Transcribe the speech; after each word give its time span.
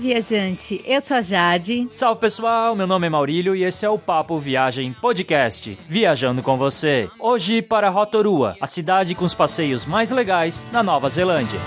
Viajante, 0.00 0.80
eu 0.86 0.98
sou 1.02 1.18
a 1.18 1.20
Jade. 1.20 1.86
Salve 1.90 2.22
pessoal, 2.22 2.74
meu 2.74 2.86
nome 2.86 3.06
é 3.06 3.10
Maurílio 3.10 3.54
e 3.54 3.64
esse 3.64 3.84
é 3.84 3.90
o 3.90 3.98
Papo 3.98 4.38
Viagem 4.38 4.94
Podcast, 4.94 5.76
viajando 5.86 6.42
com 6.42 6.56
você. 6.56 7.10
Hoje 7.18 7.60
para 7.60 7.90
Rotorua, 7.90 8.56
a 8.58 8.66
cidade 8.66 9.14
com 9.14 9.26
os 9.26 9.34
passeios 9.34 9.84
mais 9.84 10.10
legais 10.10 10.64
na 10.72 10.82
Nova 10.82 11.10
Zelândia. 11.10 11.60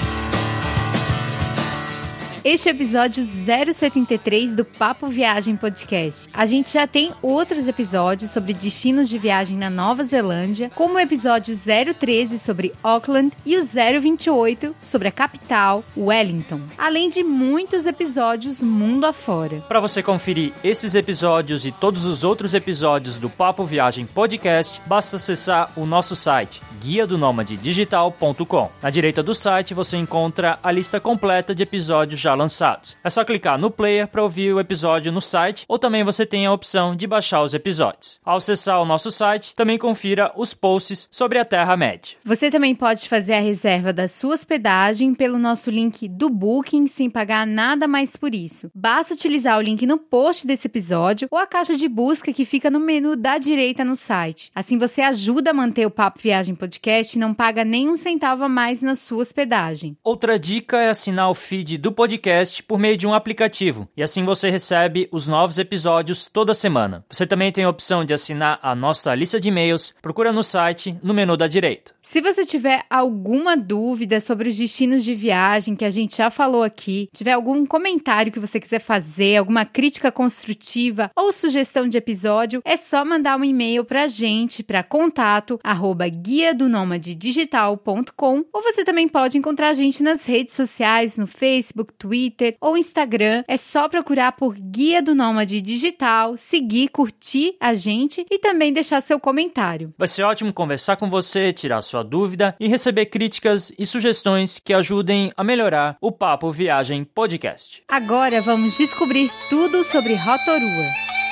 Este 2.45 2.67
é 2.67 2.73
o 2.73 2.75
episódio 2.75 3.23
073 3.23 4.53
do 4.53 4.65
Papo 4.65 5.07
Viagem 5.07 5.55
Podcast. 5.55 6.27
A 6.34 6.45
gente 6.45 6.73
já 6.73 6.85
tem 6.85 7.13
outros 7.21 7.70
episódios 7.70 8.31
sobre 8.31 8.53
destinos 8.53 9.07
de 9.07 9.17
viagem 9.17 9.57
na 9.57 9.70
Nova 9.70 10.03
Zelândia, 10.03 10.70
como 10.75 10.95
o 10.95 10.99
episódio 10.99 11.55
013 11.55 12.37
sobre 12.37 12.73
Auckland 12.84 13.31
e 13.45 13.55
o 13.55 13.61
028 13.63 14.75
sobre 14.81 15.07
a 15.07 15.11
capital, 15.11 15.85
Wellington, 15.95 16.59
além 16.77 17.09
de 17.09 17.23
muitos 17.23 17.85
episódios 17.85 18.62
mundo 18.62 19.05
afora. 19.05 19.62
Para 19.62 19.79
você 19.79 20.03
conferir 20.03 20.51
esses 20.65 20.95
episódios 20.95 21.65
e 21.65 21.71
todos 21.71 22.05
os 22.05 22.25
outros 22.25 22.53
episódios 22.53 23.17
do 23.17 23.29
Papo 23.29 23.63
Viagem 23.63 24.05
Podcast, 24.05 24.81
basta 24.85 25.15
acessar 25.15 25.71
o 25.77 25.85
nosso 25.85 26.13
site 26.13 26.62
guia 26.84 27.07
do 27.07 27.17
digital.com. 27.62 28.70
Na 28.81 28.89
direita 28.89 29.23
do 29.23 29.34
site 29.34 29.73
você 29.73 29.95
encontra 29.95 30.59
a 30.62 30.70
lista 30.70 30.99
completa 30.99 31.55
de 31.55 31.63
episódios 31.63 32.20
já 32.20 32.32
lançados. 32.35 32.97
É 33.03 33.09
só 33.09 33.23
clicar 33.23 33.59
no 33.59 33.71
player 33.71 34.07
para 34.07 34.23
ouvir 34.23 34.53
o 34.53 34.59
episódio 34.59 35.11
no 35.11 35.21
site 35.21 35.65
ou 35.67 35.77
também 35.77 36.03
você 36.03 36.26
tem 36.26 36.45
a 36.45 36.51
opção 36.53 36.95
de 36.95 37.05
baixar 37.05 37.43
os 37.43 37.53
episódios. 37.53 38.20
Ao 38.23 38.37
acessar 38.37 38.81
o 38.81 38.85
nosso 38.85 39.12
site, 39.12 39.53
também 39.55 39.77
confira 39.77 40.31
os 40.35 40.53
posts 40.53 41.07
sobre 41.12 41.40
a 41.40 41.45
Terra-média. 41.45 42.17
Você 42.23 42.49
também 42.49 42.73
pode 42.73 43.07
fazer 43.07 43.34
a 43.34 43.40
reserva 43.40 43.93
da 43.93 44.07
sua 44.07 44.34
hospedagem 44.34 45.13
pelo 45.13 45.37
nosso 45.37 45.70
link 45.70 46.07
do 46.07 46.29
Booking 46.29 46.87
sem 46.87 47.09
pagar 47.09 47.45
nada 47.45 47.87
mais 47.87 48.15
por 48.15 48.34
isso. 48.34 48.71
Basta 48.73 49.13
utilizar 49.13 49.57
o 49.57 49.62
link 49.62 49.85
no 49.85 49.97
post 49.97 50.47
desse 50.47 50.68
episódio 50.68 51.27
ou 51.29 51.37
a 51.37 51.45
caixa 51.45 51.75
de 51.75 51.87
busca 51.87 52.34
que 52.34 52.45
fica 52.45 52.70
no 52.70 52.79
menu 52.79 53.15
da 53.15 53.37
direita 53.37 53.85
no 53.85 53.95
site. 53.95 54.51
Assim 54.55 54.77
você 54.77 55.01
ajuda 55.01 55.51
a 55.51 55.53
manter 55.53 55.85
o 55.85 55.91
Papo 55.91 56.20
Viagem 56.21 56.55
Podcast 56.55 57.15
e 57.15 57.20
não 57.20 57.34
paga 57.34 57.63
nem 57.63 57.90
um 57.90 57.95
centavo 57.95 58.43
a 58.43 58.49
mais 58.49 58.81
na 58.81 58.95
sua 58.95 59.20
hospedagem. 59.20 59.97
Outra 60.03 60.40
dica 60.40 60.77
é 60.77 60.90
assinar 60.90 61.29
o 61.29 61.34
feed 61.34 61.77
do 61.77 61.91
podcast 61.91 62.23
podcast 62.24 62.63
por 62.63 62.79
meio 62.79 62.96
de 62.96 63.05
um 63.05 63.13
aplicativo 63.13 63.90
e 63.98 64.02
assim 64.02 64.24
você 64.24 64.50
recebe 64.50 65.09
os 65.12 65.28
novos 65.28 65.57
episódios 65.57 66.30
toda 66.31 66.53
semana. 66.53 67.03
Você 67.09 67.28
também 67.28 67.52
tem 67.52 67.66
a 67.66 67.69
opção 67.69 68.06
de 68.06 68.13
assinar 68.13 68.59
a 68.62 68.74
nossa 68.74 69.13
lista 69.13 69.41
de 69.41 69.50
e-mails. 69.50 69.94
Procura 70.02 70.31
no 70.31 70.41
site, 70.41 70.97
no 71.03 71.13
menu 71.13 71.35
da 71.35 71.47
direita. 71.47 71.94
Se 72.02 72.22
você 72.22 72.46
tiver 72.46 72.84
alguma 72.90 73.57
dúvida 73.57 74.19
sobre 74.19 74.50
os 74.50 74.57
destinos 74.57 75.03
de 75.03 75.16
viagem 75.16 75.75
que 75.75 75.85
a 75.85 75.90
gente 75.90 76.18
já 76.18 76.30
falou 76.30 76.62
aqui, 76.62 77.09
tiver 77.12 77.31
algum 77.31 77.66
comentário 77.66 78.31
que 78.31 78.40
você 78.40 78.59
quiser 78.59 78.80
fazer, 78.80 79.38
alguma 79.38 79.66
crítica 79.66 80.12
construtiva 80.12 81.09
ou 81.16 81.31
sugestão 81.31 81.88
de 81.88 81.97
episódio, 81.97 82.62
é 82.63 82.78
só 82.78 83.03
mandar 83.03 83.38
um 83.38 83.44
e-mail 83.44 83.84
para 83.84 84.03
a 84.03 84.08
gente 84.08 84.62
para 84.63 84.84
contato 84.84 85.59
arroba 85.63 86.08
guia 86.08 86.53
do 86.53 86.68
digital.com 87.00 88.46
ou 88.53 88.62
você 88.62 88.84
também 88.84 89.08
pode 89.08 89.38
encontrar 89.38 89.69
a 89.69 89.74
gente 89.74 90.03
nas 90.03 90.24
redes 90.25 90.56
sociais, 90.56 91.18
no 91.18 91.25
Facebook, 91.25 91.94
Twitter 91.94 92.12
ou 92.59 92.78
Instagram. 92.78 93.44
É 93.47 93.57
só 93.57 93.88
procurar 93.89 94.33
por 94.33 94.56
Guia 94.56 95.01
do 95.01 95.16
Nômade 95.16 95.61
Digital, 95.61 96.38
seguir, 96.38 96.89
curtir 96.89 97.56
a 97.59 97.73
gente 97.73 98.25
e 98.29 98.39
também 98.39 98.73
deixar 98.73 99.01
seu 99.01 99.19
comentário. 99.19 99.94
Vai 99.97 100.07
ser 100.07 100.23
ótimo 100.23 100.53
conversar 100.53 100.97
com 100.97 101.09
você, 101.09 101.52
tirar 101.53 101.81
sua 101.81 102.03
dúvida 102.03 102.56
e 102.59 102.68
receber 102.68 103.07
críticas 103.07 103.72
e 103.78 103.85
sugestões 103.85 104.59
que 104.63 104.73
ajudem 104.73 105.31
a 105.35 105.44
melhorar 105.44 105.97
o 106.02 106.12
Papo 106.12 106.52
Viagem 106.52 107.03
Podcast. 107.03 107.84
Agora 107.88 108.41
vamos 108.41 108.78
descobrir 108.78 109.31
tudo 109.50 109.84
sobre 109.84 110.16
Rotorua. 110.16 111.22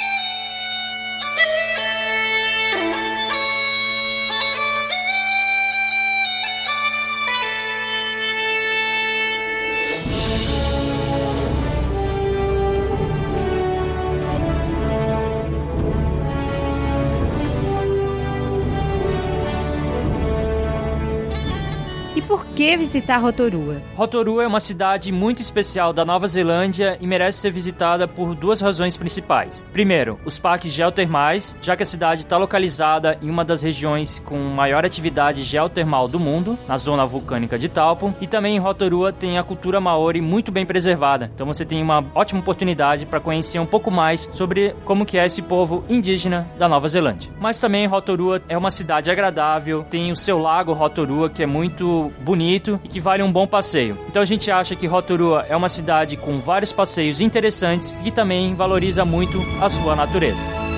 Que 22.62 22.78
visitar 22.78 23.18
Rotorua? 23.18 23.82
Rotorua 23.96 24.44
é 24.44 24.48
uma 24.48 24.60
cidade 24.60 25.12
muito 25.12 25.42
especial 25.42 25.92
da 25.92 26.06
Nova 26.06 26.28
Zelândia 26.28 26.96
e 27.02 27.08
merece 27.08 27.40
ser 27.40 27.52
visitada 27.52 28.08
por 28.08 28.36
duas 28.36 28.62
razões 28.62 28.96
principais. 28.96 29.66
Primeiro, 29.74 30.20
os 30.24 30.38
parques 30.38 30.72
geotermais, 30.72 31.56
já 31.60 31.76
que 31.76 31.82
a 31.82 31.88
cidade 31.88 32.22
está 32.22 32.38
localizada 32.38 33.18
em 33.20 33.32
uma 33.32 33.44
das 33.44 33.64
regiões 33.64 34.20
com 34.20 34.38
maior 34.38 34.86
atividade 34.86 35.42
geotermal 35.42 36.08
do 36.08 36.20
mundo, 36.20 36.56
na 36.68 36.78
zona 36.78 37.04
vulcânica 37.04 37.58
de 37.58 37.68
Taupo, 37.68 38.14
e 38.22 38.28
também 38.28 38.58
em 38.58 38.60
Rotorua 38.60 39.12
tem 39.12 39.40
a 39.40 39.44
cultura 39.44 39.82
maori 39.82 40.22
muito 40.22 40.52
bem 40.52 40.64
preservada. 40.64 41.32
Então 41.34 41.48
você 41.48 41.66
tem 41.66 41.82
uma 41.82 42.06
ótima 42.14 42.42
oportunidade 42.42 43.08
para 43.08 43.20
conhecer 43.20 43.58
um 43.58 43.66
pouco 43.66 43.90
mais 43.90 44.30
sobre 44.34 44.76
como 44.86 45.04
que 45.04 45.18
é 45.18 45.26
esse 45.26 45.42
povo 45.42 45.84
indígena 45.90 46.48
da 46.60 46.70
Nova 46.70 46.88
Zelândia. 46.88 47.32
Mas 47.40 47.60
também 47.60 47.88
Rotorua 47.88 48.40
é 48.48 48.56
uma 48.56 48.70
cidade 48.70 49.10
agradável, 49.10 49.84
tem 49.90 50.12
o 50.12 50.16
seu 50.16 50.38
lago 50.38 50.74
Rotorua 50.74 51.28
que 51.28 51.42
é 51.42 51.48
muito 51.48 52.12
bonito 52.22 52.51
bonito 52.52 52.80
e 52.84 52.88
que 52.88 53.00
vale 53.00 53.24
um 53.24 53.32
bom 53.32 53.48
passeio. 53.48 53.98
Então 54.10 54.22
a 54.22 54.26
gente 54.26 54.52
acha 54.52 54.76
que 54.76 54.88
Rotorua 54.88 55.46
é 55.48 55.56
uma 55.56 55.70
cidade 55.70 56.18
com 56.18 56.40
vários 56.40 56.74
passeios 56.74 57.22
interessantes 57.22 57.96
e 58.02 58.04
que 58.06 58.12
também 58.12 58.54
valoriza 58.54 59.06
muito 59.06 59.42
a 59.62 59.70
sua 59.70 59.96
natureza. 59.96 60.71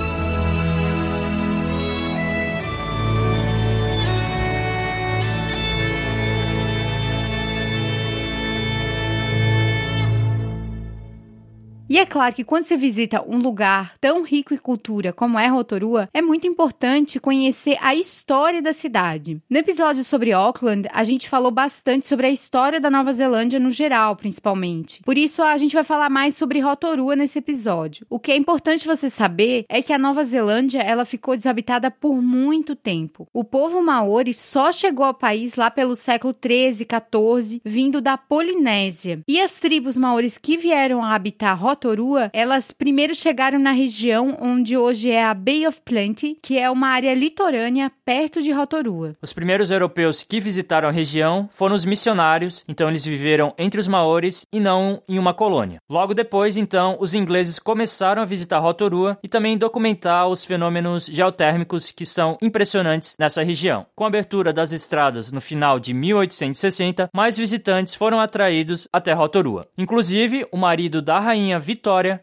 E 11.94 11.98
é 12.00 12.04
claro 12.04 12.34
que 12.34 12.42
quando 12.42 12.64
você 12.64 12.76
visita 12.76 13.22
um 13.24 13.38
lugar 13.38 13.94
tão 14.00 14.24
rico 14.24 14.52
em 14.52 14.56
cultura 14.56 15.12
como 15.12 15.38
é 15.38 15.46
Rotorua, 15.46 16.08
é 16.12 16.20
muito 16.20 16.44
importante 16.44 17.20
conhecer 17.20 17.78
a 17.80 17.94
história 17.94 18.60
da 18.60 18.72
cidade. 18.72 19.40
No 19.48 19.58
episódio 19.58 20.02
sobre 20.02 20.32
Auckland, 20.32 20.88
a 20.92 21.04
gente 21.04 21.28
falou 21.28 21.52
bastante 21.52 22.08
sobre 22.08 22.26
a 22.26 22.30
história 22.30 22.80
da 22.80 22.90
Nova 22.90 23.12
Zelândia 23.12 23.60
no 23.60 23.70
geral, 23.70 24.16
principalmente. 24.16 25.04
Por 25.04 25.16
isso, 25.16 25.40
a 25.40 25.56
gente 25.56 25.72
vai 25.72 25.84
falar 25.84 26.10
mais 26.10 26.36
sobre 26.36 26.58
Rotorua 26.58 27.14
nesse 27.14 27.38
episódio. 27.38 28.04
O 28.10 28.18
que 28.18 28.32
é 28.32 28.36
importante 28.36 28.88
você 28.88 29.08
saber 29.08 29.64
é 29.68 29.80
que 29.80 29.92
a 29.92 29.98
Nova 29.98 30.24
Zelândia 30.24 30.80
ela 30.80 31.04
ficou 31.04 31.36
desabitada 31.36 31.92
por 31.92 32.20
muito 32.20 32.74
tempo. 32.74 33.28
O 33.32 33.44
povo 33.44 33.80
maori 33.80 34.34
só 34.34 34.72
chegou 34.72 35.06
ao 35.06 35.14
país 35.14 35.54
lá 35.54 35.70
pelo 35.70 35.94
século 35.94 36.34
13, 36.34 36.84
14, 36.86 37.62
vindo 37.64 38.00
da 38.00 38.18
Polinésia. 38.18 39.20
E 39.28 39.40
as 39.40 39.60
tribos 39.60 39.96
maoris 39.96 40.36
que 40.36 40.56
vieram 40.56 41.00
a 41.00 41.14
habitar 41.14 41.56
Rotorua 41.56 41.83
Rotorua, 41.84 42.30
elas 42.32 42.72
primeiro 42.72 43.14
chegaram 43.14 43.58
na 43.58 43.70
região 43.70 44.38
onde 44.40 44.74
hoje 44.74 45.10
é 45.10 45.22
a 45.22 45.34
Bay 45.34 45.66
of 45.66 45.82
Plenty, 45.84 46.38
que 46.42 46.58
é 46.58 46.70
uma 46.70 46.88
área 46.88 47.14
litorânea 47.14 47.92
perto 48.06 48.42
de 48.42 48.50
Rotorua. 48.52 49.14
Os 49.20 49.34
primeiros 49.34 49.70
europeus 49.70 50.22
que 50.22 50.40
visitaram 50.40 50.88
a 50.88 50.92
região 50.92 51.46
foram 51.52 51.74
os 51.74 51.84
missionários, 51.84 52.64
então 52.66 52.88
eles 52.88 53.04
viveram 53.04 53.52
entre 53.58 53.78
os 53.78 53.86
maores 53.86 54.46
e 54.50 54.58
não 54.58 55.02
em 55.06 55.18
uma 55.18 55.34
colônia. 55.34 55.78
Logo 55.86 56.14
depois, 56.14 56.56
então, 56.56 56.96
os 57.00 57.12
ingleses 57.12 57.58
começaram 57.58 58.22
a 58.22 58.24
visitar 58.24 58.60
Rotorua 58.60 59.18
e 59.22 59.28
também 59.28 59.58
documentar 59.58 60.26
os 60.28 60.42
fenômenos 60.42 61.04
geotérmicos 61.04 61.90
que 61.90 62.06
são 62.06 62.38
impressionantes 62.40 63.14
nessa 63.18 63.42
região. 63.42 63.84
Com 63.94 64.04
a 64.04 64.08
abertura 64.08 64.54
das 64.54 64.72
estradas 64.72 65.30
no 65.30 65.40
final 65.40 65.78
de 65.78 65.92
1860, 65.92 67.10
mais 67.14 67.36
visitantes 67.36 67.94
foram 67.94 68.20
atraídos 68.20 68.88
até 68.90 69.12
Rotorua. 69.12 69.68
Inclusive, 69.76 70.46
o 70.50 70.56
marido 70.56 71.02
da 71.02 71.18
rainha 71.18 71.58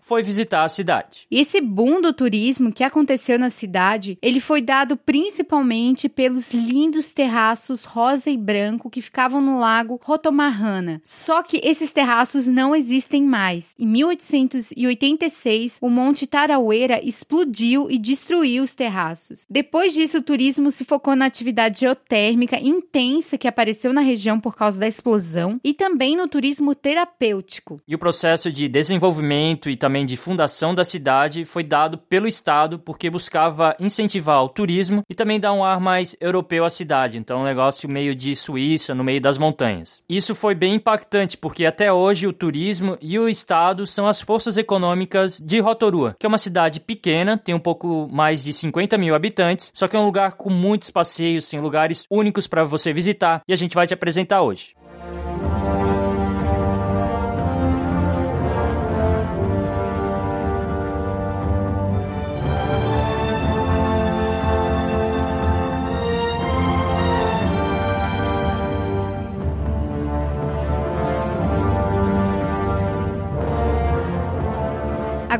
foi 0.01 0.23
visitar 0.23 0.63
a 0.63 0.69
cidade. 0.69 1.27
E 1.29 1.39
esse 1.39 1.59
boom 1.59 2.01
do 2.01 2.13
turismo 2.13 2.71
que 2.71 2.83
aconteceu 2.83 3.37
na 3.37 3.49
cidade, 3.49 4.17
ele 4.21 4.39
foi 4.39 4.61
dado 4.61 4.95
principalmente 4.95 6.07
pelos 6.07 6.53
lindos 6.53 7.13
terraços 7.13 7.83
rosa 7.83 8.29
e 8.29 8.37
branco 8.37 8.89
que 8.89 9.01
ficavam 9.01 9.41
no 9.41 9.59
lago 9.59 9.99
Rotomarrana. 10.03 11.01
Só 11.03 11.41
que 11.43 11.59
esses 11.63 11.91
terraços 11.91 12.47
não 12.47 12.75
existem 12.75 13.23
mais. 13.23 13.73
Em 13.77 13.87
1886, 13.87 15.79
o 15.81 15.89
Monte 15.89 16.27
Taraueira 16.27 17.01
explodiu 17.03 17.89
e 17.89 17.97
destruiu 17.97 18.63
os 18.63 18.75
terraços. 18.75 19.45
Depois 19.49 19.93
disso, 19.93 20.19
o 20.19 20.23
turismo 20.23 20.71
se 20.71 20.85
focou 20.85 21.15
na 21.15 21.25
atividade 21.25 21.81
geotérmica 21.81 22.59
intensa 22.59 23.37
que 23.37 23.47
apareceu 23.47 23.93
na 23.93 24.01
região 24.01 24.39
por 24.39 24.55
causa 24.55 24.79
da 24.79 24.87
explosão 24.87 25.59
e 25.63 25.73
também 25.73 26.15
no 26.15 26.27
turismo 26.27 26.75
terapêutico. 26.75 27.81
E 27.87 27.95
o 27.95 27.99
processo 27.99 28.51
de 28.51 28.67
desenvolvimento 28.67 29.40
e 29.69 29.75
também 29.75 30.05
de 30.05 30.17
fundação 30.17 30.73
da 30.75 30.83
cidade 30.83 31.45
foi 31.45 31.63
dado 31.63 31.97
pelo 31.97 32.27
Estado 32.27 32.77
porque 32.77 33.09
buscava 33.09 33.75
incentivar 33.79 34.43
o 34.43 34.49
turismo 34.49 35.03
e 35.09 35.15
também 35.15 35.39
dar 35.39 35.53
um 35.53 35.63
ar 35.63 35.79
mais 35.79 36.15
europeu 36.19 36.63
à 36.63 36.69
cidade. 36.69 37.17
Então, 37.17 37.41
um 37.41 37.45
negócio 37.45 37.89
meio 37.89 38.13
de 38.15 38.35
Suíça, 38.35 38.93
no 38.93 39.03
meio 39.03 39.21
das 39.21 39.37
montanhas. 39.37 40.01
Isso 40.07 40.35
foi 40.35 40.53
bem 40.53 40.75
impactante 40.75 41.37
porque 41.37 41.65
até 41.65 41.91
hoje 41.91 42.27
o 42.27 42.33
turismo 42.33 42.97
e 43.01 43.17
o 43.17 43.27
Estado 43.27 43.87
são 43.87 44.07
as 44.07 44.21
forças 44.21 44.57
econômicas 44.57 45.39
de 45.39 45.59
Rotorua, 45.59 46.15
que 46.19 46.25
é 46.25 46.29
uma 46.29 46.37
cidade 46.37 46.79
pequena, 46.79 47.37
tem 47.37 47.55
um 47.55 47.59
pouco 47.59 48.07
mais 48.11 48.43
de 48.43 48.53
50 48.53 48.97
mil 48.97 49.15
habitantes, 49.15 49.71
só 49.73 49.87
que 49.87 49.95
é 49.95 49.99
um 49.99 50.05
lugar 50.05 50.33
com 50.33 50.49
muitos 50.49 50.91
passeios, 50.91 51.47
tem 51.47 51.59
lugares 51.59 52.05
únicos 52.09 52.47
para 52.47 52.63
você 52.63 52.93
visitar 52.93 53.41
e 53.47 53.53
a 53.53 53.55
gente 53.57 53.75
vai 53.75 53.87
te 53.87 53.93
apresentar 53.93 54.41
hoje. 54.41 54.73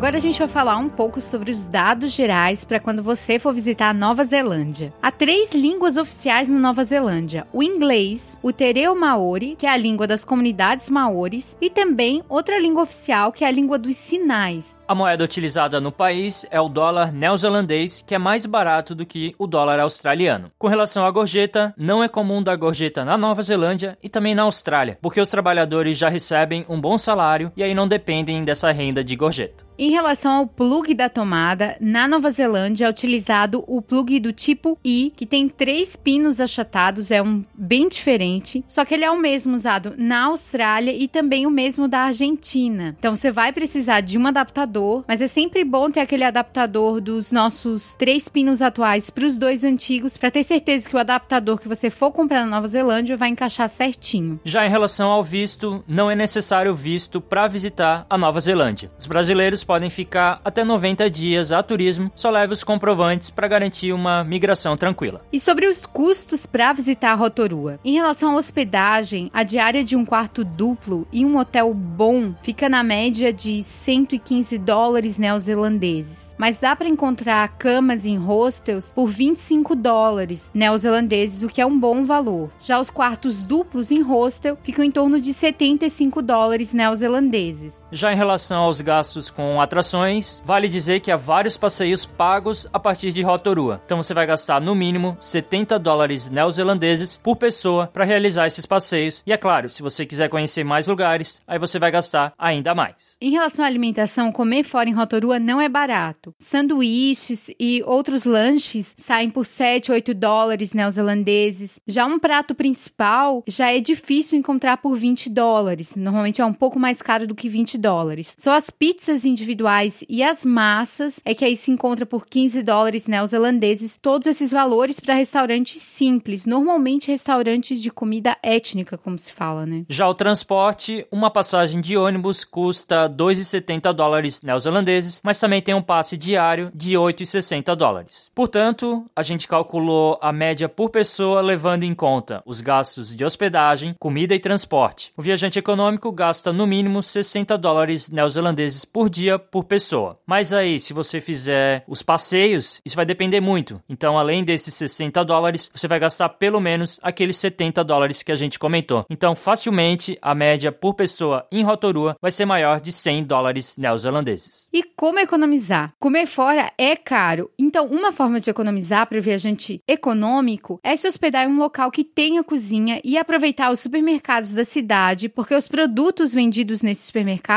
Agora 0.01 0.17
a 0.17 0.19
gente 0.19 0.39
vai 0.39 0.47
falar 0.47 0.77
um 0.77 0.89
pouco 0.89 1.21
sobre 1.21 1.51
os 1.51 1.63
dados 1.63 2.11
gerais 2.11 2.65
para 2.65 2.79
quando 2.79 3.03
você 3.03 3.37
for 3.37 3.53
visitar 3.53 3.89
a 3.89 3.93
Nova 3.93 4.25
Zelândia. 4.25 4.91
Há 4.99 5.11
três 5.11 5.53
línguas 5.53 5.95
oficiais 5.95 6.49
na 6.49 6.57
Nova 6.57 6.83
Zelândia: 6.83 7.45
o 7.53 7.61
inglês, 7.61 8.39
o 8.41 8.51
tereu 8.51 8.95
maori, 8.95 9.55
que 9.55 9.67
é 9.67 9.69
a 9.69 9.77
língua 9.77 10.07
das 10.07 10.25
comunidades 10.25 10.89
maores, 10.89 11.55
e 11.61 11.69
também 11.69 12.23
outra 12.27 12.57
língua 12.57 12.81
oficial, 12.81 13.31
que 13.31 13.43
é 13.43 13.47
a 13.47 13.51
língua 13.51 13.77
dos 13.77 13.95
sinais. 13.95 14.75
A 14.91 14.93
moeda 14.93 15.23
utilizada 15.23 15.79
no 15.79 15.89
país 15.89 16.45
é 16.51 16.59
o 16.59 16.67
dólar 16.67 17.13
neozelandês, 17.13 18.03
que 18.05 18.13
é 18.13 18.17
mais 18.17 18.45
barato 18.45 18.93
do 18.93 19.05
que 19.05 19.33
o 19.39 19.47
dólar 19.47 19.79
australiano. 19.79 20.51
Com 20.59 20.67
relação 20.67 21.05
à 21.05 21.11
gorjeta, 21.11 21.73
não 21.77 22.03
é 22.03 22.09
comum 22.09 22.43
dar 22.43 22.57
gorjeta 22.57 23.05
na 23.05 23.17
Nova 23.17 23.41
Zelândia 23.41 23.97
e 24.03 24.09
também 24.09 24.35
na 24.35 24.43
Austrália, 24.43 24.99
porque 25.01 25.21
os 25.21 25.29
trabalhadores 25.29 25.97
já 25.97 26.09
recebem 26.09 26.65
um 26.67 26.81
bom 26.81 26.97
salário 26.97 27.53
e 27.55 27.63
aí 27.63 27.73
não 27.73 27.87
dependem 27.87 28.43
dessa 28.43 28.69
renda 28.69 29.01
de 29.01 29.15
gorjeta. 29.15 29.63
Em 29.79 29.89
relação 29.89 30.31
ao 30.33 30.45
plug 30.45 30.93
da 30.93 31.09
tomada, 31.09 31.75
na 31.79 32.07
Nova 32.07 32.29
Zelândia 32.29 32.85
é 32.85 32.89
utilizado 32.89 33.63
o 33.65 33.81
plug 33.81 34.19
do 34.19 34.31
tipo 34.31 34.77
I, 34.85 35.11
que 35.15 35.25
tem 35.25 35.49
três 35.49 35.95
pinos 35.95 36.39
achatados, 36.39 37.09
é 37.09 37.19
um 37.19 37.43
bem 37.55 37.89
diferente, 37.89 38.63
só 38.67 38.85
que 38.85 38.93
ele 38.93 39.05
é 39.05 39.09
o 39.09 39.17
mesmo 39.17 39.55
usado 39.55 39.95
na 39.97 40.25
Austrália 40.25 40.91
e 40.91 41.07
também 41.07 41.47
o 41.47 41.49
mesmo 41.49 41.87
da 41.87 42.01
Argentina. 42.01 42.95
Então 42.99 43.15
você 43.15 43.31
vai 43.31 43.51
precisar 43.51 44.01
de 44.01 44.19
um 44.19 44.27
adaptador 44.27 44.80
adaptador, 44.81 45.03
mas 45.07 45.21
é 45.21 45.27
sempre 45.27 45.63
bom 45.63 45.89
ter 45.89 45.99
aquele 45.99 46.23
adaptador 46.23 46.99
dos 46.99 47.31
nossos 47.31 47.95
três 47.95 48.27
pinos 48.27 48.61
atuais 48.61 49.09
para 49.09 49.25
os 49.25 49.37
dois 49.37 49.63
antigos, 49.63 50.17
para 50.17 50.31
ter 50.31 50.43
certeza 50.43 50.89
que 50.89 50.95
o 50.95 50.99
adaptador 50.99 51.59
que 51.59 51.67
você 51.67 51.89
for 51.89 52.11
comprar 52.11 52.41
na 52.41 52.55
Nova 52.55 52.67
Zelândia 52.67 53.15
vai 53.15 53.29
encaixar 53.29 53.69
certinho. 53.69 54.39
Já 54.43 54.65
em 54.65 54.69
relação 54.69 55.09
ao 55.09 55.23
visto, 55.23 55.83
não 55.87 56.09
é 56.09 56.15
necessário 56.15 56.73
visto 56.73 57.21
para 57.21 57.47
visitar 57.47 58.05
a 58.09 58.17
Nova 58.17 58.39
Zelândia. 58.39 58.91
Os 58.99 59.07
brasileiros 59.07 59.63
podem 59.63 59.89
ficar 59.89 60.41
até 60.43 60.63
90 60.63 61.09
dias 61.09 61.51
a 61.51 61.61
turismo, 61.61 62.11
só 62.15 62.29
leve 62.29 62.53
os 62.53 62.63
comprovantes 62.63 63.29
para 63.29 63.47
garantir 63.47 63.93
uma 63.93 64.23
migração 64.23 64.75
tranquila. 64.75 65.21
E 65.31 65.39
sobre 65.39 65.67
os 65.67 65.85
custos 65.85 66.45
para 66.45 66.73
visitar 66.73 67.11
a 67.11 67.15
Rotorua? 67.15 67.79
Em 67.83 67.93
relação 67.93 68.31
à 68.31 68.35
hospedagem, 68.35 69.29
a 69.33 69.43
diária 69.43 69.83
de 69.83 69.95
um 69.95 70.05
quarto 70.05 70.43
duplo 70.43 71.07
e 71.11 71.25
um 71.25 71.37
hotel 71.37 71.73
bom 71.73 72.33
fica 72.41 72.67
na 72.67 72.83
média 72.83 73.31
de 73.31 73.63
115 73.63 74.57
dólares 74.57 74.70
neozelandeses 75.17 76.31
mas 76.41 76.57
dá 76.57 76.75
para 76.75 76.87
encontrar 76.87 77.47
camas 77.59 78.03
em 78.03 78.17
hostels 78.17 78.91
por 78.91 79.07
25 79.07 79.75
dólares 79.75 80.51
neozelandeses, 80.55 81.43
o 81.43 81.47
que 81.47 81.61
é 81.61 81.65
um 81.67 81.79
bom 81.79 82.03
valor. 82.03 82.49
Já 82.59 82.79
os 82.79 82.89
quartos 82.89 83.43
duplos 83.43 83.91
em 83.91 84.01
hostel 84.01 84.57
ficam 84.63 84.83
em 84.83 84.89
torno 84.89 85.21
de 85.21 85.33
75 85.33 86.19
dólares 86.19 86.73
neozelandeses. 86.73 87.80
Já 87.93 88.13
em 88.13 88.15
relação 88.15 88.63
aos 88.63 88.79
gastos 88.79 89.29
com 89.29 89.59
atrações, 89.59 90.41
vale 90.45 90.69
dizer 90.69 91.01
que 91.01 91.11
há 91.11 91.17
vários 91.17 91.57
passeios 91.57 92.05
pagos 92.05 92.65
a 92.71 92.79
partir 92.79 93.11
de 93.11 93.21
Rotorua. 93.21 93.81
Então 93.85 94.01
você 94.01 94.13
vai 94.13 94.25
gastar 94.25 94.61
no 94.61 94.73
mínimo 94.73 95.17
70 95.19 95.77
dólares 95.77 96.29
neozelandeses 96.29 97.17
por 97.17 97.35
pessoa 97.35 97.87
para 97.87 98.05
realizar 98.05 98.47
esses 98.47 98.65
passeios. 98.65 99.21
E 99.27 99.33
é 99.33 99.37
claro, 99.37 99.69
se 99.69 99.81
você 99.81 100.05
quiser 100.05 100.29
conhecer 100.29 100.63
mais 100.63 100.87
lugares, 100.87 101.41
aí 101.45 101.59
você 101.59 101.77
vai 101.77 101.91
gastar 101.91 102.33
ainda 102.39 102.73
mais. 102.73 103.17
Em 103.19 103.31
relação 103.31 103.65
à 103.65 103.67
alimentação, 103.67 104.31
comer 104.31 104.63
fora 104.63 104.87
em 104.87 104.93
Rotorua 104.93 105.37
não 105.37 105.59
é 105.59 105.67
barato. 105.67 106.33
Sanduíches 106.39 107.51
e 107.59 107.83
outros 107.85 108.23
lanches 108.23 108.95
saem 108.97 109.29
por 109.29 109.45
7, 109.45 109.91
8 109.91 110.13
dólares 110.13 110.73
neozelandeses. 110.73 111.81
Já 111.85 112.05
um 112.05 112.17
prato 112.17 112.55
principal 112.55 113.43
já 113.45 113.69
é 113.69 113.81
difícil 113.81 114.39
encontrar 114.39 114.77
por 114.77 114.95
20 114.95 115.29
dólares. 115.29 115.97
Normalmente 115.97 116.39
é 116.39 116.45
um 116.45 116.53
pouco 116.53 116.79
mais 116.79 117.01
caro 117.01 117.27
do 117.27 117.35
que 117.35 117.49
20 117.49 117.80
dólares. 117.81 118.35
Só 118.37 118.51
as 118.51 118.69
pizzas 118.69 119.25
individuais 119.25 120.03
e 120.07 120.23
as 120.23 120.45
massas 120.45 121.19
é 121.25 121.33
que 121.33 121.43
aí 121.43 121.57
se 121.57 121.71
encontra 121.71 122.05
por 122.05 122.25
15 122.27 122.61
dólares 122.61 123.07
neozelandeses. 123.07 123.97
Todos 123.97 124.27
esses 124.27 124.51
valores 124.51 124.99
para 124.99 125.15
restaurantes 125.15 125.81
simples, 125.81 126.45
normalmente 126.45 127.11
restaurantes 127.11 127.81
de 127.81 127.89
comida 127.89 128.37
étnica, 128.43 128.97
como 128.97 129.17
se 129.17 129.33
fala, 129.33 129.65
né? 129.65 129.83
Já 129.89 130.07
o 130.07 130.13
transporte, 130.13 131.05
uma 131.11 131.31
passagem 131.31 131.81
de 131.81 131.97
ônibus 131.97 132.43
custa 132.43 133.09
2,70 133.09 133.91
dólares 133.93 134.41
neozelandeses, 134.41 135.19
mas 135.23 135.39
também 135.39 135.61
tem 135.61 135.73
um 135.73 135.81
passe 135.81 136.15
diário 136.15 136.71
de 136.73 136.93
8,60 136.93 137.75
dólares. 137.75 138.29
Portanto, 138.35 139.05
a 139.15 139.23
gente 139.23 139.47
calculou 139.47 140.19
a 140.21 140.31
média 140.31 140.69
por 140.69 140.89
pessoa 140.89 141.41
levando 141.41 141.83
em 141.83 141.95
conta 141.95 142.43
os 142.45 142.61
gastos 142.61 143.15
de 143.15 143.25
hospedagem, 143.25 143.95
comida 143.97 144.35
e 144.35 144.39
transporte. 144.39 145.11
O 145.17 145.21
viajante 145.21 145.57
econômico 145.57 146.11
gasta 146.11 146.53
no 146.53 146.67
mínimo 146.67 147.01
60 147.01 147.57
dólares 147.57 147.70
neozelandeses 148.09 148.85
por 148.85 149.09
dia 149.09 149.37
por 149.37 149.63
pessoa. 149.63 150.19
Mas 150.25 150.53
aí, 150.53 150.79
se 150.79 150.93
você 150.93 151.19
fizer 151.21 151.83
os 151.87 152.01
passeios, 152.01 152.79
isso 152.85 152.95
vai 152.95 153.05
depender 153.05 153.39
muito. 153.39 153.81
Então, 153.89 154.17
além 154.17 154.43
desses 154.43 154.73
60 154.73 155.23
dólares, 155.23 155.69
você 155.73 155.87
vai 155.87 155.99
gastar 155.99 156.29
pelo 156.29 156.59
menos 156.59 156.99
aqueles 157.01 157.37
70 157.37 157.83
dólares 157.83 158.23
que 158.23 158.31
a 158.31 158.35
gente 158.35 158.59
comentou. 158.59 159.05
Então, 159.09 159.35
facilmente, 159.35 160.17
a 160.21 160.33
média 160.33 160.71
por 160.71 160.93
pessoa 160.93 161.45
em 161.51 161.63
Rotorua 161.63 162.15
vai 162.21 162.31
ser 162.31 162.45
maior 162.45 162.79
de 162.79 162.91
100 162.91 163.23
dólares 163.23 163.75
neozelandeses. 163.77 164.67
E 164.73 164.83
como 164.83 165.19
economizar? 165.19 165.93
Comer 165.99 166.25
fora 166.25 166.71
é 166.77 166.95
caro, 166.95 167.49
então 167.57 167.87
uma 167.87 168.11
forma 168.11 168.39
de 168.39 168.49
economizar 168.49 169.07
para 169.07 169.17
o 169.17 169.21
viajante 169.21 169.81
econômico 169.87 170.79
é 170.83 170.95
se 170.95 171.07
hospedar 171.07 171.45
em 171.45 171.51
um 171.51 171.57
local 171.57 171.91
que 171.91 172.03
tenha 172.03 172.43
cozinha 172.43 173.01
e 173.03 173.17
aproveitar 173.17 173.71
os 173.71 173.79
supermercados 173.79 174.53
da 174.53 174.65
cidade, 174.65 175.29
porque 175.29 175.55
os 175.55 175.67
produtos 175.67 176.33
vendidos 176.33 176.81
nesses 176.81 177.09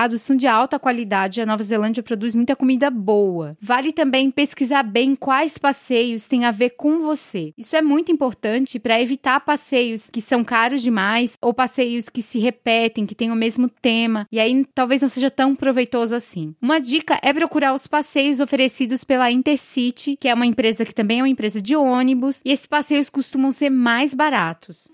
supermercados 0.04 0.22
são 0.22 0.36
de 0.36 0.46
alta 0.46 0.78
qualidade 0.78 1.40
e 1.40 1.42
a 1.42 1.46
Nova 1.46 1.62
Zelândia 1.62 2.02
produz 2.02 2.34
muita 2.34 2.54
comida 2.54 2.90
boa. 2.90 3.56
Vale 3.60 3.92
também 3.92 4.30
pesquisar 4.30 4.82
bem 4.82 5.16
quais 5.16 5.58
passeios 5.58 6.26
têm 6.26 6.44
a 6.44 6.50
ver 6.50 6.70
com 6.70 7.00
você. 7.00 7.52
Isso 7.56 7.76
é 7.76 7.82
muito 7.82 8.12
importante 8.12 8.78
para 8.78 9.00
evitar 9.00 9.40
passeios 9.40 10.10
que 10.10 10.20
são 10.20 10.44
caros 10.44 10.82
demais 10.82 11.38
ou 11.40 11.54
passeios 11.54 12.08
que 12.08 12.22
se 12.22 12.38
repetem, 12.38 13.06
que 13.06 13.14
têm 13.14 13.30
o 13.30 13.36
mesmo 13.36 13.68
tema, 13.68 14.26
e 14.30 14.38
aí 14.38 14.64
talvez 14.74 15.02
não 15.02 15.08
seja 15.08 15.30
tão 15.30 15.54
proveitoso 15.54 16.14
assim. 16.14 16.54
Uma 16.60 16.80
dica 16.80 17.18
é 17.22 17.32
procurar 17.32 17.74
os 17.74 17.86
passeios 17.86 18.40
oferecidos 18.40 19.04
pela 19.04 19.30
Intercity, 19.30 20.16
que 20.20 20.28
é 20.28 20.34
uma 20.34 20.46
empresa 20.46 20.84
que 20.84 20.94
também 20.94 21.20
é 21.20 21.22
uma 21.22 21.28
empresa 21.28 21.60
de 21.60 21.76
ônibus, 21.76 22.40
e 22.44 22.52
esses 22.52 22.66
passeios 22.66 23.08
costumam 23.08 23.52
ser 23.52 23.70
mais 23.70 24.14
baratos. 24.14 24.90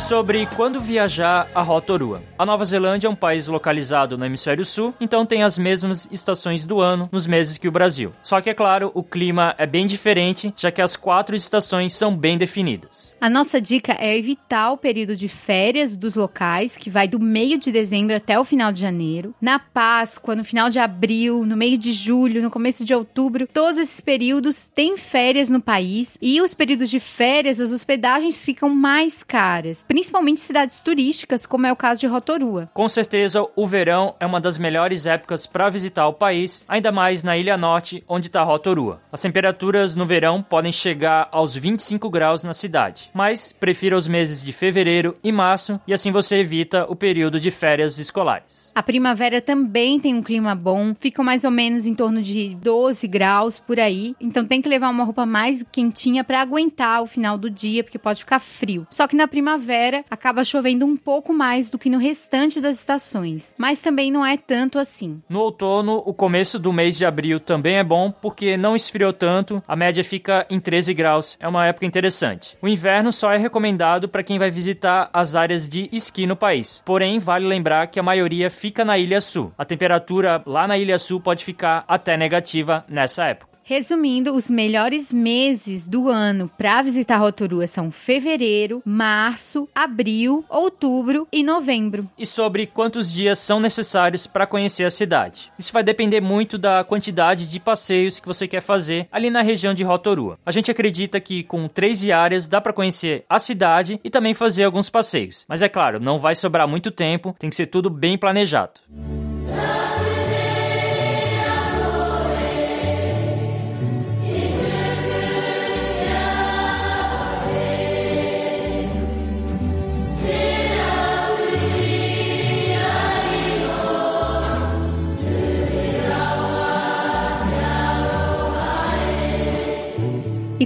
Sobre 0.00 0.46
quando 0.56 0.80
viajar 0.80 1.48
a 1.54 1.60
Rotorua. 1.60 2.22
A 2.38 2.46
Nova 2.46 2.64
Zelândia 2.64 3.06
é 3.06 3.10
um 3.10 3.14
país 3.14 3.46
localizado 3.46 4.16
no 4.16 4.24
hemisfério 4.24 4.64
sul, 4.64 4.94
então 4.98 5.26
tem 5.26 5.42
as 5.42 5.58
mesmas 5.58 6.08
estações 6.10 6.64
do 6.64 6.80
ano 6.80 7.08
nos 7.12 7.26
meses 7.26 7.58
que 7.58 7.68
o 7.68 7.72
Brasil. 7.72 8.10
Só 8.22 8.40
que 8.40 8.48
é 8.48 8.54
claro, 8.54 8.90
o 8.94 9.02
clima 9.02 9.54
é 9.58 9.66
bem 9.66 9.84
diferente, 9.86 10.54
já 10.56 10.70
que 10.70 10.80
as 10.80 10.96
quatro 10.96 11.36
estações 11.36 11.92
são 11.92 12.16
bem 12.16 12.38
definidas. 12.38 13.12
A 13.20 13.28
nossa 13.28 13.60
dica 13.60 13.94
é 14.00 14.16
evitar 14.16 14.72
o 14.72 14.78
período 14.78 15.14
de 15.14 15.28
férias 15.28 15.96
dos 15.96 16.16
locais, 16.16 16.78
que 16.78 16.88
vai 16.88 17.06
do 17.06 17.20
meio 17.20 17.58
de 17.58 17.70
dezembro 17.70 18.16
até 18.16 18.40
o 18.40 18.44
final 18.44 18.72
de 18.72 18.80
janeiro. 18.80 19.34
Na 19.40 19.58
Páscoa, 19.58 20.34
no 20.34 20.44
final 20.44 20.70
de 20.70 20.78
abril, 20.78 21.44
no 21.44 21.56
meio 21.56 21.76
de 21.76 21.92
julho, 21.92 22.42
no 22.42 22.50
começo 22.50 22.86
de 22.86 22.94
outubro, 22.94 23.46
todos 23.46 23.76
esses 23.76 24.00
períodos 24.00 24.70
têm 24.70 24.96
férias 24.96 25.50
no 25.50 25.60
país 25.60 26.16
e 26.22 26.40
os 26.40 26.54
períodos 26.54 26.88
de 26.88 26.98
férias, 26.98 27.60
as 27.60 27.70
hospedagens 27.70 28.42
ficam 28.42 28.70
mais 28.70 29.22
caras, 29.22 29.84
principalmente 29.90 30.38
cidades 30.38 30.80
turísticas, 30.80 31.44
como 31.44 31.66
é 31.66 31.72
o 31.72 31.76
caso 31.76 32.02
de 32.02 32.06
Rotorua. 32.06 32.70
Com 32.72 32.88
certeza, 32.88 33.44
o 33.56 33.66
verão 33.66 34.14
é 34.20 34.24
uma 34.24 34.40
das 34.40 34.56
melhores 34.56 35.04
épocas 35.04 35.48
para 35.48 35.68
visitar 35.68 36.06
o 36.06 36.12
país, 36.12 36.64
ainda 36.68 36.92
mais 36.92 37.24
na 37.24 37.36
Ilha 37.36 37.56
Norte, 37.56 38.04
onde 38.08 38.28
está 38.28 38.40
Rotorua. 38.44 39.00
As 39.10 39.20
temperaturas 39.20 39.96
no 39.96 40.06
verão 40.06 40.44
podem 40.44 40.70
chegar 40.70 41.28
aos 41.32 41.56
25 41.56 42.08
graus 42.08 42.44
na 42.44 42.54
cidade, 42.54 43.10
mas 43.12 43.50
prefira 43.50 43.96
os 43.96 44.06
meses 44.06 44.44
de 44.44 44.52
fevereiro 44.52 45.16
e 45.24 45.32
março 45.32 45.80
e 45.88 45.92
assim 45.92 46.12
você 46.12 46.36
evita 46.36 46.86
o 46.88 46.94
período 46.94 47.40
de 47.40 47.50
férias 47.50 47.98
escolares. 47.98 48.70
A 48.72 48.84
primavera 48.84 49.40
também 49.40 49.98
tem 49.98 50.14
um 50.14 50.22
clima 50.22 50.54
bom, 50.54 50.94
fica 51.00 51.20
mais 51.24 51.42
ou 51.42 51.50
menos 51.50 51.84
em 51.84 51.96
torno 51.96 52.22
de 52.22 52.54
12 52.62 53.08
graus 53.08 53.58
por 53.58 53.80
aí, 53.80 54.14
então 54.20 54.44
tem 54.44 54.62
que 54.62 54.68
levar 54.68 54.88
uma 54.88 55.02
roupa 55.02 55.26
mais 55.26 55.64
quentinha 55.72 56.22
para 56.22 56.40
aguentar 56.40 57.02
o 57.02 57.08
final 57.08 57.36
do 57.36 57.50
dia, 57.50 57.82
porque 57.82 57.98
pode 57.98 58.20
ficar 58.20 58.38
frio. 58.38 58.86
Só 58.88 59.08
que 59.08 59.16
na 59.16 59.26
primavera 59.26 59.79
acaba 60.10 60.44
chovendo 60.44 60.84
um 60.86 60.96
pouco 60.96 61.32
mais 61.32 61.70
do 61.70 61.78
que 61.78 61.90
no 61.90 61.98
restante 61.98 62.60
das 62.60 62.76
estações, 62.76 63.54
mas 63.56 63.80
também 63.80 64.10
não 64.10 64.24
é 64.24 64.36
tanto 64.36 64.78
assim. 64.78 65.22
No 65.28 65.40
outono, 65.40 66.02
o 66.04 66.12
começo 66.12 66.58
do 66.58 66.72
mês 66.72 66.96
de 66.96 67.06
abril 67.06 67.40
também 67.40 67.78
é 67.78 67.84
bom 67.84 68.10
porque 68.10 68.56
não 68.56 68.76
esfriou 68.76 69.12
tanto, 69.12 69.62
a 69.66 69.76
média 69.76 70.04
fica 70.04 70.46
em 70.50 70.60
13 70.60 70.92
graus, 70.94 71.36
é 71.40 71.48
uma 71.48 71.66
época 71.66 71.86
interessante. 71.86 72.56
O 72.60 72.68
inverno 72.68 73.12
só 73.12 73.32
é 73.32 73.36
recomendado 73.36 74.08
para 74.08 74.22
quem 74.22 74.38
vai 74.38 74.50
visitar 74.50 75.08
as 75.12 75.34
áreas 75.34 75.68
de 75.68 75.88
esqui 75.92 76.26
no 76.26 76.36
país. 76.36 76.82
Porém, 76.84 77.18
vale 77.18 77.46
lembrar 77.46 77.86
que 77.86 77.98
a 77.98 78.02
maioria 78.02 78.50
fica 78.50 78.84
na 78.84 78.98
Ilha 78.98 79.20
Sul. 79.20 79.52
A 79.56 79.64
temperatura 79.64 80.42
lá 80.46 80.66
na 80.66 80.78
Ilha 80.78 80.98
Sul 80.98 81.20
pode 81.20 81.44
ficar 81.44 81.84
até 81.88 82.16
negativa 82.16 82.84
nessa 82.88 83.24
época. 83.26 83.49
Resumindo, 83.70 84.34
os 84.34 84.50
melhores 84.50 85.12
meses 85.12 85.86
do 85.86 86.08
ano 86.08 86.50
para 86.58 86.82
visitar 86.82 87.18
Rotorua 87.18 87.68
são 87.68 87.92
fevereiro, 87.92 88.82
março, 88.84 89.68
abril, 89.72 90.44
outubro 90.48 91.28
e 91.30 91.44
novembro. 91.44 92.10
E 92.18 92.26
sobre 92.26 92.66
quantos 92.66 93.12
dias 93.12 93.38
são 93.38 93.60
necessários 93.60 94.26
para 94.26 94.44
conhecer 94.44 94.82
a 94.82 94.90
cidade. 94.90 95.52
Isso 95.56 95.72
vai 95.72 95.84
depender 95.84 96.20
muito 96.20 96.58
da 96.58 96.82
quantidade 96.82 97.48
de 97.48 97.60
passeios 97.60 98.18
que 98.18 98.26
você 98.26 98.48
quer 98.48 98.60
fazer 98.60 99.06
ali 99.12 99.30
na 99.30 99.40
região 99.40 99.72
de 99.72 99.84
Rotorua. 99.84 100.36
A 100.44 100.50
gente 100.50 100.68
acredita 100.68 101.20
que 101.20 101.44
com 101.44 101.68
três 101.68 102.00
diárias 102.00 102.48
dá 102.48 102.60
para 102.60 102.72
conhecer 102.72 103.24
a 103.28 103.38
cidade 103.38 104.00
e 104.02 104.10
também 104.10 104.34
fazer 104.34 104.64
alguns 104.64 104.90
passeios. 104.90 105.44
Mas 105.46 105.62
é 105.62 105.68
claro, 105.68 106.00
não 106.00 106.18
vai 106.18 106.34
sobrar 106.34 106.66
muito 106.66 106.90
tempo, 106.90 107.36
tem 107.38 107.48
que 107.48 107.54
ser 107.54 107.66
tudo 107.66 107.88
bem 107.88 108.18
planejado. 108.18 108.80
E 108.90 109.79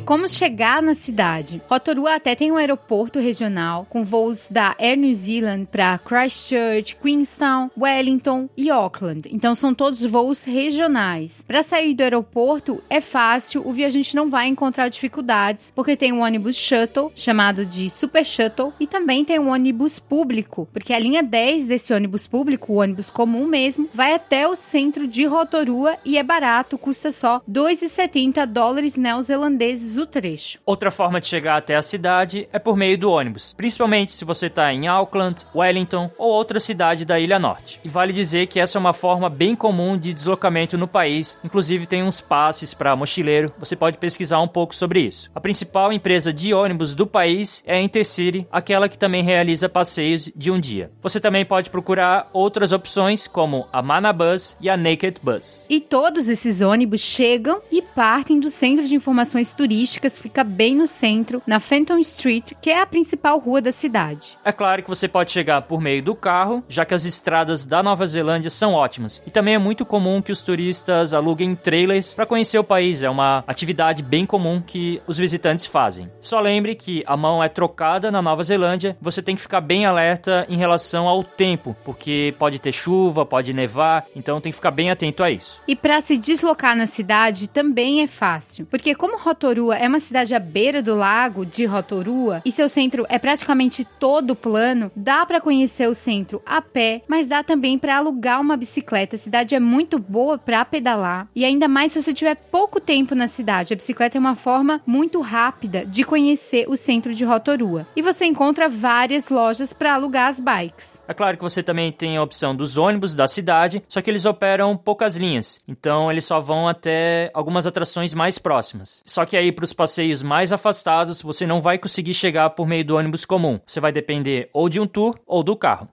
como 0.05 0.29
chegar 0.29 0.83
na 0.83 0.95
cidade? 0.95 1.63
Rotorua 1.67 2.17
até 2.17 2.35
tem 2.35 2.53
um 2.53 2.59
aeroporto 2.59 3.19
regional 3.19 3.87
com 3.89 4.05
voos 4.05 4.49
da 4.51 4.77
Air 4.79 4.99
New 4.99 5.15
Zealand 5.15 5.67
para 5.73 5.99
Christchurch, 5.99 6.97
Queenstown, 7.03 7.71
Wellington 7.77 8.49
e 8.55 8.69
Auckland. 8.71 9.29
Então 9.33 9.55
são 9.55 9.75
todos 9.75 10.05
voos 10.05 10.45
regionais. 10.45 11.43
Para 11.47 11.63
sair 11.63 11.95
do 11.95 12.03
aeroporto 12.03 12.83
é 12.91 13.01
fácil, 13.01 13.67
o 13.67 13.73
viajante 13.73 14.15
não 14.15 14.29
vai 14.29 14.47
encontrar 14.47 14.91
dificuldades, 14.91 15.73
porque 15.75 15.97
tem 15.97 16.13
um 16.13 16.23
ônibus 16.23 16.55
shuttle 16.55 17.11
chamado 17.15 17.65
de 17.65 17.89
Super 17.89 18.27
Shuttle 18.27 18.75
e 18.79 18.87
também 18.87 19.25
tem 19.25 19.39
um 19.39 19.49
ônibus 19.49 19.99
público, 19.99 20.69
porque 20.73 20.93
a 20.93 20.99
linha 20.99 21.23
10 21.23 21.69
desse 21.69 21.95
ônibus 21.95 22.27
público, 22.27 22.75
o 22.75 22.77
ônibus 22.77 23.09
comum 23.09 23.47
mesmo, 23.47 23.89
vai 23.95 24.13
até 24.13 24.47
o 24.47 24.55
centro 24.55 25.09
de 25.09 25.25
Rotorua 25.25 25.97
e 26.05 26.19
é 26.19 26.23
barato, 26.23 26.77
custa 26.77 27.11
só 27.11 27.41
2,70 27.51 28.45
dólares 28.45 28.97
neozelandeses 28.97 29.94
vezes 29.95 29.99
o 29.99 30.07
trecho. 30.07 30.59
Outra 30.67 30.91
forma 30.91 31.21
de 31.21 31.27
chegar 31.27 31.57
até 31.57 31.77
a 31.77 31.83
cidade 31.83 32.49
é 32.53 32.59
por 32.59 32.77
meio 32.77 32.99
do 32.99 33.11
ônibus, 33.11 33.55
principalmente 33.57 34.13
se 34.13 34.25
você 34.25 34.47
está 34.47 34.73
em 34.73 34.87
Auckland, 34.87 35.47
Wellington 35.55 36.11
ou 36.19 36.31
outra 36.31 36.61
cidade 36.61 37.05
da 37.05 37.19
Ilha 37.19 37.39
Norte. 37.39 37.81
E 37.85 37.89
vale 37.89 38.13
dizer 38.13 38.47
que 38.47 38.61
essa 38.61 38.79
é 38.79 38.81
uma 38.81 38.93
forma 38.93 39.29
bem 39.29 39.55
comum 39.55 39.97
de 39.97 40.13
deslocamento 40.13 40.77
no 40.77 40.89
país, 40.89 41.39
inclusive 41.45 41.87
tem 41.87 42.03
uns 42.03 42.21
passes 42.21 42.75
para 42.75 42.97
mochileiro, 42.97 43.53
você 43.59 43.77
pode 43.77 43.99
pesquisar 43.99 44.41
um 44.41 44.49
pouco 44.49 44.75
sobre 44.75 45.01
isso. 45.01 45.31
A 45.35 45.41
principal 45.41 45.93
empresa 45.93 46.33
de 46.33 46.53
ônibus 46.53 46.95
do 46.95 47.07
país 47.07 47.63
é 47.67 47.77
a 47.77 47.83
Intercity, 47.83 48.47
aquela 48.51 48.89
que 48.89 48.99
também 48.99 49.23
realiza 49.23 49.69
passeios 49.69 50.31
de 50.35 50.51
um 50.51 50.59
dia. 50.59 50.91
Você 51.03 51.21
também 51.21 51.45
pode 51.45 51.71
procurar 51.71 52.29
outras 52.33 52.73
opções 52.73 53.27
como 53.27 53.67
a 53.73 53.83
Manabus 53.83 54.57
e 54.61 54.69
a 54.69 54.77
Naked 54.77 55.21
Bus. 55.23 55.67
E 55.69 55.81
todos 55.81 56.29
esses 56.29 56.61
ônibus 56.61 57.01
chegam 57.01 57.61
e 57.71 57.83
partem 57.83 58.41
do 58.41 58.51
Centro 58.51 58.87
de 58.87 58.95
Informações 58.95 59.53
Turísticas 59.55 59.84
turísticas 59.85 60.19
fica 60.19 60.43
bem 60.43 60.75
no 60.75 60.87
centro, 60.87 61.43
na 61.47 61.61
Fenton 61.61 61.99
Street, 61.99 62.53
que 62.61 62.71
é 62.71 62.81
a 62.81 62.87
principal 62.87 63.39
rua 63.39 63.61
da 63.61 63.71
cidade. 63.71 64.39
É 64.43 64.51
claro 64.51 64.83
que 64.83 64.89
você 64.89 65.07
pode 65.07 65.31
chegar 65.31 65.61
por 65.63 65.79
meio 65.79 66.03
do 66.03 66.15
carro, 66.15 66.65
já 66.67 66.87
que 66.87 66.95
as 66.95 67.05
estradas 67.05 67.67
da 67.67 67.83
Nova 67.83 68.07
Zelândia 68.07 68.49
são 68.49 68.73
ótimas. 68.73 69.23
E 69.27 69.31
também 69.31 69.55
é 69.55 69.59
muito 69.59 69.85
comum 69.85 70.23
que 70.23 70.33
os 70.33 70.41
turistas 70.41 71.13
aluguem 71.13 71.55
trailers 71.55 72.15
para 72.15 72.25
conhecer 72.25 72.59
o 72.59 72.65
país. 72.65 73.03
É 73.03 73.11
uma 73.11 73.45
atividade 73.47 74.03
bem 74.03 74.25
comum 74.25 74.59
que 74.59 75.03
os 75.07 75.19
visitantes 75.19 75.67
fazem. 75.67 76.11
Só 76.19 76.41
lembre 76.41 76.75
que 76.75 77.05
a 77.07 77.15
mão 77.15 77.45
é 77.45 77.49
trocada 77.51 78.11
na 78.11 78.23
Nova 78.23 78.43
Zelândia, 78.43 78.97
você 79.03 79.21
tem 79.21 79.35
que 79.35 79.43
ficar 79.43 79.61
bem 79.61 79.85
alerta 79.85 80.47
em 80.49 80.57
relação 80.57 81.07
ao 81.07 81.23
tempo, 81.23 81.77
porque 81.85 82.35
pode 82.39 82.59
ter 82.59 82.73
chuva, 82.73 83.27
pode 83.27 83.53
nevar, 83.53 84.07
então 84.17 84.41
tem 84.41 84.51
que 84.51 84.57
ficar 84.57 84.71
bem 84.71 84.91
atento 84.91 85.23
a 85.23 85.31
isso. 85.31 85.61
E 85.69 85.77
para 85.77 86.01
se 86.01 86.17
deslocar 86.17 86.75
na 86.75 86.87
cidade 86.87 87.49
também 87.49 88.03
é 88.03 88.07
fácil, 88.07 88.67
porque 88.71 88.95
como 88.95 89.19
Rotorua 89.19 89.74
Rotorua 89.75 89.79
é 89.79 89.89
uma 89.89 90.01
cidade 90.01 90.35
à 90.35 90.39
beira 90.39 90.83
do 90.83 90.95
lago 90.95 91.45
de 91.45 91.65
Rotorua 91.65 92.43
e 92.45 92.53
seu 92.53 92.69
centro 92.69 93.05
é 93.09 93.19
praticamente 93.19 93.85
todo 93.85 94.37
plano, 94.37 94.91
dá 94.95 95.27
para 95.27 95.41
conhecer 95.41 95.89
o 95.89 95.95
centro 95.95 96.43
a 96.47 96.63
pé, 96.63 97.03
mas 97.09 97.29
dá 97.29 97.43
também 97.43 97.79
para 97.79 97.97
alugar 97.97 98.41
uma 98.41 98.57
bicicleta. 98.57 99.17
A 99.17 99.19
cidade 99.19 99.55
é 99.55 99.61
muito 99.61 99.99
boa 99.99 100.39
para 100.39 100.65
pedalar 100.65 101.29
e 101.35 101.45
ainda 101.45 101.69
mais 101.69 101.93
se 101.93 102.03
você 102.03 102.13
tiver 102.13 102.35
pouco 102.35 102.81
tempo 102.81 103.15
na 103.15 103.29
cidade. 103.29 103.73
A 103.73 103.77
bicicleta 103.77 104.17
é 104.17 104.21
uma 104.21 104.37
forma 104.37 104.81
muito 104.87 105.21
rápida 105.21 105.85
de 105.85 106.05
conhecer 106.05 106.67
o 106.69 106.77
centro 106.77 107.15
de 107.15 107.25
Rotorua. 107.25 107.87
E 107.97 108.03
você 108.03 108.25
encontra 108.25 108.69
várias 108.69 109.29
lojas 109.29 109.73
para 109.73 109.95
alugar 109.95 110.31
as 110.31 110.41
bikes. 110.41 111.01
É 111.09 111.15
claro 111.15 111.37
que 111.37 111.43
você 111.43 111.63
também 111.63 111.91
tem 111.91 112.17
a 112.17 112.23
opção 112.23 112.55
dos 112.55 112.77
ônibus 112.77 113.15
da 113.15 113.27
cidade, 113.27 113.83
só 113.89 114.01
que 114.01 114.11
eles 114.11 114.25
operam 114.25 114.77
poucas 114.77 115.17
linhas, 115.17 115.61
então 115.67 116.11
eles 116.11 116.25
só 116.25 116.41
vão 116.41 116.69
até 116.69 117.31
algumas 117.35 117.67
atrações 117.67 118.15
mais 118.15 118.39
próximas. 118.39 119.03
Só 119.05 119.25
que 119.25 119.37
aí 119.37 119.51
para 119.51 119.64
os 119.65 119.73
passeios 119.73 120.23
mais 120.23 120.53
afastados, 120.53 121.21
você 121.21 121.47
não 121.47 121.61
vai 121.61 121.79
conseguir 121.79 122.15
chegar 122.15 122.51
por 122.51 122.67
meio 122.67 122.85
do 122.85 122.97
ônibus 122.97 123.25
comum. 123.25 123.59
Você 123.67 123.81
vai 123.81 123.91
depender 123.91 124.49
ou 124.53 124.69
de 124.69 124.79
um 124.79 124.87
tour 124.87 125.19
ou 125.27 125.43
do 125.43 125.57
carro. 125.57 125.89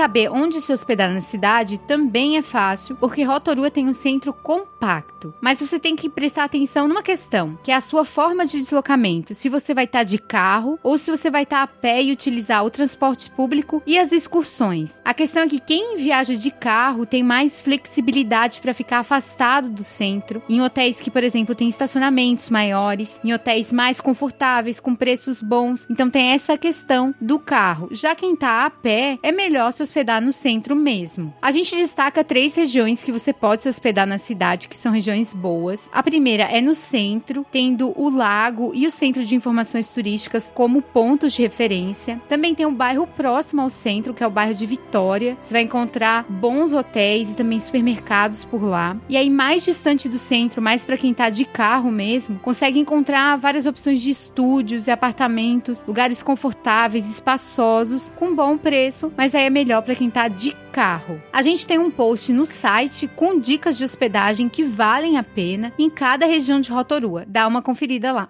Saber 0.00 0.30
onde 0.30 0.62
se 0.62 0.72
hospedar 0.72 1.12
na 1.12 1.20
cidade 1.20 1.76
também 1.76 2.38
é 2.38 2.42
fácil, 2.42 2.96
porque 2.96 3.22
Rotorua 3.22 3.70
tem 3.70 3.86
um 3.86 3.92
centro 3.92 4.32
compacto. 4.32 5.34
Mas 5.42 5.60
você 5.60 5.78
tem 5.78 5.94
que 5.94 6.08
prestar 6.08 6.44
atenção 6.44 6.88
numa 6.88 7.02
questão, 7.02 7.58
que 7.62 7.70
é 7.70 7.74
a 7.74 7.82
sua 7.82 8.06
forma 8.06 8.46
de 8.46 8.58
deslocamento. 8.62 9.34
Se 9.34 9.50
você 9.50 9.74
vai 9.74 9.84
estar 9.84 10.02
de 10.02 10.16
carro 10.16 10.78
ou 10.82 10.96
se 10.96 11.10
você 11.10 11.30
vai 11.30 11.42
estar 11.42 11.62
a 11.62 11.66
pé 11.66 12.02
e 12.02 12.12
utilizar 12.12 12.64
o 12.64 12.70
transporte 12.70 13.30
público 13.30 13.82
e 13.86 13.98
as 13.98 14.10
excursões. 14.10 15.02
A 15.04 15.12
questão 15.12 15.42
é 15.42 15.48
que 15.48 15.60
quem 15.60 15.98
viaja 15.98 16.34
de 16.34 16.50
carro 16.50 17.04
tem 17.04 17.22
mais 17.22 17.60
flexibilidade 17.60 18.60
para 18.62 18.72
ficar 18.72 19.00
afastado 19.00 19.68
do 19.68 19.84
centro, 19.84 20.42
em 20.48 20.62
hotéis 20.62 20.98
que, 20.98 21.10
por 21.10 21.22
exemplo, 21.22 21.54
têm 21.54 21.68
estacionamentos 21.68 22.48
maiores, 22.48 23.14
em 23.22 23.34
hotéis 23.34 23.70
mais 23.70 24.00
confortáveis, 24.00 24.80
com 24.80 24.94
preços 24.94 25.42
bons. 25.42 25.86
Então 25.90 26.08
tem 26.08 26.28
essa 26.28 26.56
questão 26.56 27.14
do 27.20 27.38
carro. 27.38 27.90
Já 27.90 28.14
quem 28.14 28.34
tá 28.34 28.64
a 28.64 28.70
pé, 28.70 29.18
é 29.22 29.30
melhor 29.30 29.70
se 29.74 29.89
hospedar 29.90 30.22
no 30.22 30.32
centro 30.32 30.76
mesmo. 30.76 31.34
A 31.42 31.50
gente 31.50 31.74
destaca 31.74 32.22
três 32.22 32.54
regiões 32.54 33.02
que 33.02 33.10
você 33.10 33.32
pode 33.32 33.62
se 33.62 33.68
hospedar 33.68 34.06
na 34.06 34.18
cidade, 34.18 34.68
que 34.68 34.76
são 34.76 34.92
regiões 34.92 35.34
boas. 35.34 35.90
A 35.92 36.02
primeira 36.02 36.44
é 36.44 36.60
no 36.60 36.74
centro, 36.74 37.44
tendo 37.50 37.92
o 38.00 38.08
lago 38.08 38.70
e 38.72 38.86
o 38.86 38.90
centro 38.90 39.24
de 39.24 39.34
informações 39.34 39.88
turísticas 39.88 40.52
como 40.54 40.80
pontos 40.80 41.32
de 41.32 41.42
referência. 41.42 42.20
Também 42.28 42.54
tem 42.54 42.64
um 42.64 42.74
bairro 42.74 43.06
próximo 43.06 43.60
ao 43.60 43.70
centro, 43.70 44.14
que 44.14 44.22
é 44.22 44.26
o 44.26 44.30
bairro 44.30 44.54
de 44.54 44.64
Vitória. 44.64 45.36
Você 45.40 45.52
vai 45.52 45.62
encontrar 45.62 46.24
bons 46.28 46.72
hotéis 46.72 47.32
e 47.32 47.36
também 47.36 47.58
supermercados 47.58 48.44
por 48.44 48.62
lá. 48.62 48.96
E 49.08 49.16
aí, 49.16 49.28
mais 49.28 49.64
distante 49.64 50.08
do 50.08 50.18
centro, 50.18 50.62
mais 50.62 50.84
para 50.84 50.96
quem 50.96 51.12
tá 51.12 51.28
de 51.28 51.44
carro 51.44 51.90
mesmo, 51.90 52.38
consegue 52.38 52.78
encontrar 52.78 53.36
várias 53.36 53.66
opções 53.66 54.00
de 54.00 54.10
estúdios 54.10 54.86
e 54.86 54.90
apartamentos, 54.90 55.84
lugares 55.86 56.22
confortáveis, 56.22 57.10
espaçosos, 57.10 58.12
com 58.16 58.34
bom 58.34 58.56
preço, 58.56 59.12
mas 59.16 59.34
aí 59.34 59.46
é 59.46 59.50
melhor 59.50 59.79
para 59.82 59.94
quem 59.94 60.10
tá 60.10 60.28
de 60.28 60.52
carro. 60.72 61.20
A 61.32 61.42
gente 61.42 61.66
tem 61.66 61.78
um 61.78 61.90
post 61.90 62.32
no 62.32 62.44
site 62.44 63.08
com 63.08 63.38
dicas 63.38 63.76
de 63.76 63.84
hospedagem 63.84 64.48
que 64.48 64.64
valem 64.64 65.16
a 65.16 65.22
pena 65.22 65.72
em 65.78 65.90
cada 65.90 66.26
região 66.26 66.60
de 66.60 66.70
Rotorua. 66.70 67.24
Dá 67.26 67.46
uma 67.46 67.62
conferida 67.62 68.12
lá. 68.12 68.28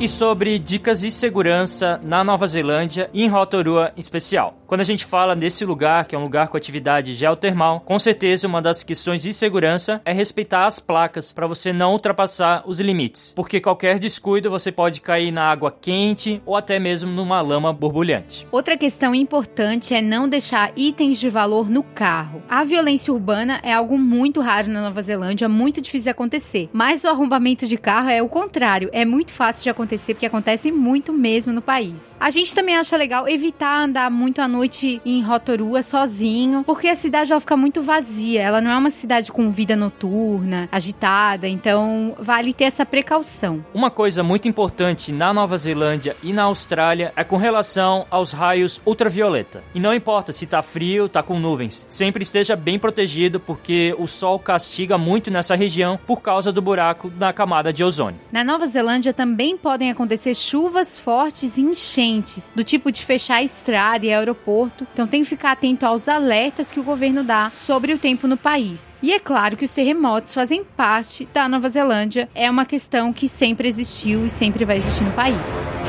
E 0.00 0.08
sobre 0.08 0.58
dicas 0.58 1.00
de 1.00 1.10
segurança 1.10 2.00
na 2.02 2.24
Nova 2.24 2.46
Zelândia 2.46 3.10
e 3.12 3.22
em 3.22 3.28
Rotorua 3.28 3.92
em 3.94 4.00
especial. 4.00 4.59
Quando 4.70 4.82
a 4.82 4.84
gente 4.84 5.04
fala 5.04 5.34
nesse 5.34 5.64
lugar, 5.64 6.04
que 6.04 6.14
é 6.14 6.18
um 6.18 6.22
lugar 6.22 6.46
com 6.46 6.56
atividade 6.56 7.12
geotermal, 7.14 7.80
com 7.80 7.98
certeza 7.98 8.46
uma 8.46 8.62
das 8.62 8.84
questões 8.84 9.20
de 9.20 9.32
segurança 9.32 10.00
é 10.04 10.12
respeitar 10.12 10.64
as 10.64 10.78
placas 10.78 11.32
para 11.32 11.48
você 11.48 11.72
não 11.72 11.90
ultrapassar 11.90 12.62
os 12.64 12.78
limites, 12.78 13.32
porque 13.34 13.60
qualquer 13.60 13.98
descuido 13.98 14.48
você 14.48 14.70
pode 14.70 15.00
cair 15.00 15.32
na 15.32 15.50
água 15.50 15.72
quente 15.72 16.40
ou 16.46 16.54
até 16.56 16.78
mesmo 16.78 17.10
numa 17.10 17.40
lama 17.40 17.72
borbulhante. 17.72 18.46
Outra 18.52 18.76
questão 18.76 19.12
importante 19.12 19.92
é 19.92 20.00
não 20.00 20.28
deixar 20.28 20.72
itens 20.76 21.18
de 21.18 21.28
valor 21.28 21.68
no 21.68 21.82
carro. 21.82 22.40
A 22.48 22.62
violência 22.62 23.12
urbana 23.12 23.58
é 23.64 23.72
algo 23.72 23.98
muito 23.98 24.40
raro 24.40 24.68
na 24.68 24.82
Nova 24.82 25.02
Zelândia, 25.02 25.48
muito 25.48 25.80
difícil 25.80 26.04
de 26.04 26.10
acontecer, 26.10 26.70
mas 26.72 27.02
o 27.02 27.08
arrombamento 27.08 27.66
de 27.66 27.76
carro 27.76 28.08
é 28.08 28.22
o 28.22 28.28
contrário, 28.28 28.88
é 28.92 29.04
muito 29.04 29.32
fácil 29.32 29.64
de 29.64 29.70
acontecer 29.70 29.80
acontecer, 29.80 30.14
porque 30.14 30.26
acontece 30.26 30.70
muito 30.70 31.12
mesmo 31.12 31.52
no 31.52 31.62
país. 31.62 32.16
A 32.20 32.30
gente 32.30 32.54
também 32.54 32.76
acha 32.76 32.96
legal 32.96 33.28
evitar 33.28 33.82
andar 33.82 34.10
muito 34.10 34.40
à 34.40 34.46
noite 34.46 34.59
em 35.04 35.22
Rotorua 35.22 35.82
sozinho, 35.82 36.62
porque 36.64 36.86
a 36.86 36.94
cidade 36.94 37.32
ela 37.32 37.40
fica 37.40 37.56
muito 37.56 37.82
vazia. 37.82 38.42
Ela 38.42 38.60
não 38.60 38.70
é 38.70 38.76
uma 38.76 38.90
cidade 38.90 39.32
com 39.32 39.50
vida 39.50 39.74
noturna, 39.74 40.68
agitada, 40.70 41.48
então 41.48 42.14
vale 42.18 42.52
ter 42.52 42.64
essa 42.64 42.86
precaução. 42.86 43.64
Uma 43.74 43.90
coisa 43.90 44.22
muito 44.22 44.46
importante 44.46 45.12
na 45.12 45.32
Nova 45.32 45.56
Zelândia 45.56 46.16
e 46.22 46.32
na 46.32 46.44
Austrália 46.44 47.12
é 47.16 47.24
com 47.24 47.36
relação 47.36 48.06
aos 48.10 48.32
raios 48.32 48.80
ultravioleta. 48.86 49.62
E 49.74 49.80
não 49.80 49.94
importa 49.94 50.32
se 50.32 50.46
tá 50.46 50.62
frio, 50.62 51.08
tá 51.08 51.22
com 51.22 51.38
nuvens, 51.38 51.86
sempre 51.88 52.22
esteja 52.22 52.54
bem 52.54 52.78
protegido 52.78 53.40
porque 53.40 53.94
o 53.98 54.06
sol 54.06 54.38
castiga 54.38 54.96
muito 54.96 55.30
nessa 55.30 55.54
região 55.54 55.98
por 56.06 56.20
causa 56.20 56.52
do 56.52 56.62
buraco 56.62 57.10
na 57.18 57.32
camada 57.32 57.72
de 57.72 57.82
ozônio. 57.82 58.20
Na 58.30 58.44
Nova 58.44 58.66
Zelândia 58.66 59.12
também 59.12 59.56
pode 59.56 59.80
podem 59.80 59.88
acontecer 59.88 60.34
chuvas 60.34 60.98
fortes 60.98 61.56
e 61.56 61.62
enchentes, 61.62 62.52
do 62.54 62.62
tipo 62.62 62.92
de 62.92 63.02
fechar 63.02 63.36
a 63.36 63.42
estrada 63.42 64.04
e 64.04 64.12
aeroporto. 64.12 64.49
Então 64.92 65.06
tem 65.06 65.22
que 65.22 65.28
ficar 65.28 65.52
atento 65.52 65.86
aos 65.86 66.08
alertas 66.08 66.70
que 66.70 66.80
o 66.80 66.84
governo 66.84 67.22
dá 67.22 67.50
sobre 67.50 67.92
o 67.92 67.98
tempo 67.98 68.26
no 68.26 68.36
país. 68.36 68.92
E 69.02 69.12
é 69.12 69.18
claro 69.18 69.56
que 69.56 69.64
os 69.64 69.72
terremotos 69.72 70.34
fazem 70.34 70.64
parte 70.64 71.28
da 71.32 71.48
Nova 71.48 71.68
Zelândia, 71.68 72.28
é 72.34 72.50
uma 72.50 72.64
questão 72.64 73.12
que 73.12 73.28
sempre 73.28 73.68
existiu 73.68 74.26
e 74.26 74.30
sempre 74.30 74.64
vai 74.64 74.78
existir 74.78 75.04
no 75.04 75.12
país. 75.12 75.79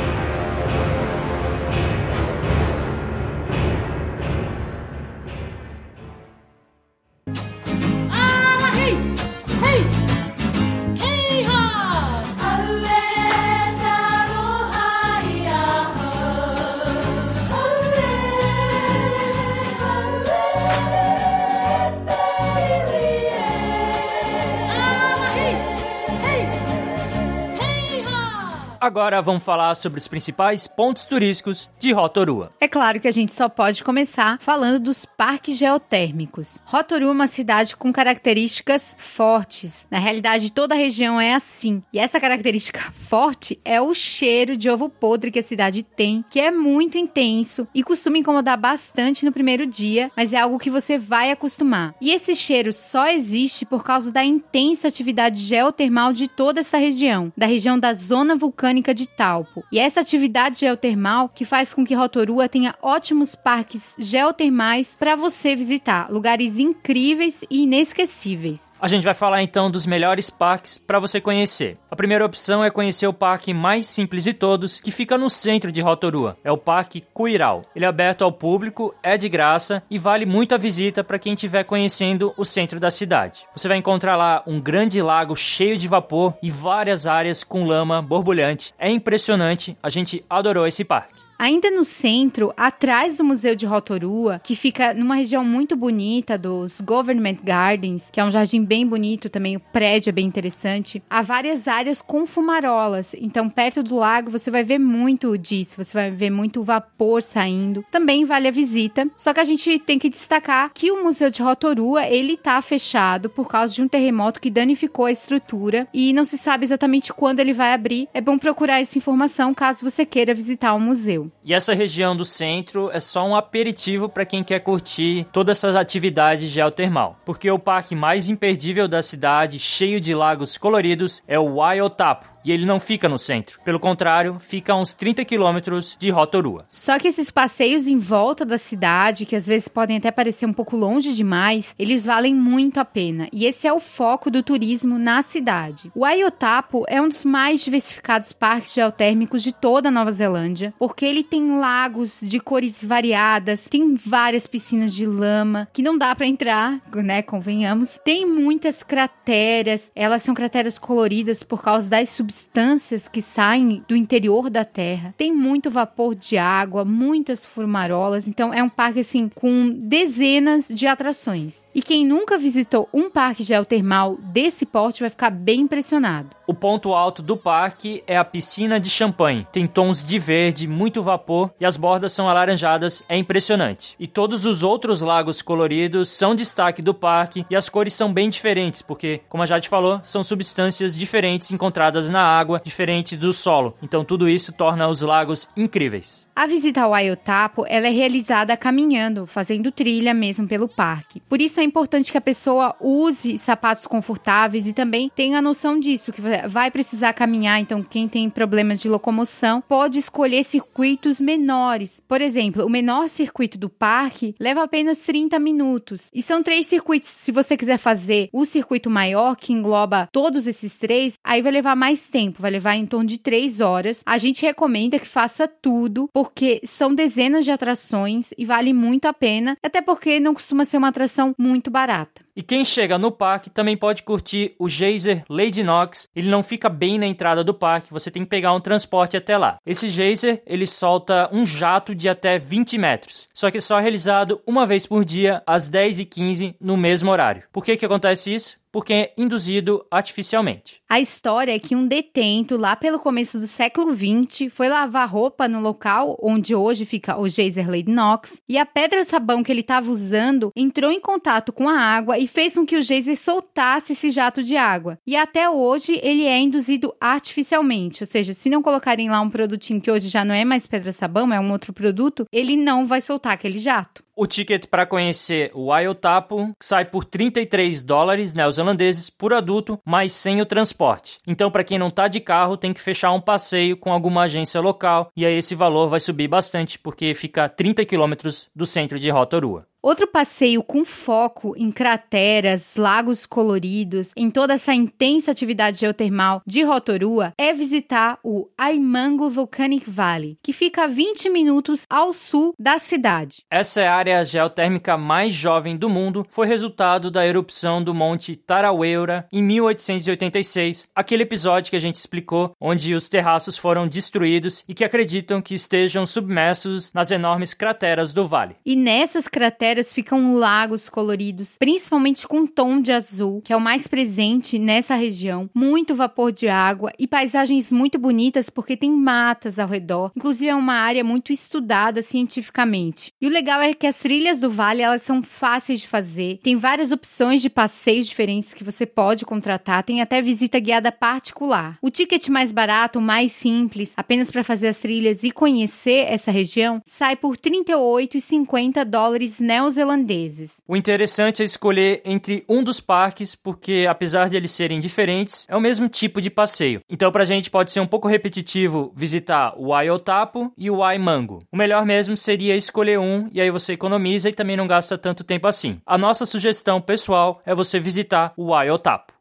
Agora 28.82 29.22
vamos 29.22 29.44
falar 29.44 29.76
sobre 29.76 30.00
os 30.00 30.08
principais 30.08 30.66
pontos 30.66 31.06
turísticos 31.06 31.70
de 31.78 31.92
Rotorua. 31.92 32.50
É 32.60 32.68
claro 32.68 33.00
que 33.00 33.08
a 33.08 33.12
gente 33.12 33.32
só 33.32 33.48
pode 33.48 33.84
começar 33.84 34.40
falando 34.40 34.80
dos 34.80 35.06
parques 35.06 35.56
geotérmicos. 35.56 36.60
Rotorua 36.66 37.10
é 37.10 37.12
uma 37.12 37.28
cidade 37.28 37.76
com 37.76 37.94
características 37.94 38.96
fortes. 38.98 39.86
Na 39.92 40.00
realidade, 40.00 40.52
toda 40.52 40.74
a 40.74 40.78
região 40.78 41.22
é 41.22 41.36
assim. 41.36 41.84
E 41.94 42.00
essa 42.00 42.20
característica 42.20 42.82
forte 43.08 43.60
é 43.64 43.80
o 43.80 43.94
cheiro 43.94 44.58
de 44.58 44.68
ovo 44.68 44.90
podre 44.90 45.30
que 45.30 45.38
a 45.38 45.44
cidade 45.44 45.84
tem, 45.84 46.26
que 46.28 46.40
é 46.40 46.50
muito 46.50 46.98
intenso 46.98 47.68
e 47.76 47.84
costuma 47.84 48.18
incomodar 48.18 48.58
bastante 48.58 49.24
no 49.24 49.32
primeiro 49.32 49.68
dia, 49.68 50.10
mas 50.18 50.34
é 50.34 50.40
algo 50.40 50.58
que 50.58 50.72
você 50.72 50.98
vai 50.98 51.30
acostumar. 51.30 51.94
E 52.02 52.10
esse 52.10 52.34
cheiro 52.36 52.74
só 52.74 53.10
existe 53.10 53.64
por 53.64 53.84
causa 53.84 54.12
da 54.12 54.26
intensa 54.26 54.88
atividade 54.88 55.40
geotermal 55.40 56.14
de 56.14 56.28
toda 56.28 56.62
essa 56.62 56.80
região, 56.80 57.32
da 57.38 57.46
região 57.46 57.78
da 57.78 57.94
zona 57.94 58.36
vulcânica 58.36 58.71
vulcânica 58.72 58.94
de 58.94 59.08
Talpo. 59.08 59.64
E 59.72 59.80
essa 59.80 60.00
atividade 60.00 60.62
geotermal 60.62 61.28
que 61.28 61.44
faz 61.44 61.74
com 61.74 61.86
que 61.86 61.94
Rotorua 61.94 62.48
tenha 62.48 62.74
ótimos 62.82 63.36
parques 63.36 63.96
geotermais 64.00 64.96
para 64.98 65.16
você 65.16 65.56
visitar, 65.56 66.10
lugares 66.10 66.58
incríveis 66.58 67.44
e 67.50 67.64
inesquecíveis. 67.64 68.72
A 68.80 68.88
gente 68.88 69.04
vai 69.04 69.14
falar 69.14 69.44
então 69.44 69.70
dos 69.70 69.86
melhores 69.86 70.30
parques 70.30 70.78
para 70.78 71.00
você 71.00 71.20
conhecer. 71.20 71.78
A 71.90 71.96
primeira 71.96 72.26
opção 72.26 72.64
é 72.64 72.72
conhecer 72.72 73.08
o 73.08 73.14
parque 73.14 73.54
mais 73.54 73.88
simples 73.88 74.24
de 74.24 74.34
todos, 74.34 74.80
que 74.80 74.92
fica 74.92 75.18
no 75.18 75.30
centro 75.30 75.72
de 75.72 75.82
Rotorua. 75.82 76.38
É 76.44 76.52
o 76.52 76.58
Parque 76.58 77.04
Cuiral. 77.14 77.64
Ele 77.76 77.86
é 77.86 77.88
aberto 77.88 78.24
ao 78.24 78.32
público, 78.32 78.96
é 79.04 79.18
de 79.18 79.28
graça 79.28 79.84
e 79.90 79.98
vale 79.98 80.26
muito 80.26 80.56
a 80.56 80.58
visita 80.58 81.04
para 81.04 81.20
quem 81.20 81.34
estiver 81.34 81.64
conhecendo 81.66 82.34
o 82.38 82.46
centro 82.46 82.80
da 82.80 82.90
cidade. 82.90 83.46
Você 83.56 83.68
vai 83.68 83.78
encontrar 83.78 84.16
lá 84.16 84.42
um 84.48 84.60
grande 84.62 85.02
lago 85.02 85.36
cheio 85.36 85.78
de 85.78 85.88
vapor 85.88 86.34
e 86.42 86.50
várias 86.50 87.06
áreas 87.06 87.44
com 87.44 87.66
lama 87.66 88.02
borbulhante 88.02 88.61
é 88.78 88.90
impressionante, 88.90 89.78
a 89.82 89.90
gente 89.90 90.24
adorou 90.30 90.68
esse 90.68 90.84
parque. 90.84 91.31
Ainda 91.42 91.72
no 91.72 91.84
centro, 91.84 92.54
atrás 92.56 93.18
do 93.18 93.24
Museu 93.24 93.56
de 93.56 93.66
Rotorua, 93.66 94.40
que 94.44 94.54
fica 94.54 94.94
numa 94.94 95.16
região 95.16 95.44
muito 95.44 95.76
bonita 95.76 96.38
dos 96.38 96.80
Government 96.80 97.38
Gardens, 97.44 98.12
que 98.12 98.20
é 98.20 98.24
um 98.24 98.30
jardim 98.30 98.64
bem 98.64 98.86
bonito 98.86 99.28
também, 99.28 99.56
o 99.56 99.60
prédio 99.60 100.12
é 100.12 100.14
bem 100.14 100.28
interessante, 100.28 101.02
há 101.10 101.24
várias 101.24 101.68
áreas 101.68 102.00
com 102.00 102.28
fumarolas. 102.28 103.16
Então, 103.16 103.50
perto 103.50 103.82
do 103.82 103.96
lago, 103.96 104.30
você 104.30 104.52
vai 104.52 104.64
ver 104.64 104.78
muito 104.78 105.36
disso, 105.36 105.84
você 105.84 105.92
vai 105.92 106.12
ver 106.12 106.30
muito 106.30 106.62
vapor 106.62 107.24
saindo. 107.24 107.84
Também 107.90 108.24
vale 108.24 108.48
a 108.48 108.52
visita, 108.52 109.10
só 109.18 109.34
que 109.34 109.40
a 109.40 109.46
gente 109.46 109.80
tem 109.80 109.98
que 109.98 110.12
destacar 110.12 110.70
que 110.72 110.92
o 110.92 111.04
Museu 111.04 111.32
de 111.32 111.42
Rotorua, 111.42 112.06
ele 112.06 112.38
tá 112.38 112.62
fechado 112.62 113.32
por 113.32 113.48
causa 113.48 113.74
de 113.74 113.82
um 113.82 113.88
terremoto 113.88 114.40
que 114.40 114.52
danificou 114.52 115.06
a 115.06 115.12
estrutura 115.12 115.88
e 115.92 116.14
não 116.14 116.24
se 116.24 116.38
sabe 116.38 116.66
exatamente 116.66 117.12
quando 117.12 117.40
ele 117.40 117.52
vai 117.52 117.74
abrir. 117.74 118.08
É 118.14 118.22
bom 118.22 118.38
procurar 118.38 118.80
essa 118.80 119.00
informação 119.00 119.56
caso 119.56 119.90
você 119.90 120.06
queira 120.06 120.36
visitar 120.36 120.76
o 120.76 120.80
museu. 120.80 121.31
E 121.44 121.54
essa 121.54 121.74
região 121.74 122.16
do 122.16 122.24
centro 122.24 122.92
é 122.92 123.00
só 123.00 123.26
um 123.26 123.36
aperitivo 123.36 124.08
para 124.08 124.26
quem 124.26 124.44
quer 124.44 124.60
curtir 124.60 125.28
todas 125.32 125.58
essas 125.58 125.76
atividades 125.76 126.50
geotermal, 126.50 127.18
porque 127.26 127.50
o 127.50 127.60
parque 127.60 127.96
mais 127.96 128.30
imperdível 128.30 128.88
da 128.88 129.02
cidade, 129.02 129.60
cheio 129.60 130.00
de 130.00 130.14
lagos 130.14 130.58
coloridos, 130.58 131.22
é 131.28 131.40
o 131.40 131.56
Waiotapo 131.56 132.31
E 132.44 132.52
ele 132.52 132.66
não 132.66 132.80
fica 132.80 133.08
no 133.08 133.20
centro. 133.20 133.60
Pelo 133.64 133.80
contrário, 133.80 134.38
fica 134.40 134.74
a 134.74 134.78
uns 134.78 134.94
30 134.94 135.24
quilômetros 135.26 135.96
de 136.00 136.10
Rotorua. 136.10 136.66
Só 136.68 136.98
que 136.98 137.08
esses 137.08 137.30
passeios 137.30 137.88
em 137.88 137.98
volta 137.98 138.44
da 138.46 138.58
cidade, 138.58 139.26
que 139.26 139.36
às 139.36 139.48
vezes 139.48 139.68
podem 139.68 139.98
até 139.98 140.12
parecer 140.12 140.46
um 140.46 140.54
pouco 140.54 140.76
longe 140.76 141.14
demais, 141.14 141.76
eles 141.78 142.06
valem 142.06 142.34
muito 142.36 142.80
a 142.80 142.86
pena. 142.86 143.28
E 143.32 143.46
esse 143.46 143.68
é 143.68 143.74
o 143.74 143.80
foco 143.80 144.32
do 144.32 144.44
turismo 144.44 144.98
na 144.98 145.24
cidade. 145.24 145.92
O 145.96 146.06
Aiotapo 146.06 146.84
é 146.88 147.02
um 147.02 147.08
dos 147.08 147.24
mais 147.24 147.64
diversificados 147.64 148.34
parques 148.34 148.74
geotérmicos 148.74 149.44
de 149.44 149.52
toda 149.52 149.90
a 149.90 149.92
Nova 149.92 150.12
Zelândia, 150.12 150.74
porque 150.80 151.06
ele 151.06 151.24
tem 151.24 151.58
lagos 151.60 152.20
de 152.22 152.40
cores 152.40 152.84
variadas, 152.84 153.68
tem 153.68 153.96
várias 153.96 154.48
piscinas 154.48 154.94
de 154.94 155.06
lama 155.06 155.68
que 155.72 155.82
não 155.82 155.98
dá 155.98 156.16
para 156.16 156.26
entrar, 156.26 156.82
né, 156.94 157.22
convenhamos. 157.22 158.00
Tem 158.04 158.26
muitas 158.26 158.84
crateras, 158.84 159.92
elas 159.96 160.24
são 160.24 160.34
crateras 160.34 160.80
coloridas 160.80 161.44
por 161.44 161.62
causa 161.62 161.90
das 161.90 162.10
substâncias 162.32 163.08
que 163.10 163.22
saem 163.22 163.84
do 163.88 163.96
interior 163.96 164.50
da 164.50 164.64
Terra. 164.64 165.14
Tem 165.18 165.34
muito 165.34 165.70
vapor 165.70 166.16
de 166.16 166.38
água, 166.38 166.86
muitas 166.86 167.46
fumarolas, 167.46 168.28
então 168.28 168.54
é 168.54 168.64
um 168.64 168.70
parque 168.70 169.02
assim 169.02 169.30
com 169.30 169.70
dezenas 169.70 170.70
de 170.70 170.88
atrações. 170.88 171.68
E 171.76 171.82
quem 171.82 172.06
nunca 172.06 172.38
visitou 172.38 172.88
um 172.94 173.10
parque 173.10 173.44
geotermal 173.44 174.18
desse 174.18 174.66
porte 174.66 175.02
vai 175.02 175.10
ficar 175.10 175.30
bem 175.30 175.62
impressionado. 175.62 176.30
O 176.52 176.54
ponto 176.54 176.94
alto 176.94 177.22
do 177.22 177.38
parque 177.38 178.04
é 178.06 178.18
a 178.18 178.26
piscina 178.26 178.78
de 178.78 178.90
champanhe. 178.90 179.48
Tem 179.54 179.66
tons 179.66 180.06
de 180.06 180.20
verde, 180.20 180.68
muito 180.68 181.02
vapor 181.02 181.50
e 181.58 181.66
as 181.66 181.78
bordas 181.78 182.12
são 182.12 182.28
alaranjadas, 182.28 183.02
é 183.08 183.16
impressionante. 183.16 183.96
E 183.98 184.06
todos 184.06 184.44
os 184.44 184.62
outros 184.62 185.00
lagos 185.00 185.42
coloridos 185.42 186.10
são 186.10 186.36
destaque 186.36 186.82
do 186.82 186.94
parque 186.94 187.46
e 187.50 187.56
as 187.56 187.70
cores 187.70 187.94
são 187.94 188.12
bem 188.12 188.28
diferentes, 188.28 188.82
porque, 188.82 189.22
como 189.30 189.44
a 189.44 189.46
Jade 189.46 189.70
falou, 189.70 190.02
são 190.04 190.24
substâncias 190.24 190.94
diferentes 190.94 191.52
encontradas 191.52 192.10
na 192.10 192.22
água, 192.22 192.62
diferente 192.62 193.16
do 193.16 193.32
solo. 193.32 193.78
Então 193.82 194.04
tudo 194.04 194.28
isso 194.28 194.52
torna 194.52 194.90
os 194.90 195.02
lagos 195.02 195.48
incríveis. 195.56 196.28
A 196.34 196.48
visita 196.48 196.82
ao 196.82 196.94
Aiotapo 196.94 197.66
ela 197.68 197.88
é 197.88 197.92
realizada 197.92 198.56
caminhando, 198.56 199.28
fazendo 199.28 199.72
trilha 199.72 200.14
mesmo 200.14 200.48
pelo 200.48 200.68
parque. 200.68 201.22
Por 201.30 201.42
isso 201.42 201.60
é 201.60 201.64
importante 201.64 202.12
que 202.12 202.18
a 202.18 202.22
pessoa 202.22 202.76
use 202.80 203.38
sapatos 203.38 203.86
confortáveis 203.86 204.66
e 204.66 204.74
também 204.74 205.12
tenha 205.14 205.40
a 205.40 205.42
noção 205.42 205.80
disso, 205.80 206.12
que 206.12 206.22
vai 206.48 206.72
precisar 206.72 207.14
caminhar, 207.14 207.60
então 207.60 207.84
quem 207.84 208.08
tem 208.08 208.30
problemas 208.30 208.80
de 208.80 208.88
locomoção 208.88 209.62
pode 209.68 210.00
escolher 210.00 210.44
circuitos 210.44 211.20
menores. 211.20 212.02
Por 212.08 212.22
exemplo, 212.22 212.66
o 212.66 212.70
menor 212.70 213.10
circuito 213.10 213.58
do 213.58 213.70
parque 213.70 214.34
leva 214.40 214.64
apenas 214.64 215.00
30 215.00 215.38
minutos. 215.38 216.10
E 216.14 216.22
são 216.22 216.42
três 216.42 216.66
circuitos. 216.66 217.10
Se 217.10 217.32
você 217.32 217.58
quiser 217.58 217.78
fazer 217.78 218.30
o 218.32 218.46
circuito 218.46 218.90
maior, 218.90 219.36
que 219.36 219.54
engloba 219.54 220.08
todos 220.12 220.48
esses 220.48 220.76
três, 220.76 221.16
aí 221.24 221.42
vai 221.42 221.52
levar 221.52 221.76
mais 221.76 222.08
tempo, 222.08 222.42
vai 222.42 222.52
levar 222.52 222.76
em 222.76 222.86
torno 222.86 223.08
de 223.08 223.18
três 223.18 223.60
horas. 223.60 224.02
A 224.06 224.18
gente 224.18 224.44
recomenda 224.44 224.98
que 224.98 225.08
faça 225.08 225.48
tudo, 225.48 226.10
porque 226.22 226.62
são 226.66 226.94
dezenas 226.94 227.44
de 227.44 227.50
atrações 227.50 228.30
e 228.38 228.46
vale 228.46 228.74
muito 228.74 229.06
a 229.06 229.14
pena, 229.14 229.58
até 229.64 229.82
porque 229.82 230.20
não 230.20 230.36
costuma 230.36 230.66
ser 230.66 230.78
uma 230.78 230.90
atração 230.90 231.34
muito 231.36 231.72
barata. 231.72 232.22
E 232.36 232.44
quem 232.44 232.64
chega 232.64 232.96
no 232.96 233.12
parque 233.12 233.50
também 233.50 233.76
pode 233.76 234.04
curtir 234.04 234.54
o 234.60 234.70
geyser 234.70 235.24
Lady 235.28 235.64
Knox. 235.64 236.08
Ele 236.16 236.30
não 236.30 236.44
fica 236.44 236.70
bem 236.70 237.00
na 237.00 237.08
entrada 237.08 237.44
do 237.44 237.56
parque, 237.56 237.92
você 237.92 238.12
tem 238.12 238.24
que 238.24 238.30
pegar 238.30 238.54
um 238.54 238.62
transporte 238.62 239.18
até 239.18 239.36
lá. 239.36 239.58
Esse 239.66 239.90
geyser, 239.90 240.44
ele 240.46 240.68
solta 240.68 241.28
um 241.34 241.44
jato 241.44 241.96
de 241.96 242.08
até 242.08 242.38
20 242.38 242.78
metros, 242.78 243.28
só 243.34 243.50
que 243.50 243.58
é 243.58 243.62
só 243.62 243.80
realizado 243.80 244.40
uma 244.46 244.66
vez 244.66 244.86
por 244.86 245.04
dia, 245.04 245.42
às 245.48 245.72
10h15, 245.72 246.56
no 246.62 246.78
mesmo 246.78 247.10
horário. 247.10 247.44
Por 247.52 247.66
que 247.66 247.76
que 247.76 247.86
acontece 247.86 248.32
isso? 248.32 248.61
Porque 248.72 248.94
é 248.94 249.14
induzido 249.18 249.86
artificialmente. 249.92 250.82
A 250.90 251.00
história 251.00 251.54
é 251.54 251.60
que 251.60 251.76
um 251.76 251.88
detento, 251.88 252.58
lá 252.58 252.76
pelo 252.76 253.00
começo 253.00 253.40
do 253.40 253.48
século 253.48 253.94
XX, 253.94 254.52
foi 254.52 254.68
lavar 254.68 255.10
roupa 255.10 255.48
no 255.48 255.60
local 255.60 256.18
onde 256.22 256.56
hoje 256.56 256.86
fica 256.86 257.20
o 257.20 257.28
geyser 257.28 257.70
Lady 257.70 257.92
Knox, 257.92 258.42
e 258.48 258.58
a 258.58 258.66
pedra-sabão 258.66 259.44
que 259.44 259.52
ele 259.52 259.62
estava 259.62 259.90
usando 259.90 260.52
entrou 260.56 260.92
em 260.92 261.00
contato 261.00 261.52
com 261.52 261.68
a 261.68 261.78
água 261.78 262.18
e 262.18 262.28
fez 262.28 262.56
com 262.56 262.66
que 262.66 262.78
o 262.78 262.82
geyser 262.82 263.18
soltasse 263.18 263.94
esse 263.94 264.12
jato 264.12 264.44
de 264.44 264.56
água. 264.58 264.98
E 265.06 265.16
até 265.16 265.50
hoje 265.50 266.00
ele 266.04 266.26
é 266.26 266.40
induzido 266.40 266.94
artificialmente, 267.00 268.04
ou 268.04 268.08
seja, 268.08 268.34
se 268.34 268.50
não 268.50 268.62
colocarem 268.62 269.10
lá 269.10 269.22
um 269.22 269.30
produtinho 269.30 269.82
que 269.82 269.92
hoje 269.92 270.10
já 270.10 270.24
não 270.24 270.36
é 270.36 270.46
mais 270.46 270.68
pedra-sabão, 270.68 271.34
é 271.34 271.40
um 271.40 271.52
outro 271.52 271.74
produto, 271.74 272.26
ele 272.32 272.56
não 272.56 272.86
vai 272.86 273.02
soltar 273.02 273.34
aquele 273.34 273.60
jato. 273.60 274.04
O 274.16 274.28
ticket 274.28 274.66
para 274.68 274.86
conhecer 274.86 275.52
o 275.54 275.72
Ayotapo 275.72 276.54
sai 276.62 276.86
por 276.86 277.06
33 277.06 277.82
dólares 277.82 278.34
neozelandeses 278.34 279.10
por 279.10 279.34
adulto, 279.34 279.80
mas 279.86 280.14
sem 280.14 280.42
o 280.42 280.46
transporte. 280.46 281.20
Então, 281.26 281.50
para 281.50 281.64
quem 281.64 281.80
não 281.80 281.88
está 281.88 282.08
de 282.08 282.20
carro, 282.20 282.58
tem 282.58 282.74
que 282.74 282.82
fechar 282.82 283.12
um 283.14 283.22
passeio 283.22 283.78
com 283.78 283.92
alguma 283.92 284.24
agência 284.24 284.60
local 284.60 285.10
e 285.16 285.26
aí 285.26 285.38
esse 285.38 285.56
valor 285.56 285.90
vai 285.90 286.00
subir 286.00 286.28
bastante 286.28 286.78
porque 286.78 287.16
fica 287.16 287.46
a 287.46 287.50
30 287.50 287.86
quilômetros 287.86 288.50
do 288.56 288.66
centro 288.66 289.00
de 289.00 289.10
Rotorua. 289.10 289.71
Outro 289.84 290.06
passeio 290.06 290.62
com 290.62 290.86
foco 290.86 291.56
em 291.58 291.72
crateras, 291.72 292.76
lagos 292.76 293.26
coloridos, 293.26 294.12
em 294.16 294.30
toda 294.30 294.54
essa 294.54 294.76
intensa 294.76 295.32
atividade 295.32 295.80
geotermal 295.80 296.44
de 296.46 296.62
Rotorua 296.62 297.34
é 297.36 297.52
visitar 297.52 298.20
o 298.24 298.48
Aimango 298.56 299.28
Volcanic 299.32 299.90
Valley, 299.90 300.38
que 300.44 300.54
fica 300.54 300.84
a 300.84 300.88
20 300.88 301.32
minutos 301.32 301.88
ao 301.90 302.14
sul 302.14 302.54
da 302.60 302.78
cidade. 302.78 303.44
Essa 303.50 303.82
é 303.82 303.88
a 303.88 303.96
área 303.96 304.24
geotérmica 304.24 304.96
mais 304.98 305.34
jovem 305.34 305.76
do 305.76 305.90
mundo, 305.90 306.28
foi 306.30 306.46
resultado 306.46 307.10
da 307.10 307.26
erupção 307.26 307.84
do 307.84 307.92
Monte 307.92 308.36
Taraueira 308.36 309.28
em 309.34 309.42
1886, 309.42 310.90
aquele 310.94 311.24
episódio 311.24 311.72
que 311.72 311.76
a 311.76 311.82
gente 311.82 311.96
explicou, 311.96 312.56
onde 312.62 312.94
os 312.94 313.10
terraços 313.10 313.58
foram 313.58 313.88
destruídos 313.88 314.64
e 314.68 314.76
que 314.76 314.84
acreditam 314.84 315.42
que 315.42 315.56
estejam 315.56 316.06
submersos 316.06 316.94
nas 316.94 317.10
enormes 317.10 317.56
crateras 317.56 318.14
do 318.14 318.28
vale. 318.28 318.56
E 318.64 318.76
nessas 318.76 319.28
crateras 319.28 319.71
ficam 319.94 320.34
lagos 320.34 320.90
coloridos, 320.90 321.58
principalmente 321.58 322.28
com 322.28 322.46
tom 322.46 322.82
de 322.82 322.92
azul, 322.92 323.42
que 323.42 323.54
é 323.54 323.56
o 323.56 323.62
mais 323.62 323.88
presente 323.88 324.60
nessa 324.60 324.96
região. 324.96 325.50
Muito 325.54 325.96
vapor 325.96 326.32
de 326.32 326.48
água 326.48 326.92
e 327.00 327.08
paisagens 327.08 327.72
muito 327.72 327.98
bonitas 327.98 328.50
porque 328.50 328.76
tem 328.76 328.92
matas 328.92 329.60
ao 329.60 329.68
redor. 329.68 330.12
Inclusive 330.16 330.50
é 330.50 330.56
uma 330.56 330.74
área 330.74 331.04
muito 331.04 331.32
estudada 331.32 332.04
cientificamente. 332.04 333.14
E 333.22 333.28
o 333.28 333.30
legal 333.30 333.62
é 333.62 333.74
que 333.74 333.88
as 333.88 333.98
trilhas 333.98 334.40
do 334.40 334.50
vale 334.50 334.82
elas 334.82 335.02
são 335.02 335.24
fáceis 335.24 335.80
de 335.80 335.88
fazer. 335.88 336.40
Tem 336.44 336.56
várias 336.56 336.92
opções 336.92 337.42
de 337.42 337.50
passeios 337.50 338.08
diferentes 338.08 338.54
que 338.54 338.64
você 338.64 338.86
pode 338.86 339.26
contratar. 339.26 339.84
Tem 339.84 340.02
até 340.02 340.22
visita 340.22 340.60
guiada 340.60 340.92
particular. 340.92 341.78
O 341.82 341.90
ticket 341.90 342.28
mais 342.28 342.52
barato, 342.52 343.00
mais 343.00 343.32
simples, 343.32 343.94
apenas 343.96 344.30
para 344.30 344.44
fazer 344.44 344.68
as 344.68 344.78
trilhas 344.78 345.24
e 345.24 345.32
conhecer 345.32 346.06
essa 346.10 346.32
região, 346.32 346.82
sai 346.86 347.16
por 347.16 347.38
38,50 347.38 348.84
dólares 348.86 349.40
neozelandeses 349.40 349.61
neozelandeses. 349.62 350.62
O 350.68 350.76
interessante 350.76 351.42
é 351.42 351.46
escolher 351.46 352.02
entre 352.04 352.44
um 352.50 352.64
dos 352.64 352.80
parques, 352.80 353.36
porque 353.36 353.86
apesar 353.90 354.30
de 354.30 354.36
eles 354.36 354.52
serem 354.52 354.80
diferentes, 354.80 355.46
é 355.48 355.56
o 355.56 355.62
mesmo 355.62 355.88
tipo 355.88 356.20
de 356.20 356.30
passeio. 356.30 356.82
Então, 356.90 357.12
pra 357.12 357.26
gente 357.26 357.50
pode 357.50 357.72
ser 357.72 357.80
um 357.80 357.88
pouco 357.88 358.08
repetitivo 358.08 358.92
visitar 358.96 359.54
o 359.58 359.74
Aiotapo 359.74 360.52
e 360.58 360.70
o 360.70 360.84
Aimango. 360.84 361.40
O 361.52 361.58
melhor 361.58 361.86
mesmo 361.86 362.18
seria 362.18 362.56
escolher 362.56 363.00
um 363.00 363.30
e 363.32 363.40
aí 363.40 363.52
você 363.52 363.74
economiza 363.74 364.30
e 364.30 364.34
também 364.34 364.58
não 364.58 364.68
gasta 364.68 364.98
tanto 364.98 365.24
tempo 365.24 365.48
assim. 365.48 365.80
A 365.86 365.98
nossa 365.98 366.26
sugestão 366.26 366.82
pessoal 366.82 367.42
é 367.46 367.54
você 367.54 367.80
visitar 367.80 368.34
o 368.36 368.54
Aiotapo. 368.54 369.14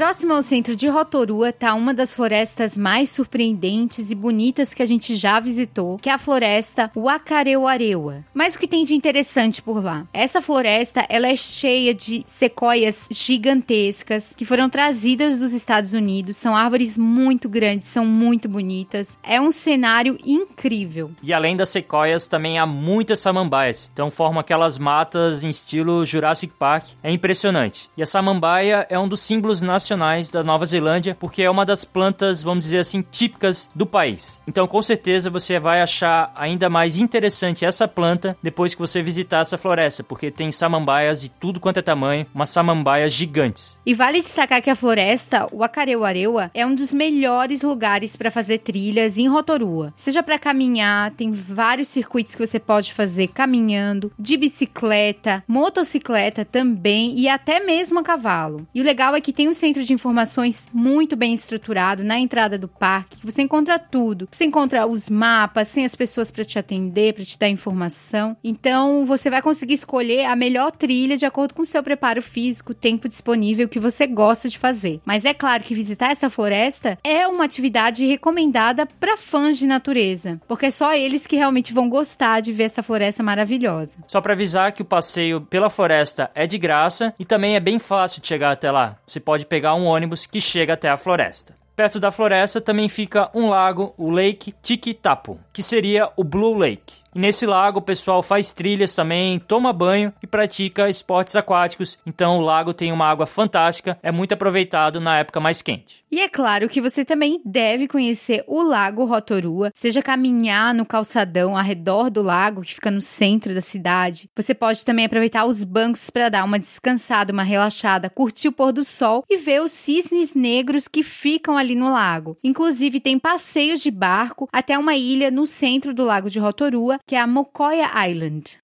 Próximo 0.00 0.32
ao 0.32 0.42
centro 0.42 0.74
de 0.74 0.88
Rotorua 0.88 1.50
está 1.50 1.74
uma 1.74 1.92
das 1.92 2.14
florestas 2.14 2.74
mais 2.74 3.10
surpreendentes 3.10 4.10
e 4.10 4.14
bonitas 4.14 4.72
que 4.72 4.82
a 4.82 4.86
gente 4.86 5.14
já 5.14 5.38
visitou, 5.38 5.98
que 5.98 6.08
é 6.08 6.12
a 6.14 6.16
floresta 6.16 6.90
Wakareuareua. 6.96 8.24
Mas 8.32 8.54
o 8.54 8.58
que 8.58 8.66
tem 8.66 8.82
de 8.82 8.94
interessante 8.94 9.60
por 9.60 9.84
lá? 9.84 10.06
Essa 10.10 10.40
floresta 10.40 11.04
ela 11.06 11.28
é 11.28 11.36
cheia 11.36 11.92
de 11.92 12.24
sequoias 12.26 13.08
gigantescas 13.10 14.34
que 14.34 14.46
foram 14.46 14.70
trazidas 14.70 15.38
dos 15.38 15.52
Estados 15.52 15.92
Unidos. 15.92 16.38
São 16.38 16.56
árvores 16.56 16.96
muito 16.96 17.46
grandes, 17.46 17.88
são 17.88 18.06
muito 18.06 18.48
bonitas. 18.48 19.18
É 19.22 19.38
um 19.38 19.52
cenário 19.52 20.16
incrível. 20.24 21.10
E 21.22 21.30
além 21.30 21.54
das 21.54 21.68
sequoias, 21.68 22.26
também 22.26 22.58
há 22.58 22.64
muitas 22.64 23.18
samambaias. 23.18 23.90
Então 23.92 24.10
formam 24.10 24.40
aquelas 24.40 24.78
matas 24.78 25.44
em 25.44 25.50
estilo 25.50 26.06
Jurassic 26.06 26.54
Park. 26.58 26.86
É 27.02 27.12
impressionante. 27.12 27.90
E 27.98 28.02
a 28.02 28.06
samambaia 28.06 28.86
é 28.88 28.98
um 28.98 29.06
dos 29.06 29.20
símbolos 29.20 29.60
nacionais 29.60 29.89
nacionais 29.90 30.28
da 30.28 30.44
Nova 30.44 30.64
Zelândia, 30.64 31.16
porque 31.18 31.42
é 31.42 31.50
uma 31.50 31.66
das 31.66 31.84
plantas, 31.84 32.42
vamos 32.42 32.64
dizer 32.64 32.78
assim, 32.78 33.02
típicas 33.10 33.68
do 33.74 33.84
país. 33.84 34.40
Então, 34.46 34.66
com 34.66 34.80
certeza, 34.82 35.30
você 35.30 35.58
vai 35.58 35.80
achar 35.80 36.32
ainda 36.36 36.68
mais 36.68 36.96
interessante 36.96 37.64
essa 37.64 37.88
planta 37.88 38.36
depois 38.42 38.74
que 38.74 38.80
você 38.80 39.02
visitar 39.02 39.40
essa 39.40 39.58
floresta, 39.58 40.04
porque 40.04 40.30
tem 40.30 40.52
samambaias 40.52 41.22
de 41.22 41.28
tudo 41.28 41.58
quanto 41.58 41.78
é 41.78 41.82
tamanho, 41.82 42.26
umas 42.34 42.50
samambaias 42.50 43.12
gigantes. 43.12 43.78
E 43.84 43.94
vale 43.94 44.20
destacar 44.20 44.62
que 44.62 44.70
a 44.70 44.76
floresta, 44.76 45.48
o 45.52 45.64
Acareuareua, 45.64 46.50
é 46.54 46.64
um 46.64 46.74
dos 46.74 46.92
melhores 46.92 47.62
lugares 47.62 48.16
para 48.16 48.30
fazer 48.30 48.58
trilhas 48.58 49.18
em 49.18 49.28
Rotorua. 49.28 49.92
Seja 49.96 50.22
para 50.22 50.38
caminhar, 50.38 51.10
tem 51.12 51.32
vários 51.32 51.88
circuitos 51.88 52.34
que 52.34 52.46
você 52.46 52.60
pode 52.60 52.92
fazer 52.92 53.28
caminhando, 53.28 54.12
de 54.18 54.36
bicicleta, 54.36 55.42
motocicleta 55.48 56.44
também 56.44 57.18
e 57.18 57.28
até 57.28 57.60
mesmo 57.60 57.98
a 57.98 58.02
cavalo. 58.02 58.66
E 58.74 58.80
o 58.80 58.84
legal 58.84 59.14
é 59.14 59.20
que 59.20 59.32
tem 59.32 59.48
um 59.48 59.54
centro 59.54 59.79
de 59.84 59.92
informações 59.92 60.68
muito 60.72 61.16
bem 61.16 61.34
estruturado 61.34 62.04
na 62.04 62.18
entrada 62.18 62.58
do 62.58 62.68
parque. 62.68 63.18
Você 63.24 63.42
encontra 63.42 63.78
tudo. 63.78 64.28
Você 64.30 64.44
encontra 64.44 64.86
os 64.86 65.08
mapas, 65.08 65.72
tem 65.72 65.84
as 65.84 65.94
pessoas 65.94 66.30
para 66.30 66.44
te 66.44 66.58
atender, 66.58 67.14
para 67.14 67.24
te 67.24 67.38
dar 67.38 67.48
informação. 67.48 68.36
Então, 68.42 69.04
você 69.04 69.30
vai 69.30 69.42
conseguir 69.42 69.74
escolher 69.74 70.24
a 70.24 70.36
melhor 70.36 70.72
trilha 70.72 71.16
de 71.16 71.26
acordo 71.26 71.54
com 71.54 71.62
o 71.62 71.66
seu 71.66 71.82
preparo 71.82 72.22
físico, 72.22 72.74
tempo 72.74 73.08
disponível, 73.08 73.68
que 73.68 73.78
você 73.78 74.06
gosta 74.06 74.48
de 74.48 74.58
fazer. 74.58 75.00
Mas 75.04 75.24
é 75.24 75.34
claro 75.34 75.62
que 75.62 75.74
visitar 75.74 76.10
essa 76.10 76.30
floresta 76.30 76.98
é 77.04 77.26
uma 77.26 77.44
atividade 77.44 78.04
recomendada 78.06 78.86
para 78.86 79.16
fãs 79.16 79.58
de 79.58 79.66
natureza, 79.66 80.40
porque 80.48 80.66
é 80.66 80.70
só 80.70 80.94
eles 80.94 81.26
que 81.26 81.36
realmente 81.36 81.72
vão 81.72 81.88
gostar 81.88 82.40
de 82.40 82.52
ver 82.52 82.64
essa 82.64 82.82
floresta 82.82 83.22
maravilhosa. 83.22 83.98
Só 84.06 84.20
para 84.20 84.32
avisar 84.32 84.72
que 84.72 84.82
o 84.82 84.84
passeio 84.84 85.40
pela 85.40 85.70
floresta 85.70 86.30
é 86.34 86.46
de 86.46 86.58
graça 86.58 87.14
e 87.18 87.24
também 87.24 87.56
é 87.56 87.60
bem 87.60 87.78
fácil 87.78 88.20
de 88.20 88.28
chegar 88.28 88.50
até 88.50 88.70
lá. 88.70 88.96
Você 89.06 89.20
pode 89.20 89.46
pegar 89.46 89.59
um 89.74 89.86
ônibus 89.86 90.26
que 90.26 90.40
chega 90.40 90.74
até 90.74 90.88
a 90.88 90.96
floresta. 90.96 91.54
Perto 91.76 91.98
da 91.98 92.10
floresta 92.10 92.60
também 92.60 92.88
fica 92.88 93.30
um 93.34 93.48
lago, 93.48 93.94
o 93.96 94.10
Lake 94.10 94.54
Tikitapu, 94.62 95.38
que 95.52 95.62
seria 95.62 96.10
o 96.16 96.22
Blue 96.22 96.54
Lake. 96.54 96.99
Nesse 97.14 97.44
lago 97.44 97.80
o 97.80 97.82
pessoal 97.82 98.22
faz 98.22 98.52
trilhas 98.52 98.94
também, 98.94 99.38
toma 99.40 99.72
banho 99.72 100.12
e 100.22 100.26
pratica 100.26 100.88
esportes 100.88 101.34
aquáticos. 101.34 101.98
Então 102.06 102.38
o 102.38 102.40
lago 102.40 102.72
tem 102.72 102.92
uma 102.92 103.06
água 103.06 103.26
fantástica, 103.26 103.98
é 104.02 104.12
muito 104.12 104.32
aproveitado 104.32 105.00
na 105.00 105.18
época 105.18 105.40
mais 105.40 105.60
quente. 105.60 106.04
E 106.12 106.20
é 106.20 106.28
claro 106.28 106.68
que 106.68 106.80
você 106.80 107.04
também 107.04 107.40
deve 107.44 107.86
conhecer 107.86 108.42
o 108.48 108.62
Lago 108.62 109.04
Rotorua, 109.04 109.70
seja 109.72 110.02
caminhar 110.02 110.74
no 110.74 110.84
calçadão 110.84 111.56
ao 111.56 111.62
redor 111.62 112.10
do 112.10 112.20
lago, 112.20 112.62
que 112.62 112.74
fica 112.74 112.90
no 112.90 113.00
centro 113.00 113.54
da 113.54 113.60
cidade. 113.60 114.28
Você 114.36 114.52
pode 114.52 114.84
também 114.84 115.04
aproveitar 115.04 115.46
os 115.46 115.62
bancos 115.62 116.10
para 116.10 116.28
dar 116.28 116.44
uma 116.44 116.58
descansada, 116.58 117.32
uma 117.32 117.44
relaxada, 117.44 118.10
curtir 118.10 118.48
o 118.48 118.52
pôr 118.52 118.72
do 118.72 118.82
sol 118.82 119.24
e 119.30 119.36
ver 119.36 119.62
os 119.62 119.70
cisnes 119.70 120.34
negros 120.34 120.88
que 120.88 121.04
ficam 121.04 121.56
ali 121.56 121.76
no 121.76 121.92
lago. 121.92 122.36
Inclusive 122.42 122.98
tem 122.98 123.16
passeios 123.16 123.80
de 123.80 123.90
barco 123.90 124.48
até 124.52 124.76
uma 124.76 124.96
ilha 124.96 125.30
no 125.30 125.46
centro 125.46 125.94
do 125.94 126.04
Lago 126.04 126.28
de 126.28 126.40
Rotorua 126.40 126.99
que 127.06 127.16
é 127.16 127.20
a 127.20 127.26
Mokoia 127.26 127.90
Island. 128.08 128.58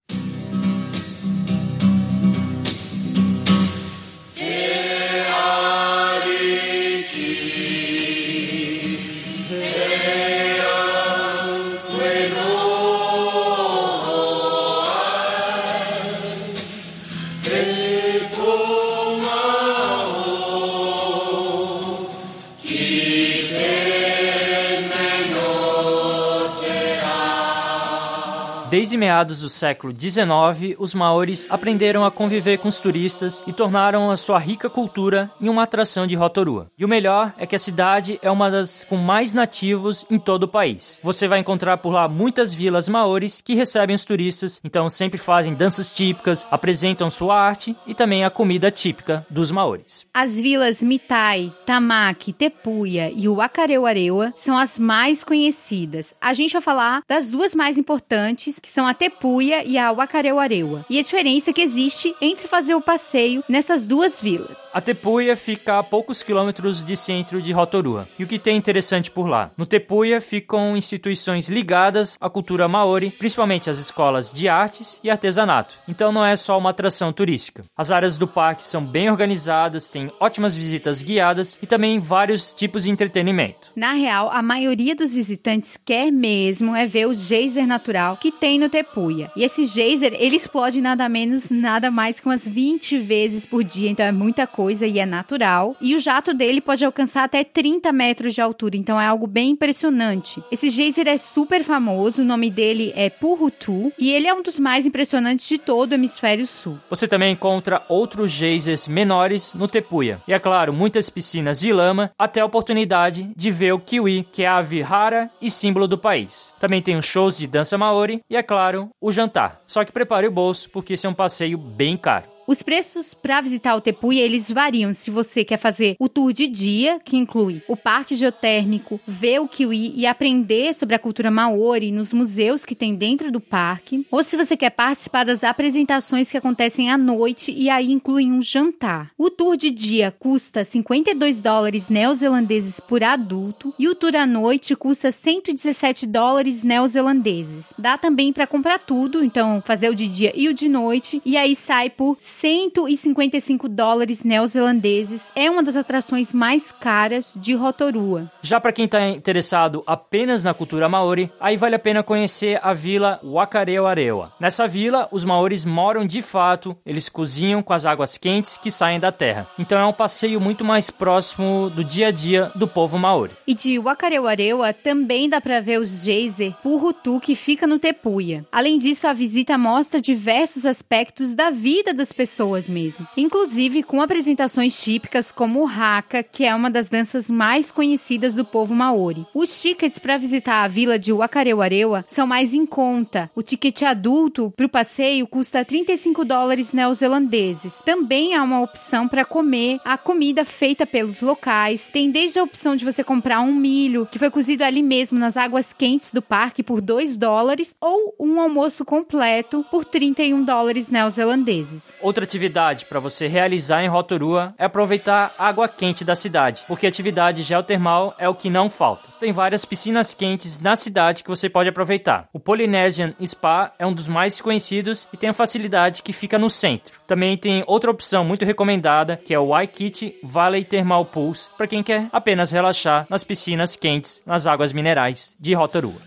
Meados 28.96 29.40
do 29.40 29.50
século 29.50 29.92
XIX, 29.92 30.76
os 30.78 30.94
maores 30.94 31.46
aprenderam 31.50 32.04
a 32.04 32.10
conviver 32.10 32.58
com 32.58 32.68
os 32.68 32.80
turistas 32.80 33.42
e 33.46 33.52
tornaram 33.52 34.10
a 34.10 34.16
sua 34.16 34.38
rica 34.38 34.70
cultura 34.70 35.30
em 35.40 35.48
uma 35.48 35.64
atração 35.64 36.06
de 36.06 36.14
Rotorua. 36.14 36.70
E 36.78 36.84
o 36.84 36.88
melhor 36.88 37.34
é 37.36 37.46
que 37.46 37.54
a 37.54 37.58
cidade 37.58 38.18
é 38.22 38.30
uma 38.30 38.50
das 38.50 38.84
com 38.84 38.96
mais 38.96 39.32
nativos 39.32 40.06
em 40.10 40.18
todo 40.18 40.44
o 40.44 40.48
país. 40.48 40.98
Você 41.02 41.28
vai 41.28 41.40
encontrar 41.40 41.76
por 41.78 41.92
lá 41.92 42.08
muitas 42.08 42.54
vilas 42.54 42.88
maores 42.88 43.40
que 43.40 43.54
recebem 43.54 43.94
os 43.94 44.04
turistas, 44.04 44.60
então 44.64 44.88
sempre 44.88 45.18
fazem 45.18 45.54
danças 45.54 45.92
típicas, 45.92 46.46
apresentam 46.50 47.10
sua 47.10 47.38
arte 47.38 47.76
e 47.86 47.94
também 47.94 48.24
a 48.24 48.30
comida 48.30 48.70
típica 48.70 49.26
dos 49.28 49.50
maores. 49.50 50.06
As 50.14 50.40
vilas 50.40 50.82
Mitai, 50.82 51.52
Tamaki, 51.66 52.32
Tepuia 52.32 53.12
e 53.14 53.28
o 53.28 53.40
Acareuareua 53.40 54.32
são 54.36 54.56
as 54.56 54.78
mais 54.78 55.22
conhecidas. 55.22 56.14
A 56.20 56.32
gente 56.32 56.52
vai 56.52 56.62
falar 56.62 57.02
das 57.08 57.30
duas 57.30 57.54
mais 57.54 57.76
importantes, 57.76 58.58
que 58.58 58.70
são 58.70 58.85
a 58.86 58.94
Tepuia 58.94 59.64
e 59.64 59.78
a 59.78 59.90
Wakareuareua, 59.90 60.84
e 60.88 60.98
a 60.98 61.02
diferença 61.02 61.52
que 61.52 61.62
existe 61.62 62.14
entre 62.20 62.48
fazer 62.48 62.74
o 62.74 62.80
passeio 62.80 63.42
nessas 63.48 63.86
duas 63.86 64.20
vilas. 64.20 64.58
A 64.72 64.80
Tepuia 64.80 65.36
fica 65.36 65.78
a 65.78 65.82
poucos 65.82 66.22
quilômetros 66.22 66.84
de 66.84 66.96
centro 66.96 67.40
de 67.40 67.52
Rotorua. 67.52 68.08
E 68.18 68.24
o 68.24 68.26
que 68.26 68.38
tem 68.38 68.56
interessante 68.56 69.10
por 69.10 69.26
lá? 69.26 69.50
No 69.56 69.66
Tepuia 69.66 70.20
ficam 70.20 70.76
instituições 70.76 71.48
ligadas 71.48 72.16
à 72.20 72.28
cultura 72.28 72.68
maori, 72.68 73.10
principalmente 73.10 73.70
as 73.70 73.78
escolas 73.78 74.32
de 74.32 74.48
artes 74.48 75.00
e 75.02 75.10
artesanato. 75.10 75.74
Então 75.88 76.12
não 76.12 76.24
é 76.24 76.36
só 76.36 76.58
uma 76.58 76.70
atração 76.70 77.12
turística. 77.12 77.64
As 77.76 77.90
áreas 77.90 78.18
do 78.18 78.26
parque 78.26 78.66
são 78.66 78.84
bem 78.84 79.10
organizadas, 79.10 79.88
tem 79.88 80.10
ótimas 80.20 80.56
visitas 80.56 81.02
guiadas 81.02 81.58
e 81.62 81.66
também 81.66 81.98
vários 81.98 82.52
tipos 82.52 82.84
de 82.84 82.90
entretenimento. 82.90 83.70
Na 83.74 83.92
real, 83.92 84.30
a 84.30 84.42
maioria 84.42 84.94
dos 84.94 85.12
visitantes 85.12 85.76
quer 85.84 86.10
mesmo 86.10 86.74
é 86.74 86.86
ver 86.86 87.06
o 87.06 87.14
geyser 87.14 87.66
natural 87.66 88.16
que 88.16 88.30
tem 88.30 88.58
no 88.58 88.68
Tepuia. 88.76 89.30
E 89.34 89.42
esse 89.42 89.64
geyser, 89.64 90.14
ele 90.18 90.36
explode 90.36 90.82
nada 90.82 91.08
menos, 91.08 91.48
nada 91.48 91.90
mais 91.90 92.20
que 92.20 92.26
umas 92.26 92.46
20 92.46 92.98
vezes 92.98 93.46
por 93.46 93.64
dia, 93.64 93.88
então 93.88 94.04
é 94.04 94.12
muita 94.12 94.46
coisa 94.46 94.86
e 94.86 94.98
é 94.98 95.06
natural. 95.06 95.74
E 95.80 95.94
o 95.94 96.00
jato 96.00 96.34
dele 96.34 96.60
pode 96.60 96.84
alcançar 96.84 97.24
até 97.24 97.42
30 97.42 97.90
metros 97.90 98.34
de 98.34 98.42
altura, 98.42 98.76
então 98.76 99.00
é 99.00 99.06
algo 99.06 99.26
bem 99.26 99.52
impressionante. 99.52 100.42
Esse 100.52 100.68
geyser 100.68 101.08
é 101.08 101.16
super 101.16 101.64
famoso, 101.64 102.20
o 102.20 102.24
nome 102.24 102.50
dele 102.50 102.92
é 102.94 103.08
Purutu 103.08 103.90
e 103.98 104.12
ele 104.12 104.26
é 104.26 104.34
um 104.34 104.42
dos 104.42 104.58
mais 104.58 104.84
impressionantes 104.84 105.48
de 105.48 105.56
todo 105.56 105.92
o 105.92 105.94
hemisfério 105.94 106.46
sul. 106.46 106.78
Você 106.90 107.08
também 107.08 107.32
encontra 107.32 107.82
outros 107.88 108.30
geysers 108.30 108.86
menores 108.86 109.54
no 109.54 109.66
Tepuia. 109.66 110.20
E 110.28 110.34
é 110.34 110.38
claro, 110.38 110.74
muitas 110.74 111.08
piscinas 111.08 111.60
de 111.60 111.72
lama, 111.72 112.10
até 112.18 112.42
a 112.42 112.46
oportunidade 112.46 113.30
de 113.34 113.50
ver 113.50 113.72
o 113.72 113.80
kiwi, 113.80 114.26
que 114.30 114.42
é 114.42 114.46
a 114.46 114.58
ave 114.58 114.82
rara 114.82 115.30
e 115.40 115.50
símbolo 115.50 115.88
do 115.88 115.96
país. 115.96 116.52
Também 116.60 116.82
tem 116.82 116.96
os 116.96 117.06
shows 117.06 117.38
de 117.38 117.46
dança 117.46 117.78
maori 117.78 118.20
e, 118.28 118.36
é 118.36 118.42
claro, 118.42 118.55
o 119.00 119.12
jantar. 119.12 119.62
Só 119.66 119.84
que 119.84 119.92
prepare 119.92 120.26
o 120.26 120.32
bolso, 120.32 120.70
porque 120.70 120.94
esse 120.94 121.06
é 121.06 121.10
um 121.10 121.14
passeio 121.14 121.58
bem 121.58 121.96
caro. 121.96 122.35
Os 122.46 122.62
preços 122.62 123.12
para 123.12 123.40
visitar 123.40 123.74
o 123.74 123.80
Tepuia, 123.80 124.22
eles 124.22 124.48
variam 124.48 124.92
se 124.92 125.10
você 125.10 125.44
quer 125.44 125.58
fazer 125.58 125.96
o 125.98 126.08
tour 126.08 126.32
de 126.32 126.46
dia, 126.46 127.00
que 127.04 127.16
inclui 127.16 127.60
o 127.66 127.76
parque 127.76 128.14
geotérmico, 128.14 129.00
ver 129.04 129.40
o 129.40 129.48
kiwi 129.48 129.92
e 129.96 130.06
aprender 130.06 130.72
sobre 130.72 130.94
a 130.94 130.98
cultura 130.98 131.28
maori 131.28 131.90
nos 131.90 132.12
museus 132.12 132.64
que 132.64 132.76
tem 132.76 132.94
dentro 132.94 133.32
do 133.32 133.40
parque, 133.40 134.06
ou 134.12 134.22
se 134.22 134.36
você 134.36 134.56
quer 134.56 134.70
participar 134.70 135.24
das 135.24 135.42
apresentações 135.42 136.30
que 136.30 136.36
acontecem 136.36 136.88
à 136.88 136.96
noite 136.96 137.50
e 137.50 137.68
aí 137.68 137.90
incluem 137.90 138.32
um 138.32 138.40
jantar. 138.40 139.10
O 139.18 139.28
tour 139.28 139.56
de 139.56 139.72
dia 139.72 140.14
custa 140.16 140.64
52 140.64 141.42
dólares 141.42 141.88
neozelandeses 141.88 142.78
por 142.78 143.02
adulto 143.02 143.74
e 143.76 143.88
o 143.88 143.94
tour 143.96 144.14
à 144.14 144.24
noite 144.24 144.76
custa 144.76 145.10
117 145.10 146.06
dólares 146.06 146.62
neozelandeses. 146.62 147.74
Dá 147.76 147.98
também 147.98 148.32
para 148.32 148.46
comprar 148.46 148.78
tudo, 148.78 149.24
então 149.24 149.60
fazer 149.66 149.90
o 149.90 149.96
de 149.96 150.06
dia 150.06 150.32
e 150.36 150.48
o 150.48 150.54
de 150.54 150.68
noite, 150.68 151.20
e 151.24 151.36
aí 151.36 151.56
sai 151.56 151.90
por 151.90 152.16
155 152.40 153.66
dólares 153.66 154.22
neozelandeses. 154.22 155.26
É 155.34 155.50
uma 155.50 155.62
das 155.62 155.74
atrações 155.74 156.34
mais 156.34 156.70
caras 156.70 157.32
de 157.34 157.54
Rotorua. 157.54 158.30
Já 158.42 158.60
para 158.60 158.72
quem 158.72 158.84
está 158.84 159.08
interessado 159.08 159.82
apenas 159.86 160.44
na 160.44 160.52
cultura 160.52 160.86
maori, 160.86 161.30
aí 161.40 161.56
vale 161.56 161.76
a 161.76 161.78
pena 161.78 162.02
conhecer 162.02 162.60
a 162.62 162.74
vila 162.74 163.18
Wakareoarewa. 163.24 164.32
Nessa 164.38 164.66
vila, 164.66 165.08
os 165.10 165.24
maoris 165.24 165.64
moram 165.64 166.06
de 166.06 166.20
fato, 166.20 166.76
eles 166.84 167.08
cozinham 167.08 167.62
com 167.62 167.72
as 167.72 167.86
águas 167.86 168.18
quentes 168.18 168.58
que 168.58 168.70
saem 168.70 169.00
da 169.00 169.10
terra. 169.10 169.46
Então 169.58 169.78
é 169.78 169.86
um 169.86 169.92
passeio 169.92 170.38
muito 170.38 170.62
mais 170.62 170.90
próximo 170.90 171.70
do 171.70 171.82
dia 171.82 172.08
a 172.08 172.10
dia 172.10 172.50
do 172.54 172.68
povo 172.68 172.98
maori. 172.98 173.32
E 173.46 173.54
de 173.54 173.78
Wakareoarewa 173.78 174.74
também 174.74 175.26
dá 175.26 175.40
para 175.40 175.62
ver 175.62 175.80
os 175.80 176.04
geyser 176.04 176.52
Purutu 176.62 177.18
que 177.18 177.34
fica 177.34 177.66
no 177.66 177.78
Tepuia. 177.78 178.44
Além 178.52 178.78
disso, 178.78 179.06
a 179.06 179.14
visita 179.14 179.56
mostra 179.56 180.02
diversos 180.02 180.66
aspectos 180.66 181.34
da 181.34 181.48
vida 181.48 181.94
das 181.94 182.12
pessoas 182.12 182.25
pessoas 182.26 182.68
mesmo. 182.68 183.06
Inclusive 183.16 183.84
com 183.84 184.02
apresentações 184.02 184.82
típicas 184.82 185.30
como 185.30 185.62
o 185.62 185.66
haka, 185.68 186.24
que 186.24 186.44
é 186.44 186.52
uma 186.52 186.68
das 186.68 186.88
danças 186.88 187.30
mais 187.30 187.70
conhecidas 187.70 188.34
do 188.34 188.44
povo 188.44 188.74
maori. 188.74 189.24
Os 189.32 189.62
tickets 189.62 190.00
para 190.00 190.18
visitar 190.18 190.64
a 190.64 190.68
vila 190.68 190.98
de 190.98 191.12
Wakarewarewa 191.12 192.04
são 192.08 192.26
mais 192.26 192.52
em 192.52 192.66
conta. 192.66 193.30
O 193.32 193.44
ticket 193.44 193.82
adulto 193.82 194.52
para 194.56 194.66
o 194.66 194.68
passeio 194.68 195.26
custa 195.28 195.64
35 195.64 196.24
dólares 196.24 196.72
neozelandeses. 196.72 197.74
Também 197.84 198.34
há 198.34 198.42
uma 198.42 198.60
opção 198.60 199.06
para 199.06 199.24
comer 199.24 199.78
a 199.84 199.96
comida 199.96 200.44
feita 200.44 200.84
pelos 200.84 201.22
locais. 201.22 201.88
Tem 201.92 202.10
desde 202.10 202.40
a 202.40 202.42
opção 202.42 202.74
de 202.74 202.84
você 202.84 203.04
comprar 203.04 203.40
um 203.40 203.54
milho 203.54 204.08
que 204.10 204.18
foi 204.18 204.30
cozido 204.30 204.64
ali 204.64 204.82
mesmo 204.82 205.16
nas 205.16 205.36
águas 205.36 205.72
quentes 205.72 206.12
do 206.12 206.20
parque 206.20 206.64
por 206.64 206.80
2 206.80 207.18
dólares 207.18 207.76
ou 207.80 208.16
um 208.18 208.40
almoço 208.40 208.84
completo 208.84 209.64
por 209.70 209.84
31 209.84 210.42
dólares 210.42 210.90
neozelandeses. 210.90 211.84
Outra 212.16 212.24
atividade 212.24 212.86
para 212.86 212.98
você 212.98 213.26
realizar 213.26 213.84
em 213.84 213.88
Rotorua 213.88 214.54
é 214.56 214.64
aproveitar 214.64 215.34
a 215.38 215.48
água 215.48 215.68
quente 215.68 216.02
da 216.02 216.16
cidade, 216.16 216.64
porque 216.66 216.86
atividade 216.86 217.42
geotermal 217.42 218.14
é 218.18 218.26
o 218.26 218.34
que 218.34 218.48
não 218.48 218.70
falta. 218.70 219.06
Tem 219.20 219.32
várias 219.32 219.66
piscinas 219.66 220.14
quentes 220.14 220.58
na 220.58 220.76
cidade 220.76 221.22
que 221.22 221.28
você 221.28 221.50
pode 221.50 221.68
aproveitar. 221.68 222.26
O 222.32 222.40
Polynesian 222.40 223.12
Spa 223.22 223.74
é 223.78 223.84
um 223.84 223.92
dos 223.92 224.08
mais 224.08 224.40
conhecidos 224.40 225.06
e 225.12 225.16
tem 225.18 225.28
a 225.28 225.34
facilidade 225.34 226.00
que 226.00 226.14
fica 226.14 226.38
no 226.38 226.48
centro. 226.48 226.98
Também 227.06 227.36
tem 227.36 227.62
outra 227.66 227.90
opção 227.90 228.24
muito 228.24 228.46
recomendada, 228.46 229.20
que 229.22 229.34
é 229.34 229.38
o 229.38 229.48
Waikiki 229.48 230.18
Valley 230.22 230.64
Thermal 230.64 231.04
Pools, 231.04 231.50
para 231.54 231.66
quem 231.66 231.82
quer 231.82 232.08
apenas 232.10 232.50
relaxar 232.50 233.06
nas 233.10 233.24
piscinas 233.24 233.76
quentes 233.76 234.22
nas 234.24 234.46
águas 234.46 234.72
minerais 234.72 235.36
de 235.38 235.52
Rotorua. 235.52 236.00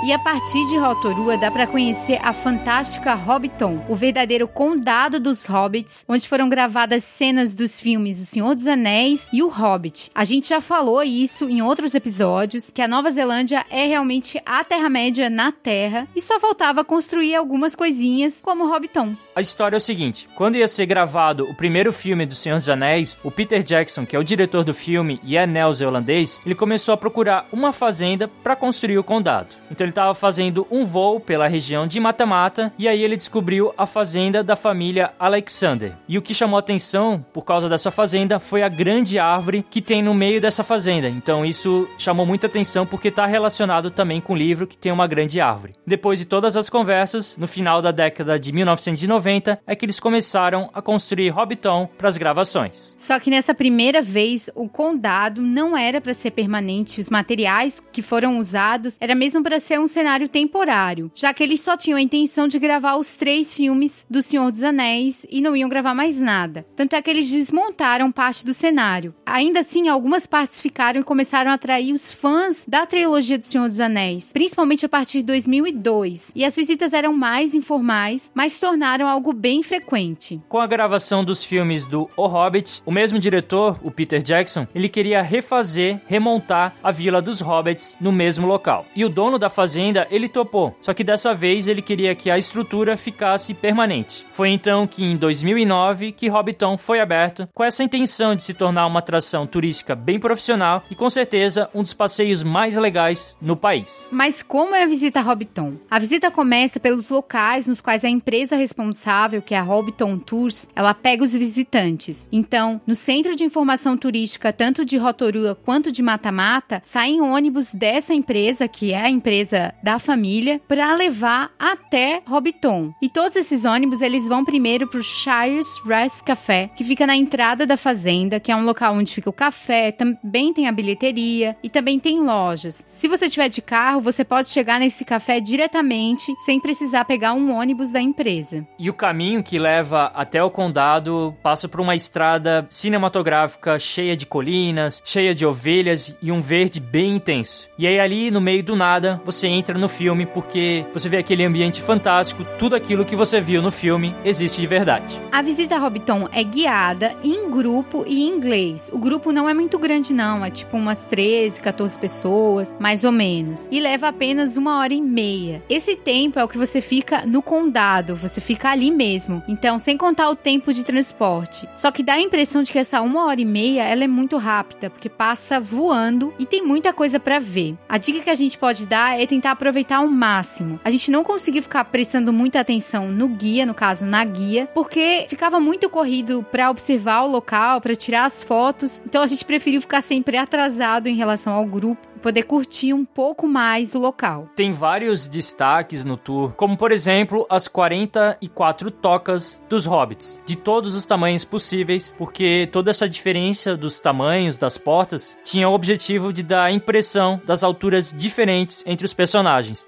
E 0.00 0.12
a 0.12 0.18
partir 0.18 0.64
de 0.68 0.78
Rotorua 0.78 1.36
dá 1.36 1.50
para 1.50 1.66
conhecer 1.66 2.20
a 2.22 2.32
fantástica 2.32 3.14
Hobbiton, 3.14 3.84
o 3.88 3.96
verdadeiro 3.96 4.46
condado 4.46 5.18
dos 5.18 5.44
hobbits, 5.44 6.04
onde 6.08 6.28
foram 6.28 6.48
gravadas 6.48 7.02
cenas 7.02 7.52
dos 7.52 7.80
filmes 7.80 8.20
O 8.20 8.24
Senhor 8.24 8.54
dos 8.54 8.68
Anéis 8.68 9.28
e 9.32 9.42
O 9.42 9.48
Hobbit. 9.48 10.08
A 10.14 10.24
gente 10.24 10.50
já 10.50 10.60
falou 10.60 11.02
isso 11.02 11.48
em 11.48 11.60
outros 11.62 11.96
episódios, 11.96 12.70
que 12.70 12.80
a 12.80 12.86
Nova 12.86 13.10
Zelândia 13.10 13.66
é 13.68 13.86
realmente 13.86 14.40
a 14.46 14.62
Terra-média 14.62 15.28
na 15.28 15.50
Terra 15.50 16.06
e 16.14 16.22
só 16.22 16.38
faltava 16.38 16.84
construir 16.84 17.34
algumas 17.34 17.74
coisinhas 17.74 18.40
como 18.40 18.72
Hobbiton. 18.72 19.16
A 19.34 19.40
história 19.40 19.74
é 19.74 19.78
o 19.78 19.80
seguinte: 19.80 20.28
quando 20.36 20.56
ia 20.56 20.68
ser 20.68 20.86
gravado 20.86 21.44
o 21.44 21.56
primeiro 21.56 21.92
filme 21.92 22.24
do 22.24 22.36
Senhor 22.36 22.56
dos 22.56 22.70
Anéis, 22.70 23.18
o 23.24 23.32
Peter 23.32 23.64
Jackson, 23.64 24.06
que 24.06 24.14
é 24.14 24.18
o 24.18 24.24
diretor 24.24 24.62
do 24.62 24.72
filme 24.72 25.20
e 25.24 25.36
é 25.36 25.44
neozelandês, 25.44 26.40
ele 26.46 26.54
começou 26.54 26.94
a 26.94 26.96
procurar 26.96 27.48
uma 27.52 27.72
fazenda 27.72 28.28
para 28.28 28.54
construir 28.54 28.98
o 28.98 29.04
condado. 29.04 29.56
Então 29.70 29.87
ele 29.88 29.92
estava 29.92 30.14
fazendo 30.14 30.66
um 30.70 30.84
voo 30.84 31.18
pela 31.18 31.48
região 31.48 31.86
de 31.86 31.98
Mata-Mata 31.98 32.72
e 32.78 32.86
aí 32.86 33.02
ele 33.02 33.16
descobriu 33.16 33.72
a 33.76 33.86
fazenda 33.86 34.44
da 34.44 34.54
família 34.54 35.12
Alexander. 35.18 35.94
E 36.06 36.18
o 36.18 36.22
que 36.22 36.34
chamou 36.34 36.58
atenção 36.58 37.24
por 37.32 37.44
causa 37.44 37.68
dessa 37.68 37.90
fazenda 37.90 38.38
foi 38.38 38.62
a 38.62 38.68
grande 38.68 39.18
árvore 39.18 39.64
que 39.68 39.80
tem 39.80 40.02
no 40.02 40.14
meio 40.14 40.40
dessa 40.40 40.62
fazenda. 40.62 41.08
Então 41.08 41.44
isso 41.44 41.88
chamou 41.98 42.26
muita 42.26 42.46
atenção 42.46 42.86
porque 42.86 43.08
está 43.08 43.26
relacionado 43.26 43.90
também 43.90 44.20
com 44.20 44.34
o 44.34 44.36
livro 44.36 44.66
que 44.66 44.76
tem 44.76 44.92
uma 44.92 45.06
grande 45.06 45.40
árvore. 45.40 45.74
Depois 45.86 46.18
de 46.18 46.24
todas 46.24 46.56
as 46.56 46.68
conversas, 46.68 47.36
no 47.36 47.46
final 47.46 47.80
da 47.80 47.90
década 47.90 48.38
de 48.38 48.52
1990, 48.52 49.60
é 49.66 49.74
que 49.74 49.84
eles 49.84 49.98
começaram 49.98 50.70
a 50.74 50.82
construir 50.82 51.30
Hobbiton 51.30 51.88
para 51.96 52.08
as 52.08 52.16
gravações. 52.18 52.94
Só 52.98 53.18
que 53.18 53.30
nessa 53.30 53.54
primeira 53.54 54.02
vez, 54.02 54.50
o 54.54 54.68
condado 54.68 55.40
não 55.40 55.76
era 55.76 56.00
para 56.00 56.12
ser 56.12 56.32
permanente. 56.32 57.00
Os 57.00 57.08
materiais 57.08 57.82
que 57.92 58.02
foram 58.02 58.38
usados 58.38 58.98
era 59.00 59.14
mesmo 59.14 59.42
para 59.42 59.60
ser 59.60 59.77
um 59.78 59.86
cenário 59.86 60.28
temporário, 60.28 61.10
já 61.14 61.32
que 61.32 61.42
eles 61.42 61.60
só 61.60 61.76
tinham 61.76 61.96
a 61.96 62.02
intenção 62.02 62.48
de 62.48 62.58
gravar 62.58 62.96
os 62.96 63.16
três 63.16 63.54
filmes 63.54 64.06
do 64.08 64.22
Senhor 64.22 64.50
dos 64.50 64.62
Anéis 64.62 65.24
e 65.30 65.40
não 65.40 65.56
iam 65.56 65.68
gravar 65.68 65.94
mais 65.94 66.20
nada. 66.20 66.66
Tanto 66.76 66.94
é 66.94 67.02
que 67.02 67.10
eles 67.10 67.30
desmontaram 67.30 68.10
parte 68.10 68.44
do 68.44 68.54
cenário. 68.54 69.14
Ainda 69.24 69.60
assim, 69.60 69.88
algumas 69.88 70.26
partes 70.26 70.60
ficaram 70.60 71.00
e 71.00 71.04
começaram 71.04 71.50
a 71.50 71.54
atrair 71.54 71.92
os 71.92 72.10
fãs 72.10 72.64
da 72.66 72.86
trilogia 72.86 73.38
do 73.38 73.44
Senhor 73.44 73.68
dos 73.68 73.80
Anéis, 73.80 74.32
principalmente 74.32 74.86
a 74.86 74.88
partir 74.88 75.18
de 75.18 75.24
2002. 75.24 76.32
E 76.34 76.44
as 76.44 76.56
visitas 76.56 76.92
eram 76.92 77.12
mais 77.12 77.54
informais, 77.54 78.30
mas 78.34 78.58
tornaram 78.58 79.06
algo 79.08 79.32
bem 79.32 79.62
frequente. 79.62 80.40
Com 80.48 80.58
a 80.58 80.66
gravação 80.66 81.24
dos 81.24 81.44
filmes 81.44 81.86
do 81.86 82.08
O 82.16 82.26
Hobbit, 82.26 82.82
o 82.84 82.90
mesmo 82.92 83.18
diretor, 83.18 83.78
o 83.82 83.90
Peter 83.90 84.22
Jackson, 84.22 84.66
ele 84.74 84.88
queria 84.88 85.22
refazer, 85.22 86.00
remontar 86.06 86.74
a 86.82 86.90
Vila 86.90 87.20
dos 87.20 87.40
Hobbits 87.40 87.96
no 88.00 88.10
mesmo 88.10 88.46
local. 88.46 88.86
E 88.94 89.04
o 89.04 89.08
dono 89.08 89.38
da 89.38 89.48
fazenda, 89.48 89.67
ele 90.10 90.28
topou. 90.28 90.76
Só 90.80 90.94
que 90.94 91.04
dessa 91.04 91.34
vez 91.34 91.68
ele 91.68 91.82
queria 91.82 92.14
que 92.14 92.30
a 92.30 92.38
estrutura 92.38 92.96
ficasse 92.96 93.54
permanente. 93.54 94.26
Foi 94.30 94.50
então 94.50 94.86
que 94.86 95.04
em 95.04 95.16
2009 95.16 96.12
que 96.12 96.28
Hobbiton 96.28 96.76
foi 96.76 97.00
aberto 97.00 97.48
com 97.54 97.64
essa 97.64 97.82
intenção 97.82 98.34
de 98.34 98.42
se 98.42 98.54
tornar 98.54 98.86
uma 98.86 99.00
atração 99.00 99.46
turística 99.46 99.94
bem 99.94 100.18
profissional 100.18 100.82
e 100.90 100.94
com 100.94 101.10
certeza 101.10 101.68
um 101.74 101.82
dos 101.82 101.94
passeios 101.94 102.42
mais 102.42 102.76
legais 102.76 103.36
no 103.40 103.56
país. 103.56 104.08
Mas 104.10 104.42
como 104.42 104.74
é 104.74 104.82
a 104.82 104.86
visita 104.86 105.20
a 105.20 105.22
Hobbiton? 105.22 105.74
A 105.90 105.98
visita 105.98 106.30
começa 106.30 106.80
pelos 106.80 107.08
locais 107.08 107.66
nos 107.66 107.80
quais 107.80 108.04
a 108.04 108.08
empresa 108.08 108.56
responsável, 108.56 109.42
que 109.42 109.54
é 109.54 109.58
a 109.58 109.62
Hobbiton 109.62 110.18
Tours, 110.18 110.68
ela 110.74 110.94
pega 110.94 111.24
os 111.24 111.32
visitantes. 111.32 112.28
Então, 112.30 112.80
no 112.86 112.94
Centro 112.94 113.34
de 113.34 113.44
Informação 113.44 113.96
Turística, 113.96 114.52
tanto 114.52 114.84
de 114.84 114.96
Rotorua 114.96 115.54
quanto 115.54 115.90
de 115.90 116.02
Mata-Mata, 116.02 116.80
saem 116.84 117.20
ônibus 117.20 117.74
dessa 117.74 118.14
empresa, 118.14 118.68
que 118.68 118.92
é 118.92 119.00
a 119.00 119.10
empresa 119.10 119.57
da 119.82 119.98
família, 119.98 120.60
para 120.68 120.94
levar 120.94 121.50
até 121.58 122.22
Hobbiton. 122.28 122.92
E 123.02 123.08
todos 123.08 123.36
esses 123.36 123.64
ônibus, 123.64 124.00
eles 124.00 124.28
vão 124.28 124.44
primeiro 124.44 124.86
para 124.86 125.00
o 125.00 125.02
Shires 125.02 125.80
Rest 125.84 126.22
Café, 126.22 126.70
que 126.76 126.84
fica 126.84 127.06
na 127.06 127.16
entrada 127.16 127.66
da 127.66 127.76
fazenda, 127.76 128.40
que 128.40 128.52
é 128.52 128.56
um 128.56 128.64
local 128.64 128.94
onde 128.94 129.14
fica 129.14 129.30
o 129.30 129.32
café, 129.32 129.92
também 129.92 130.52
tem 130.52 130.68
a 130.68 130.72
bilheteria 130.72 131.56
e 131.62 131.68
também 131.68 131.98
tem 131.98 132.20
lojas. 132.20 132.82
Se 132.86 133.08
você 133.08 133.28
tiver 133.28 133.48
de 133.48 133.60
carro, 133.60 134.00
você 134.00 134.24
pode 134.24 134.48
chegar 134.48 134.78
nesse 134.78 135.04
café 135.04 135.40
diretamente, 135.40 136.32
sem 136.44 136.60
precisar 136.60 137.04
pegar 137.04 137.32
um 137.32 137.52
ônibus 137.52 137.92
da 137.92 138.00
empresa. 138.00 138.66
E 138.78 138.88
o 138.88 138.94
caminho 138.94 139.42
que 139.42 139.58
leva 139.58 140.12
até 140.14 140.42
o 140.42 140.50
condado 140.50 141.34
passa 141.42 141.68
por 141.68 141.80
uma 141.80 141.94
estrada 141.94 142.66
cinematográfica 142.70 143.78
cheia 143.78 144.16
de 144.16 144.26
colinas, 144.26 145.02
cheia 145.04 145.34
de 145.34 145.44
ovelhas 145.44 146.14
e 146.22 146.30
um 146.30 146.40
verde 146.40 146.80
bem 146.80 147.16
intenso. 147.16 147.68
E 147.78 147.86
aí 147.86 147.98
ali 147.98 148.30
no 148.30 148.40
meio 148.40 148.62
do 148.62 148.76
nada, 148.76 149.20
você 149.24 149.47
entra 149.48 149.78
no 149.78 149.88
filme 149.88 150.26
porque 150.26 150.84
você 150.92 151.08
vê 151.08 151.18
aquele 151.18 151.44
ambiente 151.44 151.82
fantástico, 151.82 152.44
tudo 152.58 152.76
aquilo 152.76 153.04
que 153.04 153.16
você 153.16 153.40
viu 153.40 153.62
no 153.62 153.70
filme 153.70 154.14
existe 154.24 154.60
de 154.60 154.66
verdade. 154.66 155.20
A 155.32 155.42
visita 155.42 155.76
a 155.76 155.78
Hobbiton 155.78 156.28
é 156.32 156.42
guiada 156.42 157.16
em 157.24 157.50
grupo 157.50 158.04
e 158.06 158.22
em 158.22 158.28
inglês. 158.28 158.90
O 158.92 158.98
grupo 158.98 159.32
não 159.32 159.48
é 159.48 159.54
muito 159.54 159.78
grande 159.78 160.12
não, 160.12 160.44
é 160.44 160.50
tipo 160.50 160.76
umas 160.76 161.04
13, 161.06 161.60
14 161.60 161.98
pessoas, 161.98 162.76
mais 162.78 163.04
ou 163.04 163.12
menos. 163.12 163.68
E 163.70 163.80
leva 163.80 164.08
apenas 164.08 164.56
uma 164.56 164.78
hora 164.78 164.92
e 164.92 165.00
meia. 165.00 165.62
Esse 165.68 165.96
tempo 165.96 166.38
é 166.38 166.44
o 166.44 166.48
que 166.48 166.58
você 166.58 166.80
fica 166.80 167.24
no 167.26 167.42
condado, 167.42 168.14
você 168.14 168.40
fica 168.40 168.70
ali 168.70 168.90
mesmo. 168.90 169.42
Então, 169.48 169.78
sem 169.78 169.96
contar 169.96 170.30
o 170.30 170.36
tempo 170.36 170.72
de 170.72 170.84
transporte. 170.84 171.68
Só 171.74 171.90
que 171.90 172.02
dá 172.02 172.14
a 172.14 172.20
impressão 172.20 172.62
de 172.62 172.72
que 172.72 172.78
essa 172.78 173.00
uma 173.00 173.26
hora 173.26 173.40
e 173.40 173.44
meia, 173.44 173.84
ela 173.84 174.04
é 174.04 174.08
muito 174.08 174.36
rápida, 174.36 174.90
porque 174.90 175.08
passa 175.08 175.60
voando 175.60 176.34
e 176.38 176.44
tem 176.44 176.62
muita 176.62 176.92
coisa 176.92 177.18
para 177.20 177.38
ver. 177.38 177.76
A 177.88 177.98
dica 177.98 178.20
que 178.20 178.30
a 178.30 178.34
gente 178.34 178.58
pode 178.58 178.86
dar 178.86 179.18
é 179.20 179.26
tentar 179.26 179.37
aproveitar 179.46 179.98
ao 179.98 180.08
máximo. 180.08 180.80
A 180.84 180.90
gente 180.90 181.10
não 181.10 181.22
conseguiu 181.22 181.62
ficar 181.62 181.84
prestando 181.84 182.32
muita 182.32 182.60
atenção 182.60 183.08
no 183.08 183.28
guia, 183.28 183.64
no 183.64 183.74
caso 183.74 184.06
na 184.06 184.24
guia, 184.24 184.68
porque 184.74 185.26
ficava 185.28 185.60
muito 185.60 185.88
corrido 185.88 186.44
para 186.50 186.70
observar 186.70 187.22
o 187.22 187.30
local, 187.30 187.80
para 187.80 187.94
tirar 187.94 188.24
as 188.24 188.42
fotos. 188.42 189.00
Então 189.04 189.22
a 189.22 189.26
gente 189.26 189.44
preferiu 189.44 189.80
ficar 189.80 190.02
sempre 190.02 190.36
atrasado 190.36 191.06
em 191.06 191.14
relação 191.14 191.52
ao 191.52 191.64
grupo 191.64 192.08
poder 192.18 192.42
curtir 192.42 192.92
um 192.92 193.04
pouco 193.04 193.46
mais 193.46 193.94
o 193.94 193.98
local. 193.98 194.48
Tem 194.54 194.72
vários 194.72 195.28
destaques 195.28 196.04
no 196.04 196.16
tour, 196.16 196.52
como 196.52 196.76
por 196.76 196.92
exemplo 196.92 197.46
as 197.48 197.68
44 197.68 198.90
tocas 198.90 199.60
dos 199.68 199.86
hobbits, 199.86 200.40
de 200.44 200.56
todos 200.56 200.94
os 200.94 201.06
tamanhos 201.06 201.44
possíveis, 201.44 202.14
porque 202.18 202.68
toda 202.70 202.90
essa 202.90 203.08
diferença 203.08 203.76
dos 203.76 203.98
tamanhos 203.98 204.58
das 204.58 204.76
portas 204.76 205.36
tinha 205.44 205.68
o 205.68 205.72
objetivo 205.72 206.32
de 206.32 206.42
dar 206.42 206.64
a 206.64 206.72
impressão 206.72 207.40
das 207.46 207.62
alturas 207.62 208.12
diferentes 208.12 208.82
entre 208.84 209.06
os 209.06 209.14
personagens. 209.14 209.27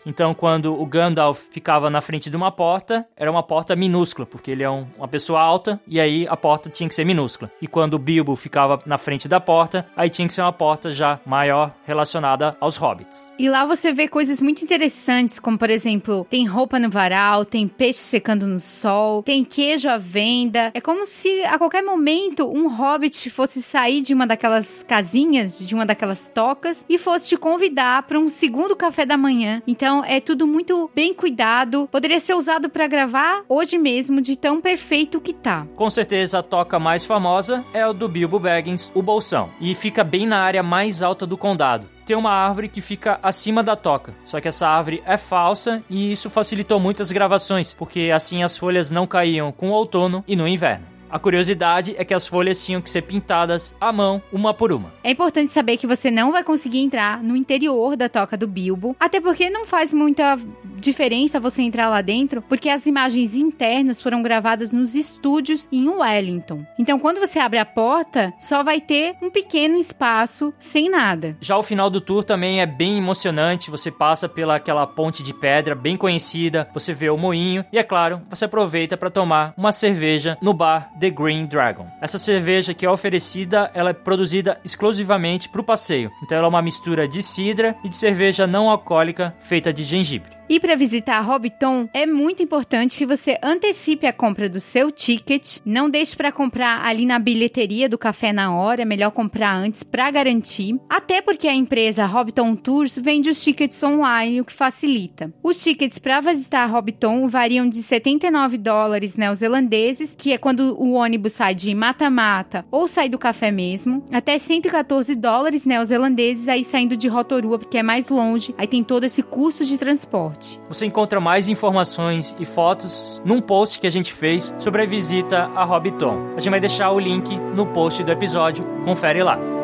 Então, 0.04 0.34
quando 0.34 0.72
o 0.72 0.86
Gandalf 0.86 1.48
ficava 1.50 1.88
na 1.88 2.00
frente 2.00 2.28
de 2.28 2.36
uma 2.36 2.50
porta, 2.50 3.06
era 3.16 3.30
uma 3.30 3.42
porta 3.42 3.74
minúscula, 3.76 4.26
porque 4.26 4.50
ele 4.50 4.62
é 4.62 4.70
um, 4.70 4.86
uma 4.96 5.08
pessoa 5.08 5.40
alta 5.40 5.80
e 5.86 6.00
aí 6.00 6.26
a 6.28 6.36
porta 6.36 6.68
tinha 6.68 6.88
que 6.88 6.94
ser 6.94 7.04
minúscula. 7.04 7.50
E 7.60 7.66
quando 7.66 7.94
o 7.94 7.98
Bilbo 7.98 8.36
ficava 8.36 8.78
na 8.86 8.98
frente 8.98 9.28
da 9.28 9.40
porta, 9.40 9.86
aí 9.96 10.10
tinha 10.10 10.26
que 10.26 10.34
ser 10.34 10.42
uma 10.42 10.52
porta 10.52 10.92
já 10.92 11.20
maior 11.24 11.74
relacionada 11.84 12.56
aos 12.60 12.76
hobbits. 12.76 13.32
E 13.38 13.48
lá 13.48 13.64
você 13.64 13.92
vê 13.92 14.08
coisas 14.08 14.40
muito 14.40 14.62
interessantes, 14.62 15.38
como 15.38 15.58
por 15.58 15.70
exemplo, 15.70 16.26
tem 16.28 16.46
roupa 16.46 16.78
no 16.78 16.90
varal, 16.90 17.44
tem 17.44 17.68
peixe 17.68 18.00
secando 18.00 18.46
no 18.46 18.60
sol, 18.60 19.22
tem 19.22 19.44
queijo 19.44 19.88
à 19.88 19.98
venda. 19.98 20.70
É 20.74 20.80
como 20.80 21.06
se 21.06 21.42
a 21.44 21.58
qualquer 21.58 21.82
momento 21.82 22.50
um 22.50 22.68
hobbit 22.68 23.30
fosse 23.30 23.62
sair 23.62 24.02
de 24.02 24.14
uma 24.14 24.26
daquelas 24.26 24.82
casinhas, 24.82 25.58
de 25.58 25.74
uma 25.74 25.86
daquelas 25.86 26.28
tocas 26.28 26.84
e 26.88 26.98
fosse 26.98 27.28
te 27.28 27.36
convidar 27.36 28.02
para 28.04 28.18
um 28.18 28.28
segundo 28.28 28.76
café 28.76 29.06
da 29.06 29.16
manhã. 29.16 29.29
Então 29.66 30.04
é 30.04 30.20
tudo 30.20 30.46
muito 30.46 30.90
bem 30.94 31.14
cuidado. 31.14 31.88
Poderia 31.90 32.20
ser 32.20 32.34
usado 32.34 32.68
para 32.68 32.86
gravar 32.86 33.42
hoje 33.48 33.78
mesmo, 33.78 34.20
de 34.20 34.36
tão 34.36 34.60
perfeito 34.60 35.20
que 35.20 35.32
tá. 35.32 35.66
Com 35.76 35.88
certeza 35.88 36.40
a 36.40 36.42
toca 36.42 36.78
mais 36.78 37.04
famosa 37.04 37.64
é 37.72 37.86
o 37.86 37.92
do 37.92 38.08
Bilbo 38.08 38.38
Baggins, 38.38 38.90
o 38.94 39.02
Bolsão, 39.02 39.50
e 39.60 39.74
fica 39.74 40.02
bem 40.02 40.26
na 40.26 40.40
área 40.42 40.62
mais 40.62 41.02
alta 41.02 41.26
do 41.26 41.36
condado 41.36 41.86
tem 42.10 42.16
uma 42.16 42.32
árvore 42.32 42.68
que 42.68 42.80
fica 42.80 43.20
acima 43.22 43.62
da 43.62 43.76
toca. 43.76 44.12
Só 44.26 44.40
que 44.40 44.48
essa 44.48 44.66
árvore 44.66 45.00
é 45.06 45.16
falsa 45.16 45.80
e 45.88 46.10
isso 46.10 46.28
facilitou 46.28 46.80
muitas 46.80 47.12
gravações, 47.12 47.72
porque 47.72 48.10
assim 48.12 48.42
as 48.42 48.58
folhas 48.58 48.90
não 48.90 49.06
caíam 49.06 49.52
com 49.52 49.70
o 49.70 49.74
outono 49.74 50.24
e 50.26 50.34
no 50.34 50.48
inverno. 50.48 50.99
A 51.10 51.18
curiosidade 51.18 51.94
é 51.98 52.04
que 52.04 52.14
as 52.14 52.26
folhas 52.26 52.64
tinham 52.64 52.80
que 52.80 52.88
ser 52.88 53.02
pintadas 53.02 53.74
à 53.80 53.92
mão, 53.92 54.22
uma 54.32 54.54
por 54.54 54.72
uma. 54.72 54.92
É 55.02 55.10
importante 55.10 55.52
saber 55.52 55.76
que 55.76 55.86
você 55.86 56.10
não 56.10 56.30
vai 56.30 56.44
conseguir 56.44 56.78
entrar 56.78 57.20
no 57.22 57.34
interior 57.34 57.96
da 57.96 58.08
toca 58.08 58.36
do 58.36 58.46
Bilbo, 58.46 58.94
até 58.98 59.20
porque 59.20 59.50
não 59.50 59.66
faz 59.66 59.92
muita 59.92 60.38
diferença 60.76 61.40
você 61.40 61.62
entrar 61.62 61.88
lá 61.88 62.00
dentro, 62.00 62.42
porque 62.42 62.68
as 62.68 62.86
imagens 62.86 63.34
internas 63.34 64.00
foram 64.00 64.22
gravadas 64.22 64.72
nos 64.72 64.94
estúdios 64.94 65.68
em 65.72 65.88
Wellington. 65.88 66.64
Então, 66.78 66.98
quando 66.98 67.18
você 67.18 67.38
abre 67.38 67.58
a 67.58 67.64
porta, 67.64 68.32
só 68.38 68.62
vai 68.62 68.80
ter 68.80 69.16
um 69.20 69.30
pequeno 69.30 69.76
espaço 69.76 70.54
sem 70.60 70.88
nada. 70.88 71.36
Já 71.40 71.56
o 71.56 71.62
final 71.62 71.90
do 71.90 72.00
tour 72.00 72.22
também 72.22 72.60
é 72.60 72.66
bem 72.66 72.98
emocionante. 72.98 73.70
Você 73.70 73.90
passa 73.90 74.28
pela 74.28 74.56
aquela 74.56 74.86
ponte 74.86 75.22
de 75.22 75.34
pedra 75.34 75.74
bem 75.74 75.96
conhecida, 75.96 76.68
você 76.72 76.92
vê 76.92 77.10
o 77.10 77.18
moinho 77.18 77.64
e 77.72 77.78
é 77.78 77.82
claro, 77.82 78.22
você 78.30 78.44
aproveita 78.44 78.96
para 78.96 79.10
tomar 79.10 79.52
uma 79.56 79.72
cerveja 79.72 80.38
no 80.40 80.54
bar 80.54 80.90
The 81.00 81.10
Green 81.10 81.46
Dragon. 81.46 81.86
Essa 82.00 82.18
cerveja 82.18 82.74
que 82.74 82.84
é 82.84 82.90
oferecida, 82.90 83.70
ela 83.72 83.90
é 83.90 83.94
produzida 83.94 84.60
exclusivamente 84.62 85.48
para 85.48 85.62
o 85.62 85.64
passeio. 85.64 86.12
Então 86.22 86.36
ela 86.36 86.46
é 86.46 86.50
uma 86.50 86.62
mistura 86.62 87.08
de 87.08 87.22
cidra 87.22 87.74
e 87.82 87.88
de 87.88 87.96
cerveja 87.96 88.46
não 88.46 88.68
alcoólica 88.68 89.34
feita 89.40 89.72
de 89.72 89.82
gengibre. 89.82 90.40
E 90.50 90.58
para 90.58 90.74
visitar 90.74 91.20
Hobbiton, 91.20 91.88
é 91.94 92.04
muito 92.04 92.42
importante 92.42 92.98
que 92.98 93.06
você 93.06 93.38
antecipe 93.40 94.04
a 94.08 94.12
compra 94.12 94.48
do 94.48 94.60
seu 94.60 94.90
ticket. 94.90 95.58
Não 95.64 95.88
deixe 95.88 96.16
para 96.16 96.32
comprar 96.32 96.84
ali 96.84 97.06
na 97.06 97.20
bilheteria 97.20 97.88
do 97.88 97.96
café 97.96 98.32
na 98.32 98.52
hora, 98.52 98.82
é 98.82 98.84
melhor 98.84 99.12
comprar 99.12 99.54
antes 99.54 99.84
para 99.84 100.10
garantir. 100.10 100.76
Até 100.88 101.22
porque 101.22 101.46
a 101.46 101.54
empresa 101.54 102.04
Hobbiton 102.04 102.56
Tours 102.56 102.98
vende 102.98 103.30
os 103.30 103.40
tickets 103.40 103.80
online, 103.80 104.40
o 104.40 104.44
que 104.44 104.52
facilita. 104.52 105.32
Os 105.40 105.62
tickets 105.62 106.00
para 106.00 106.20
visitar 106.20 106.68
Hobbiton 106.74 107.28
variam 107.28 107.68
de 107.68 107.80
79 107.80 108.58
dólares 108.58 109.14
neozelandeses, 109.14 110.16
que 110.18 110.32
é 110.32 110.38
quando 110.38 110.76
o 110.82 110.89
ônibus 110.92 111.32
sai 111.32 111.54
de 111.54 111.74
mata-mata 111.74 112.64
ou 112.70 112.88
sai 112.88 113.08
do 113.08 113.18
café 113.18 113.50
mesmo, 113.50 114.02
até 114.12 114.38
114 114.38 115.14
dólares 115.14 115.64
neozelandeses 115.64 116.48
aí 116.48 116.64
saindo 116.64 116.96
de 116.96 117.08
Rotorua, 117.08 117.58
porque 117.58 117.78
é 117.78 117.82
mais 117.82 118.08
longe, 118.08 118.54
aí 118.58 118.66
tem 118.66 118.82
todo 118.82 119.04
esse 119.04 119.22
custo 119.22 119.64
de 119.64 119.76
transporte. 119.76 120.60
Você 120.68 120.86
encontra 120.86 121.20
mais 121.20 121.48
informações 121.48 122.34
e 122.38 122.44
fotos 122.44 123.20
num 123.24 123.40
post 123.40 123.80
que 123.80 123.86
a 123.86 123.90
gente 123.90 124.12
fez 124.12 124.54
sobre 124.58 124.82
a 124.82 124.86
visita 124.86 125.50
a 125.54 125.64
Hobbiton. 125.64 126.32
A 126.36 126.40
gente 126.40 126.50
vai 126.50 126.60
deixar 126.60 126.90
o 126.90 126.98
link 126.98 127.36
no 127.54 127.66
post 127.66 128.02
do 128.02 128.10
episódio, 128.10 128.64
confere 128.84 129.22
lá. 129.22 129.59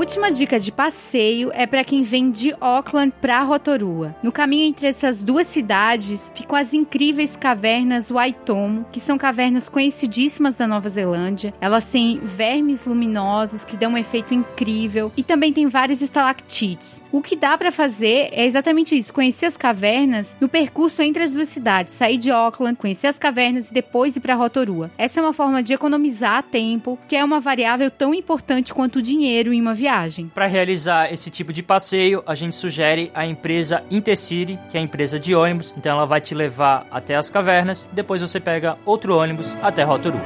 Última 0.00 0.32
dica 0.32 0.58
de 0.58 0.72
passeio 0.72 1.50
é 1.52 1.66
para 1.66 1.84
quem 1.84 2.02
vem 2.02 2.30
de 2.30 2.54
Auckland 2.58 3.12
para 3.20 3.42
Rotorua. 3.42 4.16
No 4.22 4.32
caminho 4.32 4.66
entre 4.66 4.86
essas 4.86 5.22
duas 5.22 5.46
cidades 5.46 6.32
ficam 6.34 6.56
as 6.56 6.72
incríveis 6.72 7.36
cavernas 7.36 8.10
Waitomo, 8.10 8.86
que 8.90 8.98
são 8.98 9.18
cavernas 9.18 9.68
conhecidíssimas 9.68 10.56
da 10.56 10.66
Nova 10.66 10.88
Zelândia. 10.88 11.52
Elas 11.60 11.84
têm 11.84 12.18
vermes 12.18 12.86
luminosos 12.86 13.62
que 13.62 13.76
dão 13.76 13.92
um 13.92 13.98
efeito 13.98 14.32
incrível 14.32 15.12
e 15.18 15.22
também 15.22 15.52
tem 15.52 15.68
várias 15.68 16.00
estalactites. 16.00 17.02
O 17.12 17.20
que 17.20 17.36
dá 17.36 17.58
para 17.58 17.70
fazer 17.70 18.30
é 18.32 18.46
exatamente 18.46 18.96
isso: 18.96 19.12
conhecer 19.12 19.46
as 19.46 19.58
cavernas 19.58 20.34
no 20.40 20.48
percurso 20.48 21.02
entre 21.02 21.24
as 21.24 21.30
duas 21.30 21.48
cidades, 21.48 21.96
sair 21.96 22.16
de 22.16 22.30
Auckland, 22.30 22.78
conhecer 22.78 23.08
as 23.08 23.18
cavernas 23.18 23.70
e 23.70 23.74
depois 23.74 24.16
ir 24.16 24.20
para 24.20 24.34
Rotorua. 24.34 24.90
Essa 24.96 25.20
é 25.20 25.22
uma 25.22 25.34
forma 25.34 25.62
de 25.62 25.74
economizar 25.74 26.42
tempo, 26.44 26.98
que 27.06 27.16
é 27.16 27.22
uma 27.22 27.38
variável 27.38 27.90
tão 27.90 28.14
importante 28.14 28.72
quanto 28.72 29.00
o 29.00 29.02
dinheiro 29.02 29.52
em 29.52 29.60
uma 29.60 29.74
viagem. 29.74 29.89
Para 30.32 30.46
realizar 30.46 31.12
esse 31.12 31.30
tipo 31.30 31.52
de 31.52 31.62
passeio, 31.62 32.22
a 32.26 32.34
gente 32.34 32.54
sugere 32.54 33.10
a 33.14 33.26
empresa 33.26 33.82
Intercity, 33.90 34.58
que 34.70 34.76
é 34.76 34.80
a 34.80 34.82
empresa 34.82 35.18
de 35.18 35.34
ônibus. 35.34 35.74
Então 35.76 35.92
ela 35.92 36.06
vai 36.06 36.20
te 36.20 36.34
levar 36.34 36.86
até 36.90 37.16
as 37.16 37.28
cavernas, 37.28 37.88
depois 37.92 38.20
você 38.20 38.38
pega 38.38 38.78
outro 38.84 39.16
ônibus 39.16 39.56
até 39.62 39.82
Rotorua. 39.82 40.20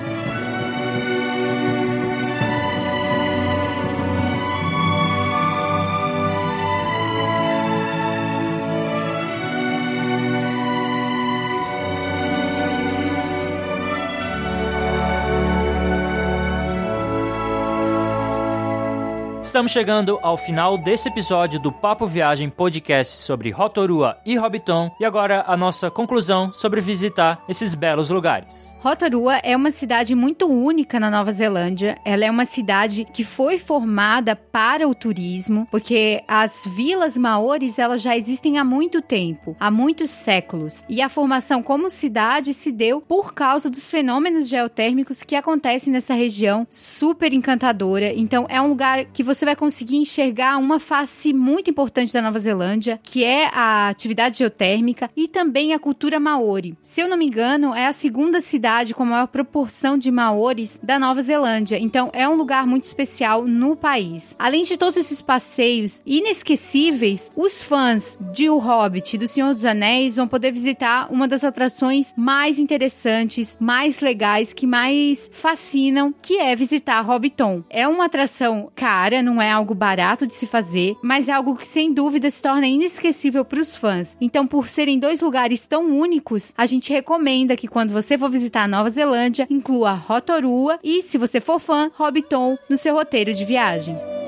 Estamos 19.54 19.70
chegando 19.70 20.18
ao 20.20 20.36
final 20.36 20.76
desse 20.76 21.08
episódio 21.08 21.60
do 21.60 21.70
Papo 21.70 22.08
Viagem 22.08 22.50
Podcast 22.50 23.22
sobre 23.22 23.50
Rotorua 23.52 24.18
e 24.26 24.36
Hobbiton 24.36 24.90
e 24.98 25.04
agora 25.04 25.44
a 25.46 25.56
nossa 25.56 25.88
conclusão 25.92 26.52
sobre 26.52 26.80
visitar 26.80 27.40
esses 27.48 27.76
belos 27.76 28.10
lugares. 28.10 28.74
Rotorua 28.80 29.36
é 29.44 29.56
uma 29.56 29.70
cidade 29.70 30.12
muito 30.12 30.48
única 30.48 30.98
na 30.98 31.08
Nova 31.08 31.30
Zelândia. 31.30 31.96
Ela 32.04 32.24
é 32.24 32.30
uma 32.32 32.46
cidade 32.46 33.06
que 33.14 33.22
foi 33.22 33.60
formada 33.60 34.34
para 34.34 34.88
o 34.88 34.94
turismo, 34.94 35.68
porque 35.70 36.20
as 36.26 36.64
vilas 36.74 37.16
maores 37.16 37.78
elas 37.78 38.02
já 38.02 38.16
existem 38.16 38.58
há 38.58 38.64
muito 38.64 39.00
tempo, 39.00 39.56
há 39.60 39.70
muitos 39.70 40.10
séculos. 40.10 40.84
E 40.88 41.00
a 41.00 41.08
formação 41.08 41.62
como 41.62 41.88
cidade 41.88 42.52
se 42.52 42.72
deu 42.72 43.00
por 43.00 43.32
causa 43.32 43.70
dos 43.70 43.88
fenômenos 43.88 44.48
geotérmicos 44.48 45.22
que 45.22 45.36
acontecem 45.36 45.92
nessa 45.92 46.12
região 46.12 46.66
super 46.68 47.32
encantadora. 47.32 48.12
Então 48.12 48.46
é 48.48 48.60
um 48.60 48.66
lugar 48.66 49.04
que 49.04 49.22
você 49.22 49.43
vai 49.44 49.56
conseguir 49.56 49.96
enxergar 49.96 50.58
uma 50.58 50.78
face 50.78 51.32
muito 51.32 51.70
importante 51.70 52.12
da 52.12 52.22
Nova 52.22 52.38
Zelândia, 52.38 53.00
que 53.02 53.24
é 53.24 53.48
a 53.52 53.88
atividade 53.88 54.38
geotérmica 54.38 55.10
e 55.16 55.28
também 55.28 55.72
a 55.72 55.78
cultura 55.78 56.20
maori. 56.20 56.76
Se 56.82 57.00
eu 57.00 57.08
não 57.08 57.16
me 57.16 57.26
engano, 57.26 57.74
é 57.74 57.86
a 57.86 57.92
segunda 57.92 58.40
cidade 58.40 58.94
com 58.94 59.02
a 59.02 59.06
maior 59.06 59.26
proporção 59.26 59.96
de 59.98 60.10
maores 60.10 60.80
da 60.82 60.98
Nova 60.98 61.22
Zelândia. 61.22 61.78
Então 61.78 62.10
é 62.12 62.28
um 62.28 62.34
lugar 62.34 62.66
muito 62.66 62.84
especial 62.84 63.44
no 63.46 63.76
país. 63.76 64.34
Além 64.38 64.64
de 64.64 64.76
todos 64.76 64.96
esses 64.96 65.20
passeios 65.20 66.02
inesquecíveis, 66.06 67.30
os 67.36 67.62
fãs 67.62 68.18
de 68.32 68.48
O 68.48 68.58
Hobbit 68.58 69.14
e 69.14 69.18
do 69.18 69.28
Senhor 69.28 69.52
dos 69.52 69.64
Anéis 69.64 70.16
vão 70.16 70.28
poder 70.28 70.52
visitar 70.52 71.12
uma 71.12 71.28
das 71.28 71.44
atrações 71.44 72.12
mais 72.16 72.58
interessantes, 72.58 73.56
mais 73.60 74.00
legais, 74.00 74.52
que 74.52 74.66
mais 74.66 75.30
fascinam, 75.32 76.14
que 76.22 76.38
é 76.38 76.54
visitar 76.54 77.00
Hobbiton. 77.00 77.62
É 77.68 77.86
uma 77.86 78.06
atração 78.06 78.70
cara, 78.74 79.22
não 79.22 79.33
não 79.34 79.42
é 79.42 79.50
algo 79.50 79.74
barato 79.74 80.26
de 80.26 80.34
se 80.34 80.46
fazer, 80.46 80.96
mas 81.02 81.28
é 81.28 81.32
algo 81.32 81.56
que 81.56 81.66
sem 81.66 81.92
dúvida 81.92 82.30
se 82.30 82.40
torna 82.40 82.66
inesquecível 82.66 83.44
para 83.44 83.60
os 83.60 83.74
fãs. 83.74 84.16
Então, 84.20 84.46
por 84.46 84.68
serem 84.68 84.98
dois 84.98 85.20
lugares 85.20 85.66
tão 85.66 85.86
únicos, 85.98 86.54
a 86.56 86.66
gente 86.66 86.92
recomenda 86.92 87.56
que 87.56 87.66
quando 87.66 87.92
você 87.92 88.16
for 88.16 88.30
visitar 88.30 88.62
a 88.62 88.68
Nova 88.68 88.88
Zelândia, 88.90 89.46
inclua 89.50 89.92
Rotorua 89.92 90.78
e, 90.84 91.02
se 91.02 91.18
você 91.18 91.40
for 91.40 91.58
fã, 91.58 91.90
Hobbiton 91.98 92.56
no 92.70 92.76
seu 92.76 92.94
roteiro 92.94 93.34
de 93.34 93.44
viagem. 93.44 94.23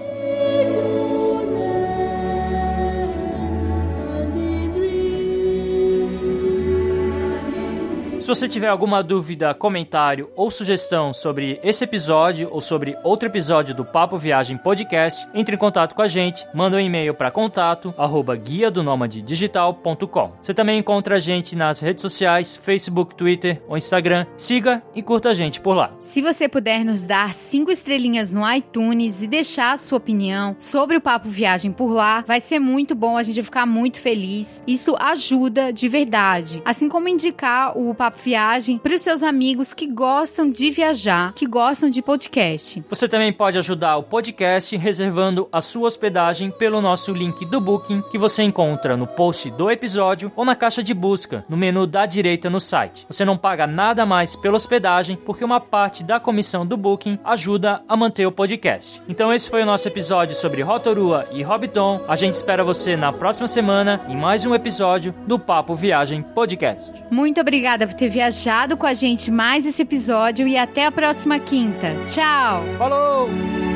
Se 8.26 8.34
você 8.34 8.48
tiver 8.48 8.66
alguma 8.66 9.04
dúvida, 9.04 9.54
comentário 9.54 10.32
ou 10.34 10.50
sugestão 10.50 11.14
sobre 11.14 11.60
esse 11.62 11.84
episódio 11.84 12.48
ou 12.50 12.60
sobre 12.60 12.98
outro 13.04 13.28
episódio 13.28 13.72
do 13.72 13.84
Papo 13.84 14.18
Viagem 14.18 14.58
Podcast, 14.58 15.28
entre 15.32 15.54
em 15.54 15.58
contato 15.58 15.94
com 15.94 16.02
a 16.02 16.08
gente, 16.08 16.44
manda 16.52 16.76
um 16.76 16.80
e-mail 16.80 17.14
para 17.14 17.30
contato 17.30 17.94
arroba 17.96 18.34
guia 18.34 18.68
do 18.68 18.82
digital.com. 19.06 20.32
Você 20.42 20.52
também 20.52 20.80
encontra 20.80 21.14
a 21.14 21.18
gente 21.20 21.54
nas 21.54 21.78
redes 21.78 22.02
sociais, 22.02 22.56
Facebook, 22.56 23.14
Twitter 23.14 23.62
ou 23.68 23.76
Instagram. 23.76 24.26
Siga 24.36 24.82
e 24.92 25.04
curta 25.04 25.28
a 25.28 25.32
gente 25.32 25.60
por 25.60 25.76
lá. 25.76 25.92
Se 26.00 26.20
você 26.20 26.48
puder 26.48 26.84
nos 26.84 27.04
dar 27.04 27.32
cinco 27.32 27.70
estrelinhas 27.70 28.32
no 28.32 28.42
iTunes 28.52 29.22
e 29.22 29.28
deixar 29.28 29.74
a 29.74 29.78
sua 29.78 29.98
opinião 29.98 30.56
sobre 30.58 30.96
o 30.96 31.00
Papo 31.00 31.28
Viagem 31.28 31.70
por 31.70 31.92
lá, 31.92 32.24
vai 32.26 32.40
ser 32.40 32.58
muito 32.58 32.92
bom, 32.92 33.16
a 33.16 33.22
gente 33.22 33.36
vai 33.36 33.44
ficar 33.44 33.66
muito 33.66 34.00
feliz. 34.00 34.64
Isso 34.66 34.96
ajuda 34.98 35.72
de 35.72 35.88
verdade. 35.88 36.60
Assim 36.64 36.88
como 36.88 37.08
indicar 37.08 37.78
o 37.78 37.94
Papo 37.94 38.15
Viagem 38.22 38.78
para 38.78 38.94
os 38.94 39.02
seus 39.02 39.22
amigos 39.22 39.72
que 39.72 39.86
gostam 39.86 40.50
de 40.50 40.70
viajar, 40.70 41.32
que 41.34 41.46
gostam 41.46 41.88
de 41.88 42.02
podcast. 42.02 42.82
Você 42.88 43.08
também 43.08 43.32
pode 43.32 43.58
ajudar 43.58 43.96
o 43.96 44.02
podcast 44.02 44.76
reservando 44.76 45.48
a 45.52 45.60
sua 45.60 45.86
hospedagem 45.86 46.50
pelo 46.50 46.80
nosso 46.80 47.12
link 47.12 47.44
do 47.46 47.60
Booking 47.60 48.02
que 48.10 48.18
você 48.18 48.42
encontra 48.42 48.96
no 48.96 49.06
post 49.06 49.50
do 49.50 49.70
episódio 49.70 50.32
ou 50.34 50.44
na 50.44 50.56
caixa 50.56 50.82
de 50.82 50.92
busca 50.92 51.44
no 51.48 51.56
menu 51.56 51.86
da 51.86 52.06
direita 52.06 52.50
no 52.50 52.60
site. 52.60 53.06
Você 53.08 53.24
não 53.24 53.36
paga 53.36 53.66
nada 53.66 54.04
mais 54.04 54.34
pela 54.34 54.56
hospedagem 54.56 55.16
porque 55.16 55.44
uma 55.44 55.60
parte 55.60 56.02
da 56.02 56.18
comissão 56.18 56.66
do 56.66 56.76
Booking 56.76 57.18
ajuda 57.24 57.82
a 57.88 57.96
manter 57.96 58.26
o 58.26 58.32
podcast. 58.32 59.00
Então 59.08 59.32
esse 59.32 59.48
foi 59.48 59.62
o 59.62 59.66
nosso 59.66 59.86
episódio 59.88 60.34
sobre 60.34 60.62
Rotorua 60.62 61.26
e 61.32 61.42
Hobbiton. 61.42 62.04
A 62.08 62.16
gente 62.16 62.34
espera 62.34 62.64
você 62.64 62.96
na 62.96 63.12
próxima 63.12 63.46
semana 63.46 64.00
em 64.08 64.16
mais 64.16 64.44
um 64.46 64.54
episódio 64.54 65.14
do 65.26 65.38
Papo 65.38 65.74
Viagem 65.74 66.22
Podcast. 66.22 66.92
Muito 67.10 67.40
obrigada 67.40 67.86
por 67.86 67.94
ter 67.94 68.05
ter 68.06 68.10
viajado 68.10 68.76
com 68.76 68.86
a 68.86 68.94
gente 68.94 69.30
mais 69.30 69.66
esse 69.66 69.82
episódio 69.82 70.46
e 70.46 70.56
até 70.56 70.86
a 70.86 70.92
próxima 70.92 71.38
quinta. 71.38 71.88
Tchau! 72.06 72.62
Falou! 72.78 73.75